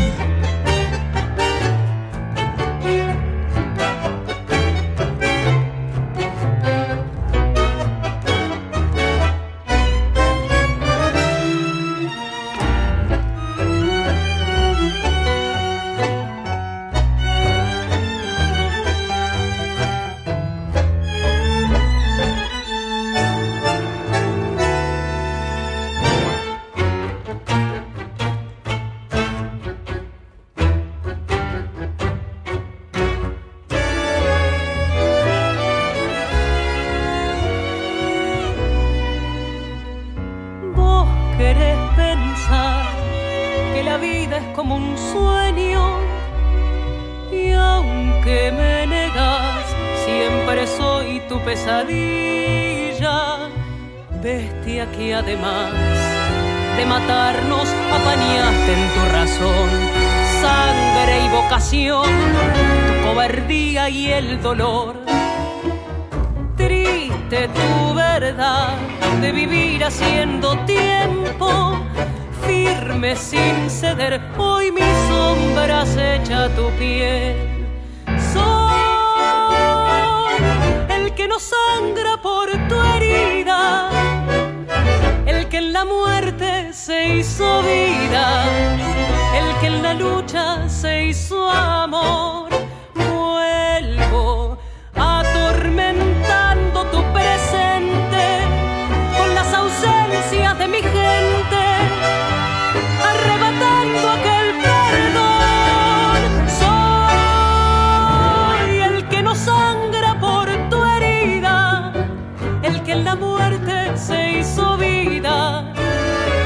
La 113.07 113.15
muerte 113.15 113.95
se 113.95 114.39
hizo 114.39 114.75
vida, 114.75 115.63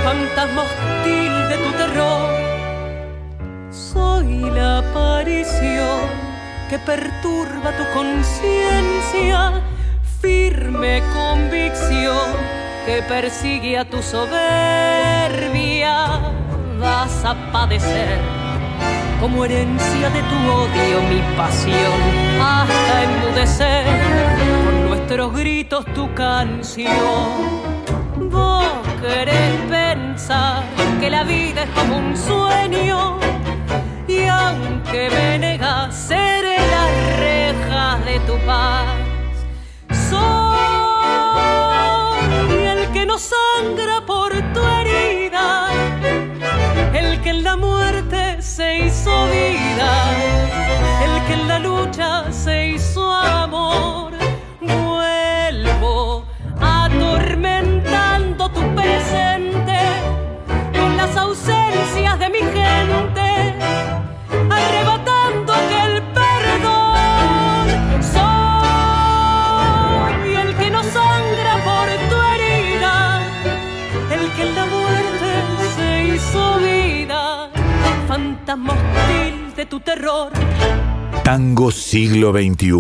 fantasma 0.05 0.62
hostil 0.62 1.34
de 1.49 1.57
tu 1.64 1.72
terror. 1.82 2.30
Soy 3.72 4.30
la 4.57 4.78
aparición 4.78 6.01
que 6.70 6.78
perturba 6.78 7.70
tu 7.80 7.86
conciencia, 7.97 9.39
firme 10.22 11.01
convicción 11.20 12.28
que 12.86 13.01
persigue 13.14 13.80
a 13.80 13.86
tu 13.86 13.99
soberbia. 14.03 15.95
Vas 16.80 17.26
a 17.26 17.34
padecer 17.51 18.20
como 19.20 19.45
herencia 19.45 20.07
de 20.16 20.22
tu 20.30 20.38
odio 20.64 20.97
mi 21.09 21.22
pasión, 21.36 21.99
hasta 22.39 22.93
enmudecer 23.07 24.61
nuestros 25.12 25.34
gritos 25.41 25.84
tu 25.93 26.14
canción. 26.14 26.89
Vos 28.32 28.64
querés 29.01 29.59
pensar 29.70 30.64
que 31.01 31.09
la 31.09 31.26
vida 31.26 31.64
es 31.64 31.70
como 31.72 31.97
un 31.97 32.16
sueño 32.16 33.20
y 34.07 34.24
aunque 34.28 35.09
me 35.09 35.38
negas 35.38 35.93
seré 35.93 36.55
las 36.57 37.20
rejas 37.20 38.05
de 38.05 38.20
tu 38.22 38.38
paz. 38.45 38.86
Soy 40.09 40.22
el 42.74 42.89
que 42.93 43.05
no 43.05 43.18
sangra 43.18 44.05
por 44.05 44.32
tu 44.53 44.62
herida, 44.62 45.68
el 46.93 47.20
que 47.22 47.32
en 47.32 47.43
la 47.43 47.57
muerte 47.57 48.41
se 48.41 48.86
hizo 48.86 49.26
vida, 49.26 49.91
el 51.03 51.22
que 51.26 51.34
en 51.34 51.47
la 51.49 51.59
lucha 51.59 52.32
se 52.32 52.68
hizo 52.70 52.90
tu 79.72 79.80
terror. 79.80 80.34
Tango 81.24 81.72
siglo 81.72 82.34
XXI. 82.34 82.72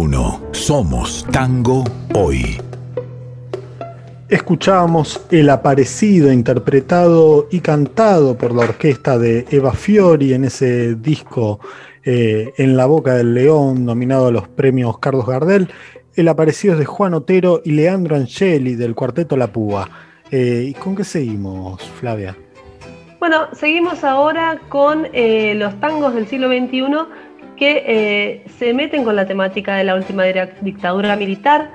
Somos 0.51 1.25
tango 1.31 1.85
hoy. 2.13 2.57
Escuchábamos 4.27 5.21
El 5.31 5.49
Aparecido, 5.49 6.33
interpretado 6.33 7.47
y 7.49 7.61
cantado 7.61 8.37
por 8.37 8.53
la 8.53 8.63
orquesta 8.63 9.17
de 9.17 9.45
Eva 9.51 9.71
Fiori 9.71 10.33
en 10.33 10.43
ese 10.43 10.95
disco 10.95 11.61
eh, 12.03 12.51
En 12.57 12.75
la 12.75 12.87
Boca 12.87 13.15
del 13.15 13.33
León, 13.35 13.85
nominado 13.85 14.27
a 14.27 14.31
los 14.31 14.49
premios 14.49 14.99
Carlos 14.99 15.25
Gardel. 15.25 15.69
El 16.15 16.27
Aparecido 16.27 16.73
es 16.73 16.79
de 16.79 16.85
Juan 16.85 17.13
Otero 17.13 17.61
y 17.63 17.71
Leandro 17.71 18.17
Angeli 18.17 18.75
del 18.75 18.95
cuarteto 18.95 19.37
La 19.37 19.47
Púa. 19.47 19.89
Eh, 20.29 20.65
¿Y 20.67 20.73
con 20.73 20.97
qué 20.97 21.05
seguimos, 21.05 21.81
Flavia? 22.01 22.35
Bueno, 23.21 23.49
seguimos 23.51 24.03
ahora 24.03 24.59
con 24.67 25.07
eh, 25.13 25.53
los 25.53 25.79
tangos 25.79 26.15
del 26.15 26.25
siglo 26.25 26.47
XXI 26.47 26.81
que 27.55 27.83
eh, 27.85 28.43
se 28.57 28.73
meten 28.73 29.03
con 29.03 29.15
la 29.15 29.27
temática 29.27 29.75
de 29.75 29.83
la 29.83 29.93
última 29.93 30.23
dictadura 30.23 31.15
militar. 31.15 31.69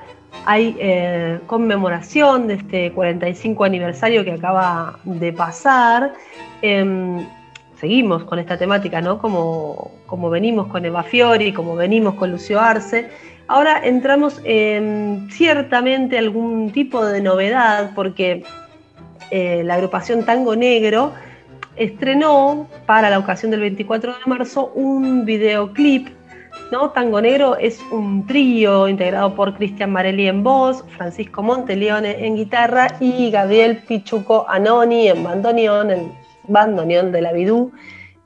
Hay 0.45 0.75
eh, 0.77 1.39
conmemoración 1.47 2.47
de 2.47 2.55
este 2.55 2.91
45 2.91 3.63
aniversario 3.63 4.25
que 4.25 4.33
acaba 4.33 4.99
de 5.05 5.31
pasar. 5.31 6.11
Em, 6.61 7.25
seguimos 7.79 8.25
con 8.25 8.39
esta 8.39 8.57
temática, 8.57 8.99
¿no? 8.99 9.17
Como, 9.17 9.91
como 10.05 10.29
venimos 10.29 10.67
con 10.67 10.83
Eva 10.83 11.03
Fiori, 11.03 11.53
como 11.53 11.77
venimos 11.77 12.15
con 12.15 12.29
Lucio 12.29 12.59
Arce. 12.59 13.09
Ahora 13.47 13.79
entramos 13.85 14.41
en 14.43 15.29
ciertamente 15.31 16.17
algún 16.17 16.73
tipo 16.73 17.05
de 17.05 17.21
novedad, 17.21 17.91
porque 17.95 18.43
la 19.31 19.75
agrupación 19.75 20.25
Tango 20.25 20.55
Negro 20.55 21.13
estrenó 21.77 22.67
para 22.85 23.09
la 23.09 23.19
ocasión 23.19 23.51
del 23.51 23.61
24 23.61 24.13
de 24.13 24.19
marzo 24.25 24.71
un 24.75 25.25
videoclip. 25.25 26.09
¿no? 26.71 26.89
Tango 26.89 27.21
Negro 27.21 27.55
es 27.57 27.79
un 27.91 28.25
trío 28.25 28.87
integrado 28.87 29.35
por 29.35 29.55
Cristian 29.55 29.91
Marelli 29.91 30.27
en 30.27 30.43
voz, 30.43 30.83
Francisco 30.97 31.41
Monteleone 31.41 32.25
en 32.25 32.35
guitarra 32.35 32.97
y 32.99 33.31
Gabriel 33.31 33.83
Pichuco 33.87 34.45
Anoni 34.49 35.07
en 35.07 35.23
bandoneón, 35.23 35.91
el 35.91 36.11
bandoneón 36.47 37.11
de 37.11 37.21
la 37.21 37.31
Bidú. 37.31 37.71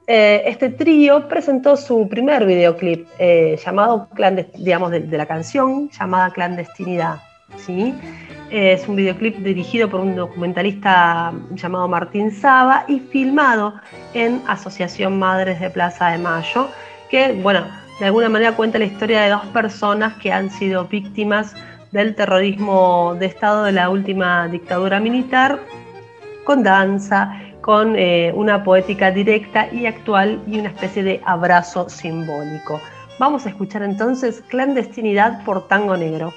Eh, 0.08 0.44
este 0.46 0.70
trío 0.70 1.28
presentó 1.28 1.78
su 1.78 2.08
primer 2.10 2.46
videoclip 2.46 3.08
eh, 3.20 3.60
llamado, 3.64 4.10
digamos, 4.58 4.92
de, 4.92 5.02
de, 5.02 5.18
la 5.18 5.26
canción 5.26 5.90
llamada 5.90 6.32
Clandestinidad. 6.32 7.20
¿sí? 7.58 7.94
Es 8.52 8.86
un 8.90 8.98
videoclip 8.98 9.38
dirigido 9.38 9.90
por 9.90 10.02
un 10.02 10.14
documentalista 10.14 11.32
llamado 11.52 11.88
Martín 11.88 12.32
Saba 12.32 12.84
y 12.86 13.00
filmado 13.00 13.76
en 14.14 14.42
Asociación 14.46 15.18
Madres 15.18 15.62
de 15.62 15.70
Plaza 15.70 16.10
de 16.10 16.18
Mayo, 16.18 16.68
que, 17.10 17.32
bueno, 17.32 17.64
de 18.02 18.08
alguna 18.08 18.28
manera 18.28 18.52
cuenta 18.58 18.78
la 18.78 18.84
historia 18.84 19.22
de 19.22 19.30
dos 19.30 19.46
personas 19.54 20.16
que 20.16 20.34
han 20.34 20.50
sido 20.50 20.84
víctimas 20.84 21.56
del 21.94 22.14
terrorismo 22.14 23.16
de 23.18 23.28
Estado 23.28 23.64
de 23.64 23.72
la 23.72 23.90
última 23.90 24.50
dictadura 24.50 25.00
militar, 25.00 25.62
con 26.44 26.62
danza, 26.62 27.42
con 27.62 27.96
eh, 27.96 28.34
una 28.36 28.66
poética 28.66 29.12
directa 29.12 29.72
y 29.72 29.86
actual 29.86 30.42
y 30.46 30.60
una 30.60 30.70
especie 30.70 31.04
de 31.04 31.22
abrazo 31.24 31.88
simbólico. 31.88 32.82
Vamos 33.18 33.46
a 33.46 33.50
escuchar 33.50 33.84
entonces 33.84 34.44
Clandestinidad 34.50 35.46
por 35.46 35.70
Tango 35.70 35.96
Negro. 35.96 36.34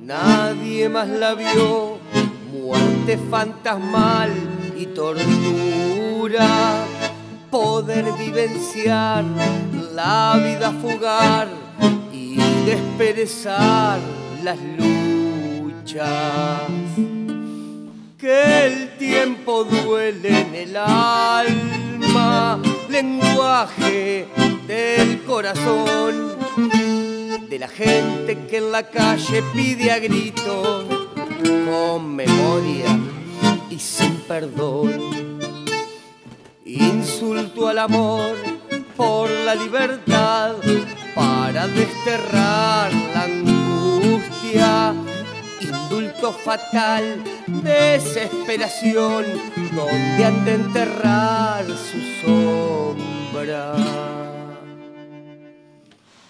Nadie 0.00 0.88
más 0.88 1.08
la 1.08 1.34
vio, 1.34 1.98
muerte 2.52 3.18
fantasmal 3.28 4.30
y 4.76 4.86
tortura, 4.86 6.46
poder 7.50 8.04
vivenciar 8.16 9.24
la 9.92 10.40
vida 10.40 10.70
fugar 10.70 11.48
y 12.12 12.36
desperezar 12.64 13.98
las 14.44 14.58
luchas. 14.78 16.62
Que 18.16 18.66
el 18.66 18.96
tiempo 18.98 19.64
duele 19.64 20.42
en 20.42 20.54
el 20.54 20.76
alma, 20.76 22.60
lenguaje 22.88 24.28
del 24.68 25.24
corazón, 25.24 26.37
de 27.48 27.58
la 27.58 27.68
gente 27.68 28.46
que 28.46 28.58
en 28.58 28.72
la 28.72 28.82
calle 28.82 29.42
pide 29.54 29.90
a 29.90 29.98
gritos 29.98 30.84
con 31.64 32.14
memoria 32.14 32.98
y 33.70 33.78
sin 33.78 34.16
perdón. 34.28 35.38
Insulto 36.64 37.68
al 37.68 37.78
amor 37.78 38.36
por 38.96 39.30
la 39.30 39.54
libertad 39.54 40.56
para 41.14 41.66
desterrar 41.68 42.92
la 43.14 43.22
angustia. 43.24 44.94
Indulto 45.60 46.32
fatal, 46.32 47.22
desesperación, 47.46 49.24
donde 49.74 50.24
han 50.24 50.44
de 50.44 50.54
enterrar 50.54 51.64
su 51.66 51.98
sombra. 52.26 54.17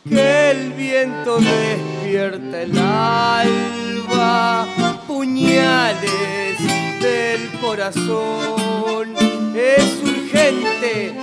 Que 0.09 0.51
el 0.51 0.73
viento 0.73 1.39
despierta 1.39 2.63
el 2.63 2.79
alba, 2.79 4.67
puñales 5.07 6.57
del 7.01 7.51
corazón. 7.61 9.15
Es 9.55 10.03
urgente 10.03 11.15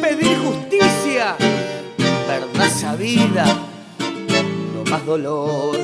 pedir 0.00 0.38
justicia, 0.38 1.36
verdad 2.28 2.70
sabida, 2.70 3.44
no 4.74 4.90
más 4.90 5.06
dolor. 5.06 5.76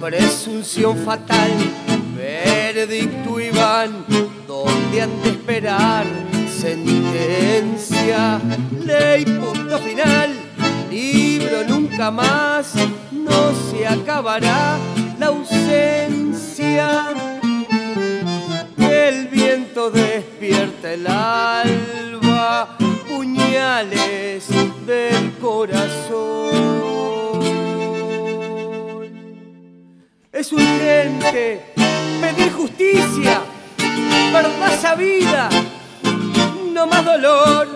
Presunción 0.00 0.96
fatal, 0.98 1.50
veredicto 2.74 3.38
y 3.38 3.50
van, 3.50 4.04
donde 4.48 5.02
han 5.02 5.22
de 5.22 5.28
esperar 5.30 6.04
sentencia, 6.60 8.40
ley, 8.84 9.24
punto 9.24 9.78
final, 9.78 10.34
libro 10.90 11.62
nunca 11.68 12.10
más, 12.10 12.74
no 13.12 13.52
se 13.70 13.86
acabará 13.86 14.76
la 15.20 15.26
ausencia. 15.26 17.14
El 18.76 19.28
viento 19.28 19.90
despierta 19.90 20.94
el 20.94 21.06
alba, 21.06 22.76
puñales 23.08 24.48
del 24.84 25.32
corazón. 25.40 26.24
Es 30.32 30.52
urgente 30.52 31.74
pedir 32.24 32.52
justicia, 32.52 33.42
verdad 34.32 34.80
sabida, 34.80 35.50
no 36.72 36.86
más 36.86 37.04
dolor. 37.04 37.66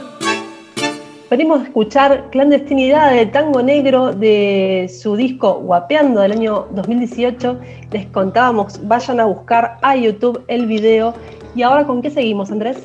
Venimos 1.31 1.61
a 1.61 1.65
escuchar 1.65 2.31
Clandestinidad 2.31 3.13
de 3.13 3.27
Tango 3.27 3.63
Negro 3.63 4.15
de 4.15 4.91
su 5.03 5.17
disco 5.17 5.61
Guapeando 5.61 6.23
del 6.23 6.33
año 6.33 6.67
2018. 6.71 7.59
Les 7.93 8.07
contábamos, 8.07 8.81
vayan 8.89 9.21
a 9.21 9.27
buscar 9.27 9.77
a 9.83 9.95
YouTube 9.97 10.43
el 10.49 10.67
video. 10.67 11.13
¿Y 11.55 11.61
ahora 11.61 11.87
con 11.87 12.01
qué 12.01 12.11
seguimos, 12.11 12.51
Andrés? 12.51 12.79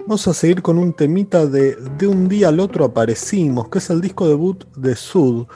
Vamos 0.00 0.28
a 0.28 0.34
seguir 0.34 0.60
con 0.60 0.78
un 0.78 0.92
temita 0.92 1.46
de 1.46 1.76
De 1.98 2.06
un 2.06 2.28
día 2.28 2.48
al 2.48 2.60
otro 2.60 2.84
aparecimos, 2.84 3.68
que 3.70 3.78
es 3.78 3.88
el 3.88 4.02
disco 4.02 4.28
debut 4.28 4.64
de 4.76 4.94
Sud. 4.94 5.46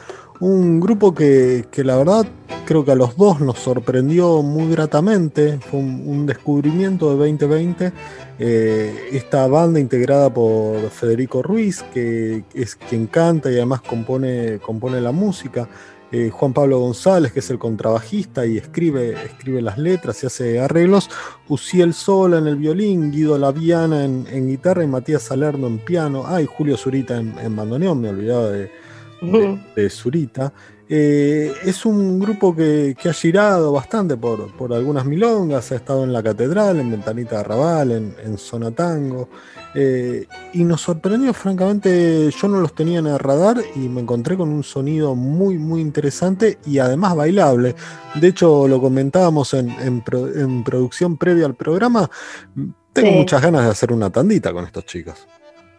Un 0.41 0.81
grupo 0.81 1.15
que, 1.15 1.67
que 1.71 1.85
la 1.85 1.97
verdad 1.97 2.27
creo 2.71 2.85
que 2.85 2.93
a 2.93 2.95
los 2.95 3.17
dos 3.17 3.41
nos 3.41 3.59
sorprendió 3.59 4.43
muy 4.43 4.71
gratamente. 4.71 5.59
Fue 5.59 5.81
un, 5.81 6.25
descubrimiento 6.25 7.11
de 7.11 7.17
2020 7.17 7.93
eh, 8.39 9.09
esta 9.11 9.49
banda 9.49 9.81
integrada 9.81 10.33
por 10.33 10.89
Federico 10.91 11.43
Ruiz, 11.43 11.83
que 11.93 12.45
es 12.55 12.77
quien 12.77 13.09
canta 13.09 13.51
y 13.51 13.57
además 13.57 13.81
compone, 13.81 14.61
compone 14.61 15.01
la 15.01 15.11
música. 15.11 15.69
Eh, 16.13 16.31
Juan 16.31 16.53
Pablo 16.53 16.79
González, 16.79 17.33
que 17.33 17.41
es 17.41 17.51
el 17.51 17.59
contrabajista 17.59 18.47
y 18.47 18.57
escribe, 18.57 19.15
escribe 19.25 19.61
las 19.61 19.77
letras 19.77 20.23
y 20.23 20.27
hace 20.27 20.61
arreglos. 20.61 21.11
Uciel 21.49 21.93
Sola 21.93 22.39
en 22.39 22.47
el 22.47 22.55
violín, 22.55 23.11
Guido 23.11 23.37
Laviana 23.37 24.05
en, 24.05 24.49
guitarra 24.49 24.85
y 24.85 24.87
Matías 24.87 25.23
Salerno 25.23 25.67
en 25.67 25.79
piano. 25.81 26.23
Ah, 26.25 26.41
Julio 26.47 26.77
Zurita 26.77 27.17
en, 27.17 27.37
en 27.39 27.57
bandoneón, 27.57 28.01
me 28.01 28.11
olvidaba 28.11 28.49
de, 28.51 28.71
de, 29.21 29.59
de 29.77 29.91
Zurita. 29.91 30.53
Eh, 30.93 31.53
es 31.63 31.87
un 31.87 32.19
grupo 32.19 32.55
que, 32.55 32.97
que, 33.01 33.09
ha 33.09 33.13
girado 33.13 33.71
bastante 33.71 34.17
por, 34.17 34.51
por, 34.57 34.73
algunas 34.73 35.05
milongas, 35.05 35.71
ha 35.71 35.77
estado 35.77 36.03
en 36.03 36.13
la 36.13 36.21
Catedral, 36.21 36.81
en 36.81 36.91
Ventanita 36.91 37.37
de 37.37 37.41
Arrabal, 37.43 37.93
en, 37.93 38.17
en 38.25 38.37
Zona 38.37 38.73
Tango, 38.73 39.29
eh, 39.73 40.27
y 40.53 40.65
nos 40.65 40.81
sorprendió, 40.81 41.33
francamente, 41.33 42.29
yo 42.33 42.49
no 42.49 42.61
los 42.61 42.75
tenía 42.75 42.99
en 42.99 43.07
el 43.07 43.21
radar 43.21 43.63
y 43.77 43.89
me 43.89 44.01
encontré 44.01 44.37
con 44.37 44.49
un 44.49 44.65
sonido 44.65 45.15
muy, 45.15 45.59
muy 45.59 45.81
interesante 45.81 46.59
y 46.67 46.79
además 46.81 47.15
bailable. 47.15 47.77
De 48.17 48.27
hecho, 48.27 48.67
lo 48.67 48.81
comentábamos 48.81 49.55
en, 49.55 49.71
en, 49.71 50.01
pro, 50.01 50.27
en 50.27 50.65
producción 50.65 51.17
previa 51.17 51.47
al 51.47 51.55
programa, 51.55 52.11
tengo 52.93 53.11
sí. 53.11 53.15
muchas 53.15 53.41
ganas 53.41 53.63
de 53.65 53.71
hacer 53.71 53.93
una 53.93 54.11
tandita 54.11 54.53
con 54.53 54.65
estos 54.65 54.87
chicos. 54.87 55.25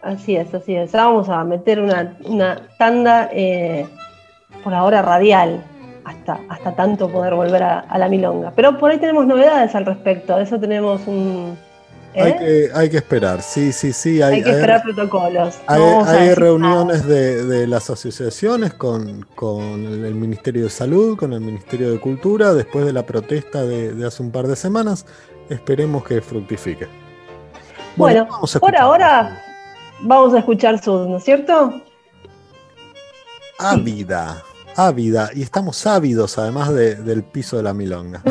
Así 0.02 0.36
es, 0.36 0.54
así 0.54 0.76
es. 0.76 0.92
Vamos 0.92 1.30
a 1.30 1.44
meter 1.44 1.80
una, 1.80 2.18
una 2.26 2.62
tanda. 2.78 3.30
Eh 3.32 3.88
por 4.64 4.74
ahora 4.74 5.02
radial, 5.02 5.64
hasta, 6.04 6.40
hasta 6.50 6.76
tanto 6.76 7.10
poder 7.10 7.34
volver 7.34 7.64
a, 7.64 7.80
a, 7.80 7.98
la 7.98 8.08
milonga. 8.08 8.52
Pero 8.56 8.78
por 8.78 8.92
ahí 8.92 9.00
tenemos 9.00 9.26
novedades 9.26 9.74
al 9.76 9.86
respecto, 9.86 10.38
de 10.38 10.44
eso 10.44 10.60
tenemos 10.60 11.02
un... 11.08 11.58
¿eh? 12.14 12.22
Hay, 12.24 12.34
que, 12.34 12.70
hay, 12.74 12.90
que, 12.90 12.98
esperar, 12.98 13.42
sí, 13.42 13.72
sí, 13.72 13.94
sí. 13.94 14.22
Hay, 14.22 14.36
hay 14.36 14.44
que 14.44 14.52
esperar 14.52 14.82
hay, 14.86 14.94
protocolos. 14.94 15.60
Hay, 15.68 15.82
hay 15.82 16.34
reuniones 16.34 17.06
de, 17.06 17.46
de, 17.46 17.68
las 17.68 17.90
asociaciones 17.90 18.74
con, 18.74 19.26
con, 19.36 20.06
el 20.06 20.16
Ministerio 20.16 20.66
de 20.66 20.70
Salud, 20.70 21.18
con 21.18 21.34
el 21.34 21.42
Ministerio 21.42 21.92
de 21.92 22.00
Cultura, 22.00 22.54
después 22.54 22.86
de 22.86 22.94
la 22.94 23.06
protesta 23.06 23.64
de, 23.64 23.94
de 23.94 24.06
hace 24.06 24.22
un 24.24 24.32
par 24.32 24.48
de 24.48 24.56
semanas. 24.56 25.06
Esperemos 25.50 26.04
que 26.04 26.22
fructifique. 26.22 26.88
Bueno, 27.98 28.26
bueno 28.26 28.60
por 28.60 28.76
ahora 28.78 29.44
vamos 30.04 30.34
a 30.34 30.40
escuchar 30.40 30.82
Sud, 30.84 31.08
¿no 31.08 31.18
es 31.18 31.24
cierto? 31.24 31.74
Ávida 33.60 34.44
ávida 34.76 35.30
y 35.34 35.42
estamos 35.42 35.86
ávidos 35.86 36.38
además 36.38 36.74
de, 36.74 36.96
del 36.96 37.24
piso 37.24 37.58
de 37.58 37.64
la 37.64 37.74
milonga. 37.74 38.22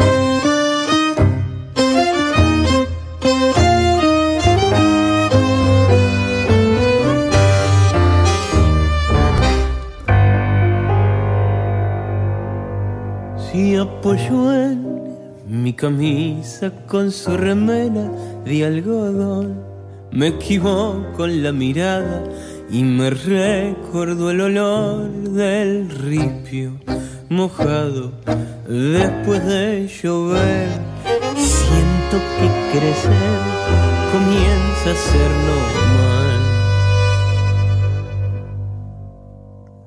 Si 13.50 13.76
apoyó 13.76 14.52
en 14.52 15.62
mi 15.62 15.72
camisa 15.72 16.70
con 16.86 17.10
su 17.10 17.36
remera 17.36 18.08
de 18.44 18.64
algodón, 18.64 19.69
me 20.12 20.28
equivoco 20.28 21.24
en 21.24 21.42
la 21.42 21.52
mirada 21.52 22.24
y 22.70 22.82
me 22.82 23.10
recordó 23.10 24.30
el 24.30 24.40
olor 24.40 25.10
del 25.10 25.88
ripio 25.90 26.72
mojado 27.28 28.12
después 28.68 29.44
de 29.46 29.88
llover. 29.88 30.68
Siento 31.36 32.18
que 32.36 32.78
crecer 32.78 33.40
comienza 34.12 34.90
a 34.90 34.94
ser 34.94 35.30
normal. 35.50 36.40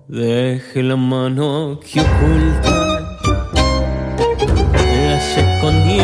Deje 0.07 0.83
la 0.83 0.95
mano 0.95 1.79
que 1.79 1.99
oculta, 1.99 2.71
la 4.77 5.17
escondí 5.17 5.99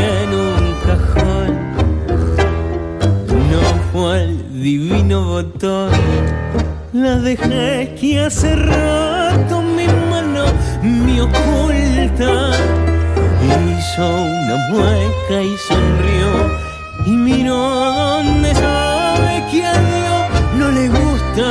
divino 4.60 5.24
botón 5.24 5.92
la 6.92 7.16
dejé 7.16 7.96
que 8.00 8.20
hace 8.20 8.56
rato 8.56 9.62
mi 9.62 9.88
mano 10.10 10.46
me 10.84 11.22
oculta. 11.22 12.52
Hizo 13.42 14.06
una 14.06 14.58
mueca 14.70 15.42
y 15.42 15.56
sonrió 15.68 16.30
y 17.06 17.12
miró 17.12 17.56
donde 17.56 18.54
sabe 18.56 19.46
que 19.52 19.66
a 19.66 19.74
Dios 19.74 20.26
no 20.58 20.72
le 20.72 20.88
gusta. 20.90 21.50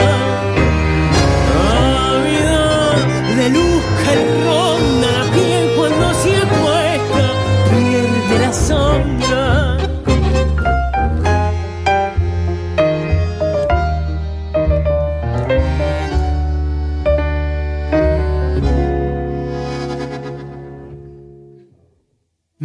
Ávido 2.10 3.36
de 3.36 3.50
luz 3.50 3.82
que 4.02 4.14
ronda 4.44 5.17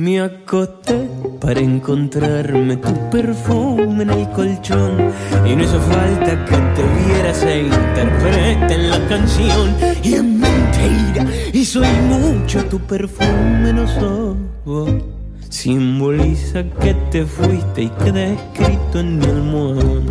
Me 0.04 0.20
acosté 0.20 1.08
para 1.40 1.62
encontrarme 1.62 2.76
tu 2.76 2.94
perfume 3.10 4.04
en 4.04 4.10
el 4.10 4.30
colchón. 4.32 4.98
Y 5.46 5.56
no 5.56 5.64
hizo 5.64 5.80
falta 5.80 6.44
que 6.44 6.58
te 6.76 6.84
vieras 7.06 7.42
e 7.44 7.62
interpreten 7.62 8.90
la 8.90 9.00
canción. 9.08 9.74
Y 10.04 10.16
es 10.16 10.24
mentira, 10.26 11.26
y 11.54 11.64
soy 11.64 11.88
mucho 12.10 12.66
tu 12.66 12.80
perfume, 12.80 13.72
no 13.72 13.88
soy. 13.88 15.04
Simboliza 15.48 16.64
que 16.82 16.94
te 17.10 17.26
fuiste 17.26 17.84
y 17.84 17.90
queda 18.04 18.26
escrito 18.26 19.00
en 19.00 19.20
mi 19.20 19.26
almohadón. 19.26 20.04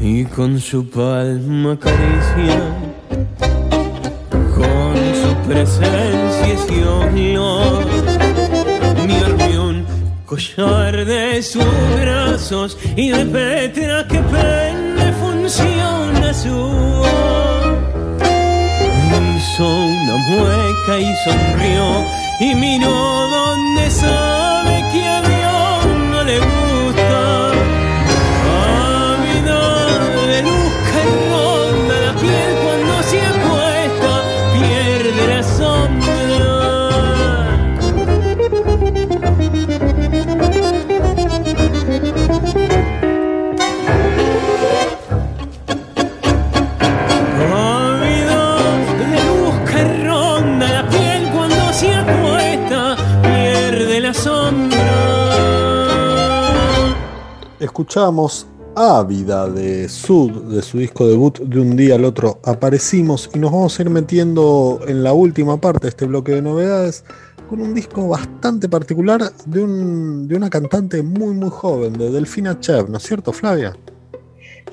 Y 0.00 0.24
con 0.24 0.58
su 0.58 0.88
palma 0.88 1.72
acaricia, 1.72 2.58
con 4.54 4.94
su 5.20 5.30
presencia 5.46 6.20
mi 6.70 6.82
armión, 6.82 7.49
collar 10.30 11.04
de 11.04 11.42
sus 11.42 11.64
brazos 12.00 12.78
y 12.94 13.10
de 13.10 13.26
Petra 13.26 14.06
que 14.06 14.20
pende 14.20 15.12
funciona 15.14 16.32
su 16.32 16.54
voz. 16.54 17.08
Hizo 19.36 19.66
una 19.66 20.16
mueca 20.28 20.98
y 21.00 21.12
sonrió 21.24 22.04
y 22.38 22.54
miró 22.54 23.28
donde 23.28 23.90
sabe 23.90 24.39
Escuchamos 57.80 58.46
Ávida 58.76 59.48
de 59.48 59.88
Sud, 59.88 60.52
de 60.54 60.60
su 60.60 60.76
disco 60.76 61.06
debut 61.08 61.38
de 61.38 61.58
un 61.60 61.74
día 61.78 61.94
al 61.94 62.04
otro. 62.04 62.38
Aparecimos 62.44 63.30
y 63.34 63.38
nos 63.38 63.50
vamos 63.52 63.78
a 63.78 63.82
ir 63.82 63.88
metiendo 63.88 64.80
en 64.86 65.02
la 65.02 65.14
última 65.14 65.58
parte 65.58 65.84
de 65.84 65.88
este 65.88 66.04
bloque 66.04 66.32
de 66.32 66.42
novedades 66.42 67.06
con 67.48 67.62
un 67.62 67.72
disco 67.72 68.06
bastante 68.06 68.68
particular 68.68 69.22
de, 69.46 69.64
un- 69.64 70.28
de 70.28 70.36
una 70.36 70.50
cantante 70.50 71.02
muy 71.02 71.32
muy 71.32 71.48
joven, 71.48 71.94
de 71.94 72.10
Delfina 72.10 72.60
Chev, 72.60 72.90
¿no 72.90 72.98
es 72.98 73.02
cierto, 73.04 73.32
Flavia? 73.32 73.74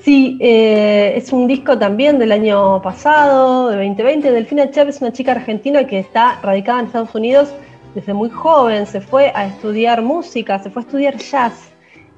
Sí, 0.04 0.36
eh, 0.42 1.14
es 1.16 1.32
un 1.32 1.46
disco 1.46 1.78
también 1.78 2.18
del 2.18 2.30
año 2.32 2.82
pasado, 2.82 3.70
de 3.70 3.76
2020. 3.76 4.30
Delfina 4.32 4.70
Chev 4.70 4.88
es 4.90 5.00
una 5.00 5.14
chica 5.14 5.32
argentina 5.32 5.86
que 5.86 5.98
está 6.00 6.38
radicada 6.42 6.80
en 6.80 6.86
Estados 6.88 7.14
Unidos 7.14 7.48
desde 7.94 8.12
muy 8.12 8.28
joven. 8.28 8.86
Se 8.86 9.00
fue 9.00 9.32
a 9.34 9.46
estudiar 9.46 10.02
música, 10.02 10.62
se 10.62 10.68
fue 10.68 10.82
a 10.82 10.84
estudiar 10.84 11.16
jazz 11.16 11.54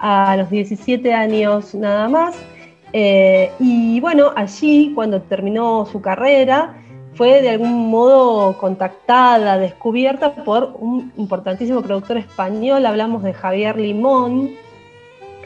a 0.01 0.37
los 0.37 0.51
17 0.51 1.13
años 1.13 1.75
nada 1.75 2.09
más. 2.09 2.37
Eh, 2.93 3.53
y 3.61 4.01
bueno, 4.01 4.33
allí, 4.35 4.93
cuando 4.95 5.23
terminó 5.23 5.87
su 5.87 6.01
carrera, 6.01 6.75
fue 7.15 7.43
de 7.43 7.51
algún 7.51 7.91
modo 7.91 8.57
contactada, 8.59 9.59
descubierta 9.59 10.35
por 10.45 10.75
un 10.79 11.13
importantísimo 11.17 11.83
productor 11.83 12.17
español. 12.17 12.87
Hablamos 12.87 13.23
de 13.23 13.35
Javier 13.35 13.77
Limón, 13.79 14.51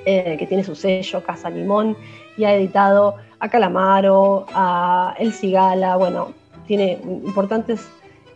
eh, 0.07 0.37
que 0.39 0.47
tiene 0.47 0.65
su 0.65 0.75
sello 0.75 1.23
Casa 1.23 1.51
Limón 1.51 1.97
y 2.37 2.45
ha 2.45 2.55
editado 2.55 3.17
a 3.39 3.49
Calamaro, 3.49 4.47
a 4.55 5.15
El 5.19 5.33
Cigala, 5.33 5.97
bueno, 5.97 6.33
tiene 6.67 6.99
importantes 7.05 7.87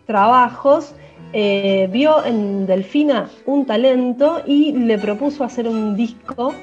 trabajos. 0.07 0.95
Eh, 1.33 1.89
vio 1.93 2.25
en 2.25 2.67
Delfina 2.67 3.29
un 3.45 3.67
talento 3.67 4.41
y 4.47 4.73
le 4.73 4.97
propuso 4.99 5.45
hacer 5.45 5.69
un 5.69 5.95
disco 5.95 6.55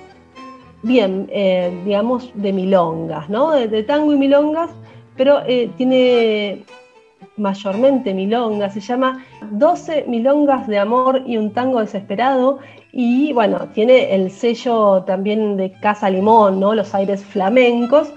bien, 0.82 1.28
eh, 1.32 1.72
digamos, 1.86 2.32
de 2.34 2.52
milongas, 2.52 3.30
¿no? 3.30 3.52
De, 3.52 3.84
tango 3.84 4.14
y 4.14 4.18
milongas, 4.18 4.72
pero 5.16 5.42
eh, 5.46 5.70
tiene 5.78 6.64
mayormente 7.38 8.14
milongas, 8.14 8.74
se 8.74 8.80
llama 8.80 9.24
12 9.52 10.06
milongas 10.08 10.68
de 10.68 10.80
amor 10.80 11.22
y 11.26 11.38
un 11.38 11.52
tango 11.54 11.80
desesperado 11.80 12.60
y 12.92 13.34
bueno, 13.34 13.68
tiene 13.74 14.16
el 14.16 14.32
sello 14.32 15.04
también 15.04 15.58
de 15.58 15.72
Casa 15.74 16.10
Limón, 16.10 16.60
¿no? 16.60 16.74
Los 16.74 16.96
aires 16.96 17.24
flamencos, 17.24 18.12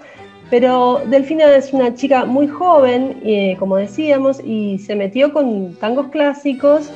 pero 0.50 1.02
Delfina 1.06 1.54
es 1.56 1.72
una 1.72 1.94
chica 1.94 2.24
muy 2.24 2.48
joven, 2.48 3.20
eh, 3.24 3.56
como 3.58 3.76
decíamos, 3.76 4.40
y 4.44 4.78
se 4.78 4.96
metió 4.96 5.32
con 5.32 5.74
tangos 5.76 6.08
clásicos 6.08 6.90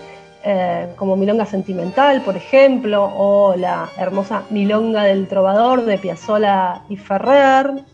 eh, 0.44 0.88
como 0.96 1.16
Milonga 1.16 1.46
Sentimental, 1.46 2.22
por 2.22 2.36
ejemplo, 2.36 3.04
o 3.16 3.54
la 3.56 3.88
hermosa 3.96 4.42
Milonga 4.50 5.04
del 5.04 5.28
Trovador 5.28 5.84
de 5.84 5.98
Piazzolla 5.98 6.82
y 6.88 6.96
Ferrer. 6.96 7.84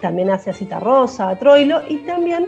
También 0.00 0.30
hace 0.30 0.50
a 0.50 0.52
Cita 0.54 0.80
Rosa, 0.80 1.28
a 1.28 1.38
Troilo, 1.38 1.82
y 1.88 1.96
también 1.98 2.46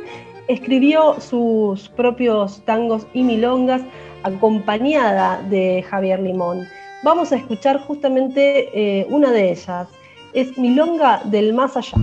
escribió 0.48 1.20
sus 1.20 1.88
propios 1.90 2.62
tangos 2.64 3.06
y 3.12 3.22
milongas 3.22 3.82
acompañada 4.22 5.42
de 5.50 5.84
Javier 5.88 6.20
Limón. 6.20 6.66
Vamos 7.02 7.32
a 7.32 7.36
escuchar 7.36 7.80
justamente 7.80 8.70
eh, 8.72 9.06
una 9.10 9.30
de 9.30 9.50
ellas. 9.50 9.88
Es 10.32 10.56
Milonga 10.56 11.22
del 11.24 11.52
Más 11.52 11.76
Allá. 11.76 11.98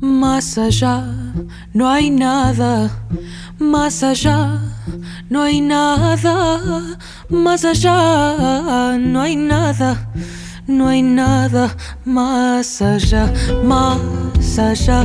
Más 0.00 0.58
allá 0.58 1.04
no 1.74 1.88
hay 1.88 2.10
nada, 2.10 2.90
más 3.58 4.02
allá 4.02 4.60
no 5.28 5.42
hay 5.42 5.60
nada, 5.60 6.98
más 7.28 7.64
allá 7.64 8.96
no 8.98 9.20
hay 9.20 9.36
nada, 9.36 10.10
no 10.66 10.88
hay 10.88 11.02
nada, 11.02 11.74
más 12.04 12.80
allá, 12.80 13.32
más 13.64 14.27
allá 14.58 15.04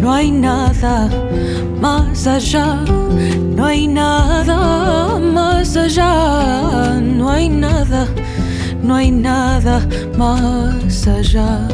no 0.00 0.12
hay 0.12 0.30
nada, 0.30 1.08
más 1.80 2.26
allá 2.26 2.84
no 3.56 3.64
hay 3.64 3.88
nada, 3.88 5.18
más 5.18 5.76
allá 5.76 7.00
no 7.00 7.30
hay 7.30 7.48
nada, 7.48 8.06
no 8.82 8.94
hay 8.94 9.10
nada 9.10 9.86
más 10.16 11.06
allá. 11.06 11.68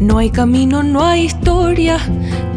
No 0.00 0.18
hay 0.18 0.30
camino, 0.30 0.82
no 0.82 1.04
hay 1.04 1.24
historia 1.24 1.98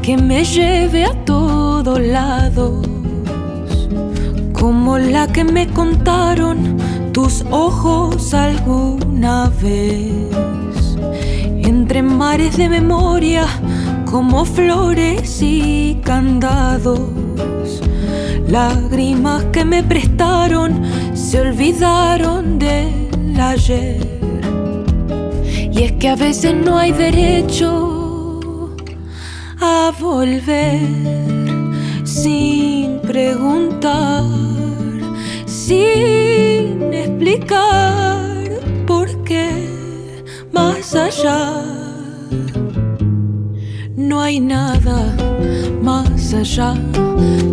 que 0.01 0.18
me 0.18 0.43
lleve 0.45 1.06
a 1.06 1.14
todos 1.26 1.99
lados, 1.99 2.88
como 4.54 4.97
la 4.97 5.28
que 5.28 5.43
me 5.43 5.68
contaron 5.68 6.78
tus 7.14 7.45
ojos 7.51 8.34
alguna 8.34 9.49
vez. 9.61 10.97
Entre 11.64 12.01
mares 12.01 12.57
de 12.57 12.68
memoria, 12.68 13.45
como 14.09 14.43
flores 14.45 15.41
y 15.41 15.99
candados, 16.03 16.99
lágrimas 18.47 19.45
que 19.45 19.64
me 19.64 19.84
prestaron 19.84 20.84
se 21.14 21.39
olvidaron 21.41 22.59
del 22.59 23.39
ayer. 23.39 24.01
Y 25.72 25.84
es 25.84 25.91
que 25.93 26.09
a 26.09 26.16
veces 26.16 26.55
no 26.55 26.78
hay 26.78 26.91
derecho 26.91 28.76
a 29.61 29.91
volver 29.99 30.82
sin 32.03 32.99
preguntar, 32.99 34.24
sin 35.68 36.93
explicar 36.93 38.49
por 38.86 39.07
qué 39.24 39.47
más 40.51 40.93
allá. 40.93 41.64
No 43.95 44.22
hay 44.22 44.39
nada 44.41 45.16
más 45.82 46.34
allá, 46.34 46.74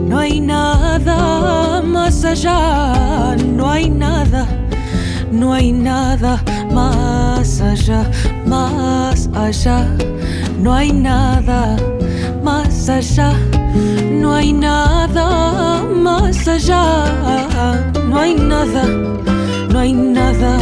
no 0.09 0.19
hay 0.19 0.41
nada 0.41 1.83
más 1.83 2.25
allá, 2.25 3.37
no 3.57 3.71
hay 3.71 3.89
nada, 3.89 4.45
no 5.31 5.53
hay 5.53 5.71
nada 5.73 6.43
más 6.73 7.61
allá, 7.61 8.11
más 8.45 9.29
allá, 9.35 9.87
no 10.61 10.75
hay 10.75 10.93
nada 10.93 11.77
más 12.43 12.89
allá, 12.89 13.33
no 14.11 14.35
hay 14.35 14.53
nada 14.53 15.85
más 15.85 16.49
allá, 16.49 17.90
no 18.11 18.19
hay 18.19 18.35
nada, 18.35 18.85
no 19.73 19.79
hay 19.79 19.93
nada. 19.93 20.59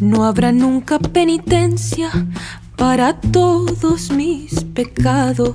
No 0.00 0.24
habrá 0.24 0.52
nunca 0.52 0.98
penitencia 0.98 2.10
para 2.76 3.18
todos 3.18 4.10
mis 4.10 4.64
pecados. 4.74 5.54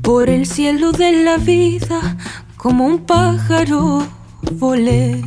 Por 0.00 0.30
el 0.30 0.46
cielo 0.46 0.92
de 0.92 1.24
la 1.24 1.36
vida, 1.36 2.16
como 2.56 2.86
un 2.86 3.00
pájaro, 3.00 4.06
volé. 4.52 5.22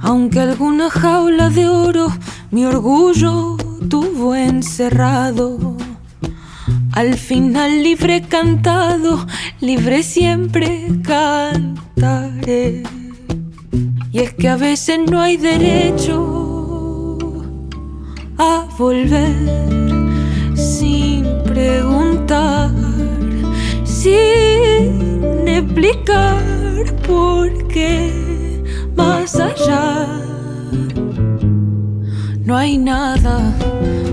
Aunque 0.00 0.40
alguna 0.40 0.88
jaula 0.88 1.50
de 1.50 1.68
oro 1.68 2.08
mi 2.50 2.64
orgullo 2.64 3.58
tuvo 3.90 4.34
encerrado. 4.34 5.79
Al 6.92 7.14
final 7.14 7.82
libre 7.82 8.22
cantado, 8.22 9.26
libre 9.60 10.02
siempre 10.02 10.86
cantaré. 11.02 12.82
Y 14.12 14.18
es 14.18 14.34
que 14.34 14.48
a 14.48 14.56
veces 14.56 14.98
no 15.08 15.20
hay 15.20 15.36
derecho 15.36 17.16
a 18.38 18.66
volver 18.76 19.34
sin 20.54 21.24
preguntar, 21.44 22.70
sin 23.84 25.46
explicar 25.46 26.42
por 27.06 27.68
qué 27.68 28.64
más 28.96 29.36
allá 29.36 30.06
no 32.44 32.56
hay 32.56 32.78
nada 32.78 33.54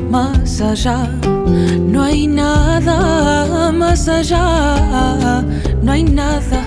más 0.10 0.62
allá, 0.62 1.10
no 1.80 2.04
hay 2.04 2.28
nada 2.28 3.72
más 3.72 4.08
allá, 4.08 5.44
no 5.82 5.92
hay 5.92 6.04
nada, 6.04 6.64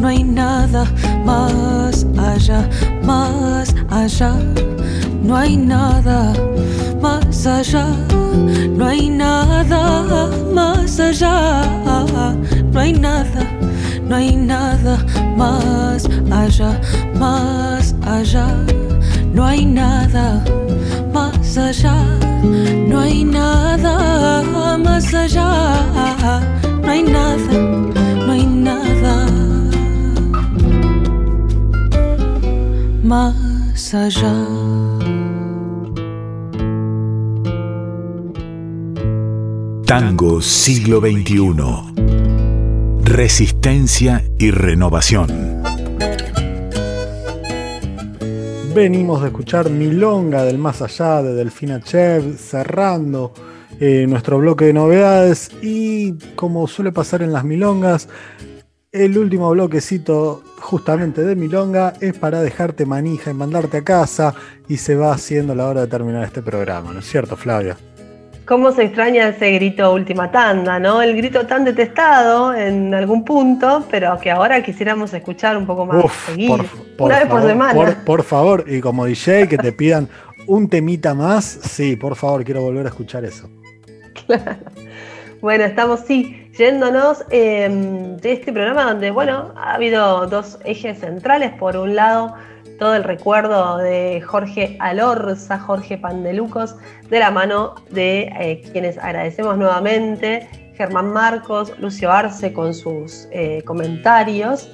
no 0.00 0.08
hay 0.08 0.24
nada 0.24 0.84
más 1.24 2.06
allá, 2.18 2.68
más 3.04 3.74
allá, 3.90 4.34
no 5.22 5.36
hay 5.36 5.56
nada 5.56 6.32
más 7.00 7.46
allá, 7.46 7.86
no 8.76 8.86
hay 8.86 9.08
nada 9.10 10.28
más 10.52 10.98
allá, 10.98 11.62
no 12.72 12.80
hay 12.80 12.92
nada, 12.92 13.44
no 14.08 14.16
hay 14.16 14.36
nada 14.36 14.98
más 15.36 16.08
allá, 16.30 16.80
más 17.18 17.94
allá, 18.02 18.48
no 19.32 19.44
hay 19.44 19.64
nada 19.64 20.42
más 21.54 21.58
allá, 21.58 22.18
no 22.88 23.00
hay 23.00 23.24
nada 23.24 24.42
más 24.78 25.12
allá, 25.12 26.40
no 26.82 26.90
hay 26.90 27.02
nada, 27.02 27.58
no 28.26 28.32
hay 28.32 28.46
nada 28.46 29.26
más 33.02 33.94
allá. 33.94 34.34
Tango 39.84 40.40
siglo 40.40 41.00
XXI. 41.00 41.52
Resistencia 43.04 44.24
y 44.38 44.50
renovación. 44.52 45.61
Venimos 48.74 49.20
de 49.20 49.26
escuchar 49.26 49.68
Milonga 49.68 50.44
del 50.44 50.56
Más 50.56 50.80
Allá 50.80 51.22
de 51.22 51.34
Delfina 51.34 51.82
Chev, 51.82 52.38
cerrando 52.38 53.34
eh, 53.78 54.06
nuestro 54.08 54.38
bloque 54.38 54.64
de 54.64 54.72
novedades 54.72 55.50
y 55.60 56.14
como 56.36 56.66
suele 56.66 56.90
pasar 56.90 57.20
en 57.20 57.34
las 57.34 57.44
Milongas, 57.44 58.08
el 58.90 59.18
último 59.18 59.50
bloquecito 59.50 60.42
justamente 60.58 61.22
de 61.22 61.36
Milonga 61.36 61.92
es 62.00 62.16
para 62.16 62.40
dejarte 62.40 62.86
manija 62.86 63.30
y 63.30 63.34
mandarte 63.34 63.76
a 63.78 63.84
casa 63.84 64.34
y 64.68 64.78
se 64.78 64.94
va 64.94 65.12
haciendo 65.12 65.54
la 65.54 65.66
hora 65.66 65.82
de 65.82 65.88
terminar 65.88 66.24
este 66.24 66.40
programa, 66.40 66.94
¿no 66.94 67.00
es 67.00 67.06
cierto 67.06 67.36
Flavia? 67.36 67.76
¿Cómo 68.52 68.70
se 68.70 68.82
extraña 68.82 69.28
ese 69.28 69.50
grito 69.52 69.94
última 69.94 70.30
tanda, 70.30 70.78
no? 70.78 71.00
El 71.00 71.16
grito 71.16 71.46
tan 71.46 71.64
detestado 71.64 72.52
en 72.52 72.92
algún 72.92 73.24
punto, 73.24 73.82
pero 73.90 74.18
que 74.20 74.30
ahora 74.30 74.62
quisiéramos 74.62 75.14
escuchar 75.14 75.56
un 75.56 75.64
poco 75.64 75.86
más 75.86 76.12
seguido. 76.26 76.62
Una 76.98 77.20
vez 77.20 77.28
por 77.28 77.42
semana. 77.44 78.02
Por, 78.04 78.22
favor, 78.22 78.66
y 78.68 78.82
como 78.82 79.06
DJ, 79.06 79.48
que 79.48 79.56
te 79.56 79.72
pidan 79.72 80.06
un 80.46 80.68
temita 80.68 81.14
más, 81.14 81.46
sí, 81.46 81.96
por 81.96 82.14
favor, 82.14 82.44
quiero 82.44 82.60
volver 82.60 82.84
a 82.84 82.90
escuchar 82.90 83.24
eso. 83.24 83.48
Claro. 84.26 84.56
Bueno, 85.40 85.64
estamos 85.64 86.00
sí, 86.06 86.48
yéndonos 86.56 87.24
em, 87.30 88.16
de 88.18 88.32
este 88.32 88.52
programa 88.52 88.84
donde, 88.84 89.10
bueno, 89.10 89.52
ha 89.56 89.74
habido 89.74 90.28
dos 90.28 90.58
ejes 90.64 91.00
centrales. 91.00 91.50
Por 91.54 91.76
un 91.76 91.96
lado, 91.96 92.36
todo 92.82 92.96
el 92.96 93.04
recuerdo 93.04 93.78
de 93.78 94.20
Jorge 94.22 94.76
Alorza, 94.80 95.56
Jorge 95.56 95.98
Pandelucos, 95.98 96.74
de 97.08 97.20
la 97.20 97.30
mano 97.30 97.76
de 97.90 98.22
eh, 98.40 98.60
quienes 98.72 98.98
agradecemos 98.98 99.56
nuevamente, 99.56 100.48
Germán 100.74 101.12
Marcos, 101.12 101.72
Lucio 101.78 102.10
Arce 102.10 102.52
con 102.52 102.74
sus 102.74 103.28
eh, 103.30 103.62
comentarios 103.64 104.68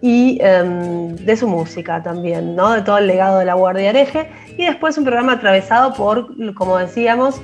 y 0.00 0.40
em, 0.42 1.14
de 1.14 1.36
su 1.36 1.46
música 1.46 2.02
también, 2.02 2.56
¿no? 2.56 2.72
de 2.72 2.82
todo 2.82 2.98
el 2.98 3.06
legado 3.06 3.38
de 3.38 3.44
la 3.44 3.54
Guardia 3.54 3.90
Hereje, 3.90 4.28
y 4.58 4.66
después 4.66 4.98
un 4.98 5.04
programa 5.04 5.34
atravesado 5.34 5.94
por, 5.94 6.34
como 6.54 6.78
decíamos, 6.78 7.40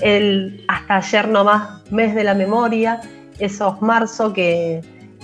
el 0.00 0.64
hasta 0.68 0.98
ayer 0.98 1.26
nomás 1.26 1.90
mes 1.90 2.14
de 2.14 2.22
la 2.22 2.34
memoria, 2.34 3.00
esos 3.40 3.82
marzo 3.82 4.32
que, 4.32 4.82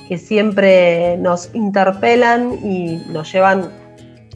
que 0.08 0.18
siempre 0.18 1.18
nos 1.18 1.54
interpelan 1.54 2.58
y 2.64 3.00
nos 3.12 3.32
llevan 3.32 3.83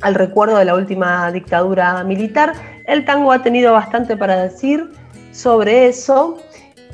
al 0.01 0.15
recuerdo 0.15 0.57
de 0.59 0.65
la 0.65 0.75
última 0.75 1.31
dictadura 1.33 2.03
militar. 2.05 2.53
El 2.87 3.05
tango 3.05 3.33
ha 3.33 3.43
tenido 3.43 3.73
bastante 3.73 4.17
para 4.17 4.37
decir 4.43 4.91
sobre 5.33 5.87
eso. 5.87 6.39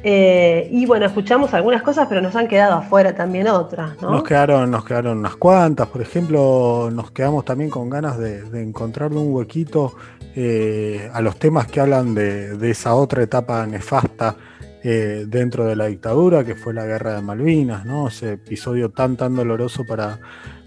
Eh, 0.06 0.68
y 0.70 0.84
bueno, 0.84 1.06
escuchamos 1.06 1.54
algunas 1.54 1.82
cosas, 1.82 2.06
pero 2.08 2.20
nos 2.20 2.36
han 2.36 2.46
quedado 2.46 2.74
afuera 2.74 3.14
también 3.14 3.48
otras. 3.48 4.00
Nos, 4.02 4.22
quedaron, 4.22 4.70
nos 4.70 4.84
quedaron 4.84 5.18
unas 5.18 5.36
cuantas. 5.36 5.88
Por 5.88 6.02
ejemplo, 6.02 6.90
nos 6.92 7.10
quedamos 7.10 7.44
también 7.46 7.70
con 7.70 7.88
ganas 7.88 8.18
de, 8.18 8.42
encontrarle 8.60 9.18
un 9.18 9.34
huequito 9.34 9.96
eh, 10.36 11.10
a 11.12 11.22
los 11.22 11.38
temas 11.38 11.68
que 11.68 11.80
hablan 11.80 12.14
de, 12.14 12.70
esa 12.70 12.94
otra 12.94 13.22
etapa 13.22 13.66
nefasta 13.66 14.36
eh, 14.82 15.24
dentro 15.26 15.64
de 15.64 15.74
la 15.74 15.86
dictadura, 15.86 16.44
que 16.44 16.54
fue 16.54 16.74
la 16.74 16.84
guerra 16.84 17.14
de 17.14 17.22
Malvinas, 17.22 17.86
¿no? 17.86 18.08
Ese 18.08 18.32
episodio 18.32 18.90
tan, 18.90 19.16
tan 19.16 19.34
doloroso 19.34 19.86
para, 19.86 20.18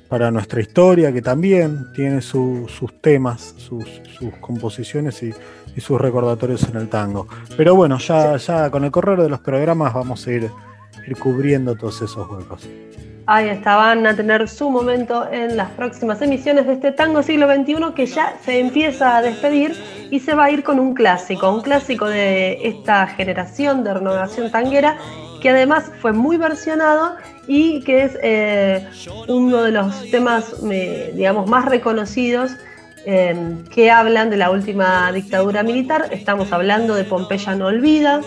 para 0.07 0.31
nuestra 0.31 0.61
historia, 0.61 1.11
que 1.11 1.21
también 1.21 1.91
tiene 1.93 2.21
sus 2.21 2.69
temas, 3.01 3.55
sus, 3.57 3.85
composiciones 4.41 5.21
y, 5.23 5.33
sus 5.79 6.01
recordatorios 6.01 6.67
en 6.69 6.77
el 6.77 6.89
tango. 6.89 7.27
Pero 7.55 7.75
bueno, 7.75 7.99
ya, 7.99 8.35
ya 8.37 8.71
con 8.71 8.83
el 8.83 8.89
correr 8.89 9.21
de 9.21 9.29
los 9.29 9.39
programas 9.41 9.93
vamos 9.93 10.25
a 10.25 10.31
ir, 10.31 10.49
ir 11.05 11.17
cubriendo 11.17 11.75
todos 11.75 12.01
esos 12.01 12.27
huecos. 12.27 12.67
Ahí 13.29 13.49
está, 13.49 13.75
van 13.75 14.07
a 14.07 14.15
tener 14.15 14.47
su 14.47 14.69
momento 14.69 15.29
en 15.29 15.57
las 15.57 15.69
próximas 15.71 16.21
emisiones 16.21 16.65
de 16.65 16.73
este 16.73 16.93
Tango 16.93 17.21
Siglo 17.21 17.45
XXI 17.53 17.93
que 17.93 18.05
ya 18.05 18.37
se 18.41 18.59
empieza 18.59 19.17
a 19.17 19.21
despedir 19.21 19.75
y 20.09 20.21
se 20.21 20.33
va 20.33 20.45
a 20.45 20.51
ir 20.51 20.63
con 20.63 20.79
un 20.79 20.93
clásico, 20.93 21.53
un 21.53 21.61
clásico 21.61 22.07
de 22.07 22.65
esta 22.65 23.05
generación 23.05 23.83
de 23.83 23.95
renovación 23.95 24.49
tanguera 24.49 24.97
que 25.41 25.49
además 25.49 25.91
fue 26.01 26.13
muy 26.13 26.37
versionado 26.37 27.17
y 27.47 27.81
que 27.81 28.03
es 28.03 28.17
eh, 28.21 28.87
uno 29.27 29.63
de 29.63 29.71
los 29.71 30.09
temas, 30.11 30.53
digamos, 30.61 31.49
más 31.49 31.65
reconocidos 31.65 32.51
em, 33.05 33.63
que 33.65 33.89
hablan 33.89 34.29
de 34.29 34.37
la 34.37 34.51
última 34.51 35.11
dictadura 35.13 35.63
militar. 35.63 36.09
Estamos 36.11 36.51
hablando 36.51 36.93
de 36.93 37.05
Pompeya 37.05 37.55
no 37.55 37.67
olvida. 37.67 38.21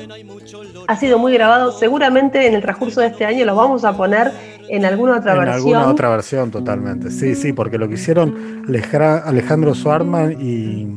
Ha 0.89 0.97
sido 0.97 1.19
muy 1.19 1.35
grabado, 1.35 1.73
seguramente 1.73 2.47
en 2.47 2.55
el 2.55 2.63
transcurso 2.63 3.03
de 3.03 3.09
este 3.09 3.27
año 3.27 3.45
lo 3.45 3.55
vamos 3.55 3.85
a 3.85 3.95
poner 3.95 4.33
en 4.71 4.85
alguna 4.87 5.19
otra 5.19 5.35
versión. 5.35 5.49
En 5.49 5.55
alguna 5.55 5.87
otra 5.89 6.09
versión, 6.09 6.51
totalmente. 6.51 7.11
Sí, 7.11 7.35
sí, 7.35 7.53
porque 7.53 7.77
lo 7.77 7.89
que 7.89 7.95
hicieron 7.95 8.65
Alejandro 8.67 9.75
Suarman 9.75 10.41
y 10.41 10.89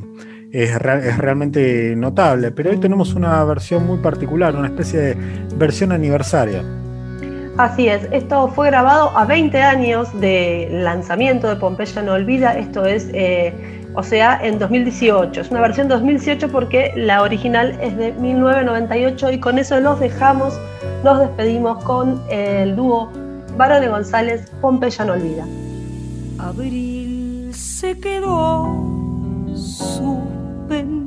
es, 0.53 0.71
es, 0.71 1.17
realmente 1.17 1.93
notable. 1.97 2.51
Pero 2.51 2.69
hoy 2.69 2.77
tenemos 2.77 3.15
una 3.15 3.43
versión 3.43 3.85
muy 3.85 3.97
particular, 3.97 4.55
una 4.55 4.67
especie 4.67 4.99
de 4.99 5.17
versión 5.57 5.91
aniversaria. 5.91 6.63
Así 7.57 7.87
es, 7.87 8.07
esto 8.11 8.47
fue 8.47 8.67
grabado 8.67 9.15
a 9.15 9.25
20 9.25 9.61
años 9.61 10.19
del 10.19 10.83
lanzamiento 10.83 11.47
de 11.47 11.55
Pompeya 11.55 12.01
no 12.01 12.13
olvida, 12.13 12.57
esto 12.57 12.83
es, 12.83 13.11
eh, 13.13 13.53
o 13.93 14.01
sea, 14.01 14.39
en 14.43 14.57
2018. 14.57 15.41
Es 15.41 15.51
una 15.51 15.61
versión 15.61 15.87
2018 15.87 16.49
porque 16.49 16.91
la 16.95 17.21
original 17.21 17.77
es 17.79 17.95
de 17.95 18.11
1998 18.13 19.33
y 19.33 19.39
con 19.39 19.59
eso 19.59 19.79
los 19.79 19.99
dejamos, 19.99 20.59
nos 21.03 21.19
despedimos 21.19 21.83
con 21.83 22.23
el 22.31 22.75
dúo 22.75 23.11
Barone 23.55 23.87
González, 23.87 24.51
Pompeya 24.59 25.05
no 25.05 25.13
olvida. 25.13 25.45
Abril 26.39 27.51
se 27.53 27.99
quedó 27.99 28.65
suspendido 29.55 30.97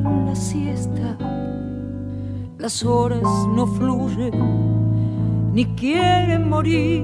en 0.00 0.26
la 0.26 0.34
siesta, 0.34 1.18
las 2.56 2.82
horas 2.82 3.20
no 3.54 3.66
fluyen 3.66 4.95
ni 5.56 5.64
quieren 5.74 6.50
morir. 6.50 7.02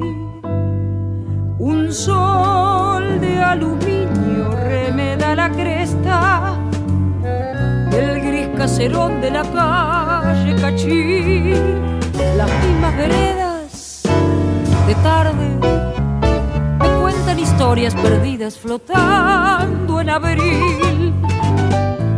Un 1.59 1.90
sol 1.90 3.18
de 3.18 3.38
aluminio 3.42 4.50
remeda 4.50 5.34
la 5.34 5.48
cresta 5.50 6.59
del 7.90 8.20
gris 8.20 8.48
caserón 8.55 9.22
de 9.22 9.30
la 9.30 9.42
calle 9.42 10.55
Cachí. 10.61 11.55
Las 12.36 12.50
mismas 12.62 12.94
veredas 12.94 14.03
de 14.86 14.94
tarde 14.96 15.48
me 16.82 16.88
cuentan 17.00 17.38
historias 17.38 17.94
perdidas 17.94 18.59
flotando 18.59 19.98
en 20.03 20.11
abril. 20.11 21.14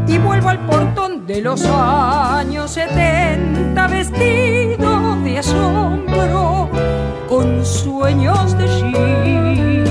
Y 0.08 0.18
vuelvo 0.18 0.48
al 0.48 0.66
portón 0.66 1.28
de 1.28 1.42
los 1.42 1.64
años 1.64 2.72
70 2.72 3.86
vestido 3.86 4.93
de 5.24 5.38
asombro 5.38 6.68
con 7.28 7.64
sueños 7.64 8.56
de 8.58 8.66
jeans. 8.76 9.90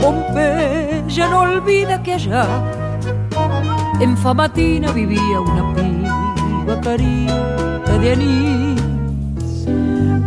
Pompeya 0.00 1.28
no 1.28 1.40
olvida 1.40 2.02
que 2.02 2.12
allá 2.14 2.46
en 4.00 4.16
Famatina 4.16 4.92
vivía 4.92 5.40
una 5.40 5.74
piba 5.74 6.80
carita 6.80 7.98
de 8.00 8.12
anís, 8.12 9.66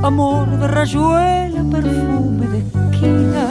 amor 0.04 0.48
de 0.60 0.68
rayuela, 0.68 1.64
perfume 1.72 2.46
de 2.48 2.60
esquina. 2.60 3.46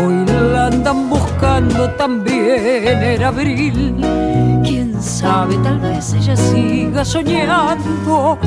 Hoy 0.00 0.26
la 0.52 0.66
andan 0.66 1.08
buscando 1.08 1.90
también 1.90 3.02
en 3.02 3.22
abril. 3.22 3.94
Sabe, 5.18 5.58
tal 5.64 5.80
vez 5.80 6.14
ella 6.14 6.36
siga 6.36 7.04
soñando 7.04 8.38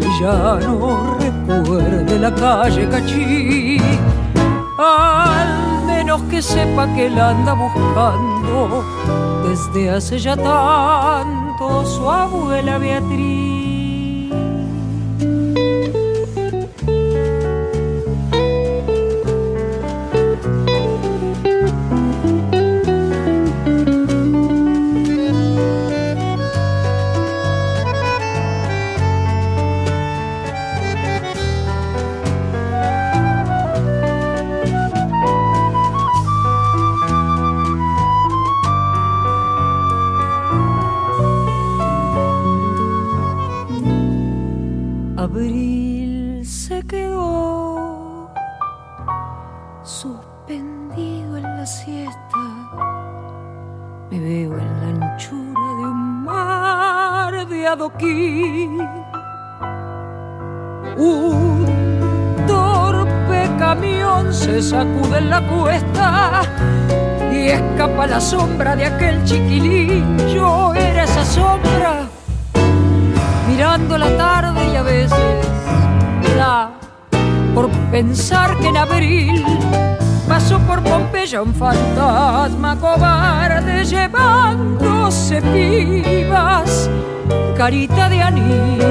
y 0.00 0.22
ya 0.22 0.58
no 0.60 1.16
recuerde 1.18 2.18
la 2.18 2.34
calle 2.34 2.86
Cachí. 2.90 3.78
Al 4.76 5.86
menos 5.86 6.20
que 6.24 6.42
sepa 6.42 6.86
que 6.94 7.08
la 7.08 7.30
anda 7.30 7.54
buscando 7.54 8.84
desde 9.48 9.88
hace 9.88 10.18
ya 10.18 10.36
tanto 10.36 11.86
su 11.86 12.10
abuela 12.10 12.76
Beatriz. 12.76 13.59
Sombra 68.20 68.76
de 68.76 68.84
aquel 68.84 69.24
chiquilín. 69.24 70.18
Yo 70.32 70.74
era 70.74 71.04
esa 71.04 71.24
sombra 71.24 72.06
mirando 73.48 73.96
la 73.96 74.16
tarde 74.16 74.72
y 74.72 74.76
a 74.76 74.82
veces 74.82 75.46
da 76.36 76.70
por 77.54 77.68
pensar 77.90 78.56
que 78.58 78.68
en 78.68 78.76
abril 78.76 79.44
pasó 80.28 80.58
por 80.60 80.82
Pompeya 80.82 81.42
un 81.42 81.54
fantasma 81.54 82.76
cobarde 82.78 83.84
llevándose 83.84 85.42
pibas, 85.42 86.88
carita 87.56 88.08
de 88.08 88.22
anís. 88.22 88.84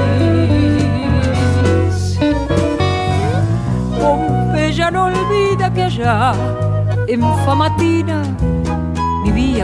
Pompeya 4.00 4.90
no 4.90 5.04
olvida 5.04 5.72
que 5.72 5.82
allá 5.84 6.32
en 7.06 7.20
Famatina 7.44 8.22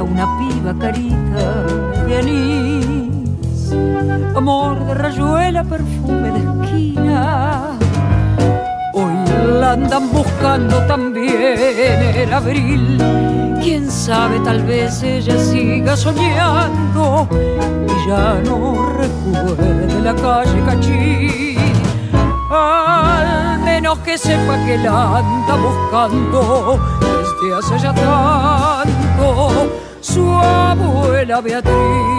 una 0.02 0.26
piba 0.38 0.72
carita 0.78 1.44
de 2.06 2.18
anís 2.18 3.72
amor 4.34 4.86
de 4.86 4.94
rayuela, 4.94 5.64
perfume 5.64 6.30
de 6.30 6.40
esquina. 6.64 7.78
Hoy 8.94 9.14
la 9.60 9.72
andan 9.72 10.10
buscando 10.12 10.76
también 10.86 12.16
en 12.22 12.32
abril. 12.32 12.98
Quién 13.62 13.90
sabe, 13.90 14.40
tal 14.40 14.62
vez 14.62 15.02
ella 15.02 15.38
siga 15.38 15.96
soñando 15.96 17.28
y 17.32 18.08
ya 18.08 18.40
no 18.44 18.96
recuerde 19.00 20.00
la 20.02 20.14
calle 20.14 20.62
Cachí. 20.64 21.56
Al 22.50 23.60
menos 23.60 23.98
que 23.98 24.16
sepa 24.16 24.56
que 24.64 24.78
la 24.78 25.18
anda 25.18 25.54
buscando 25.56 26.78
desde 27.00 27.54
hace 27.54 27.78
ya 27.78 27.92
tanto 27.94 28.95
su 30.00 30.22
abuela 30.32 31.40
Beatriz. 31.40 32.15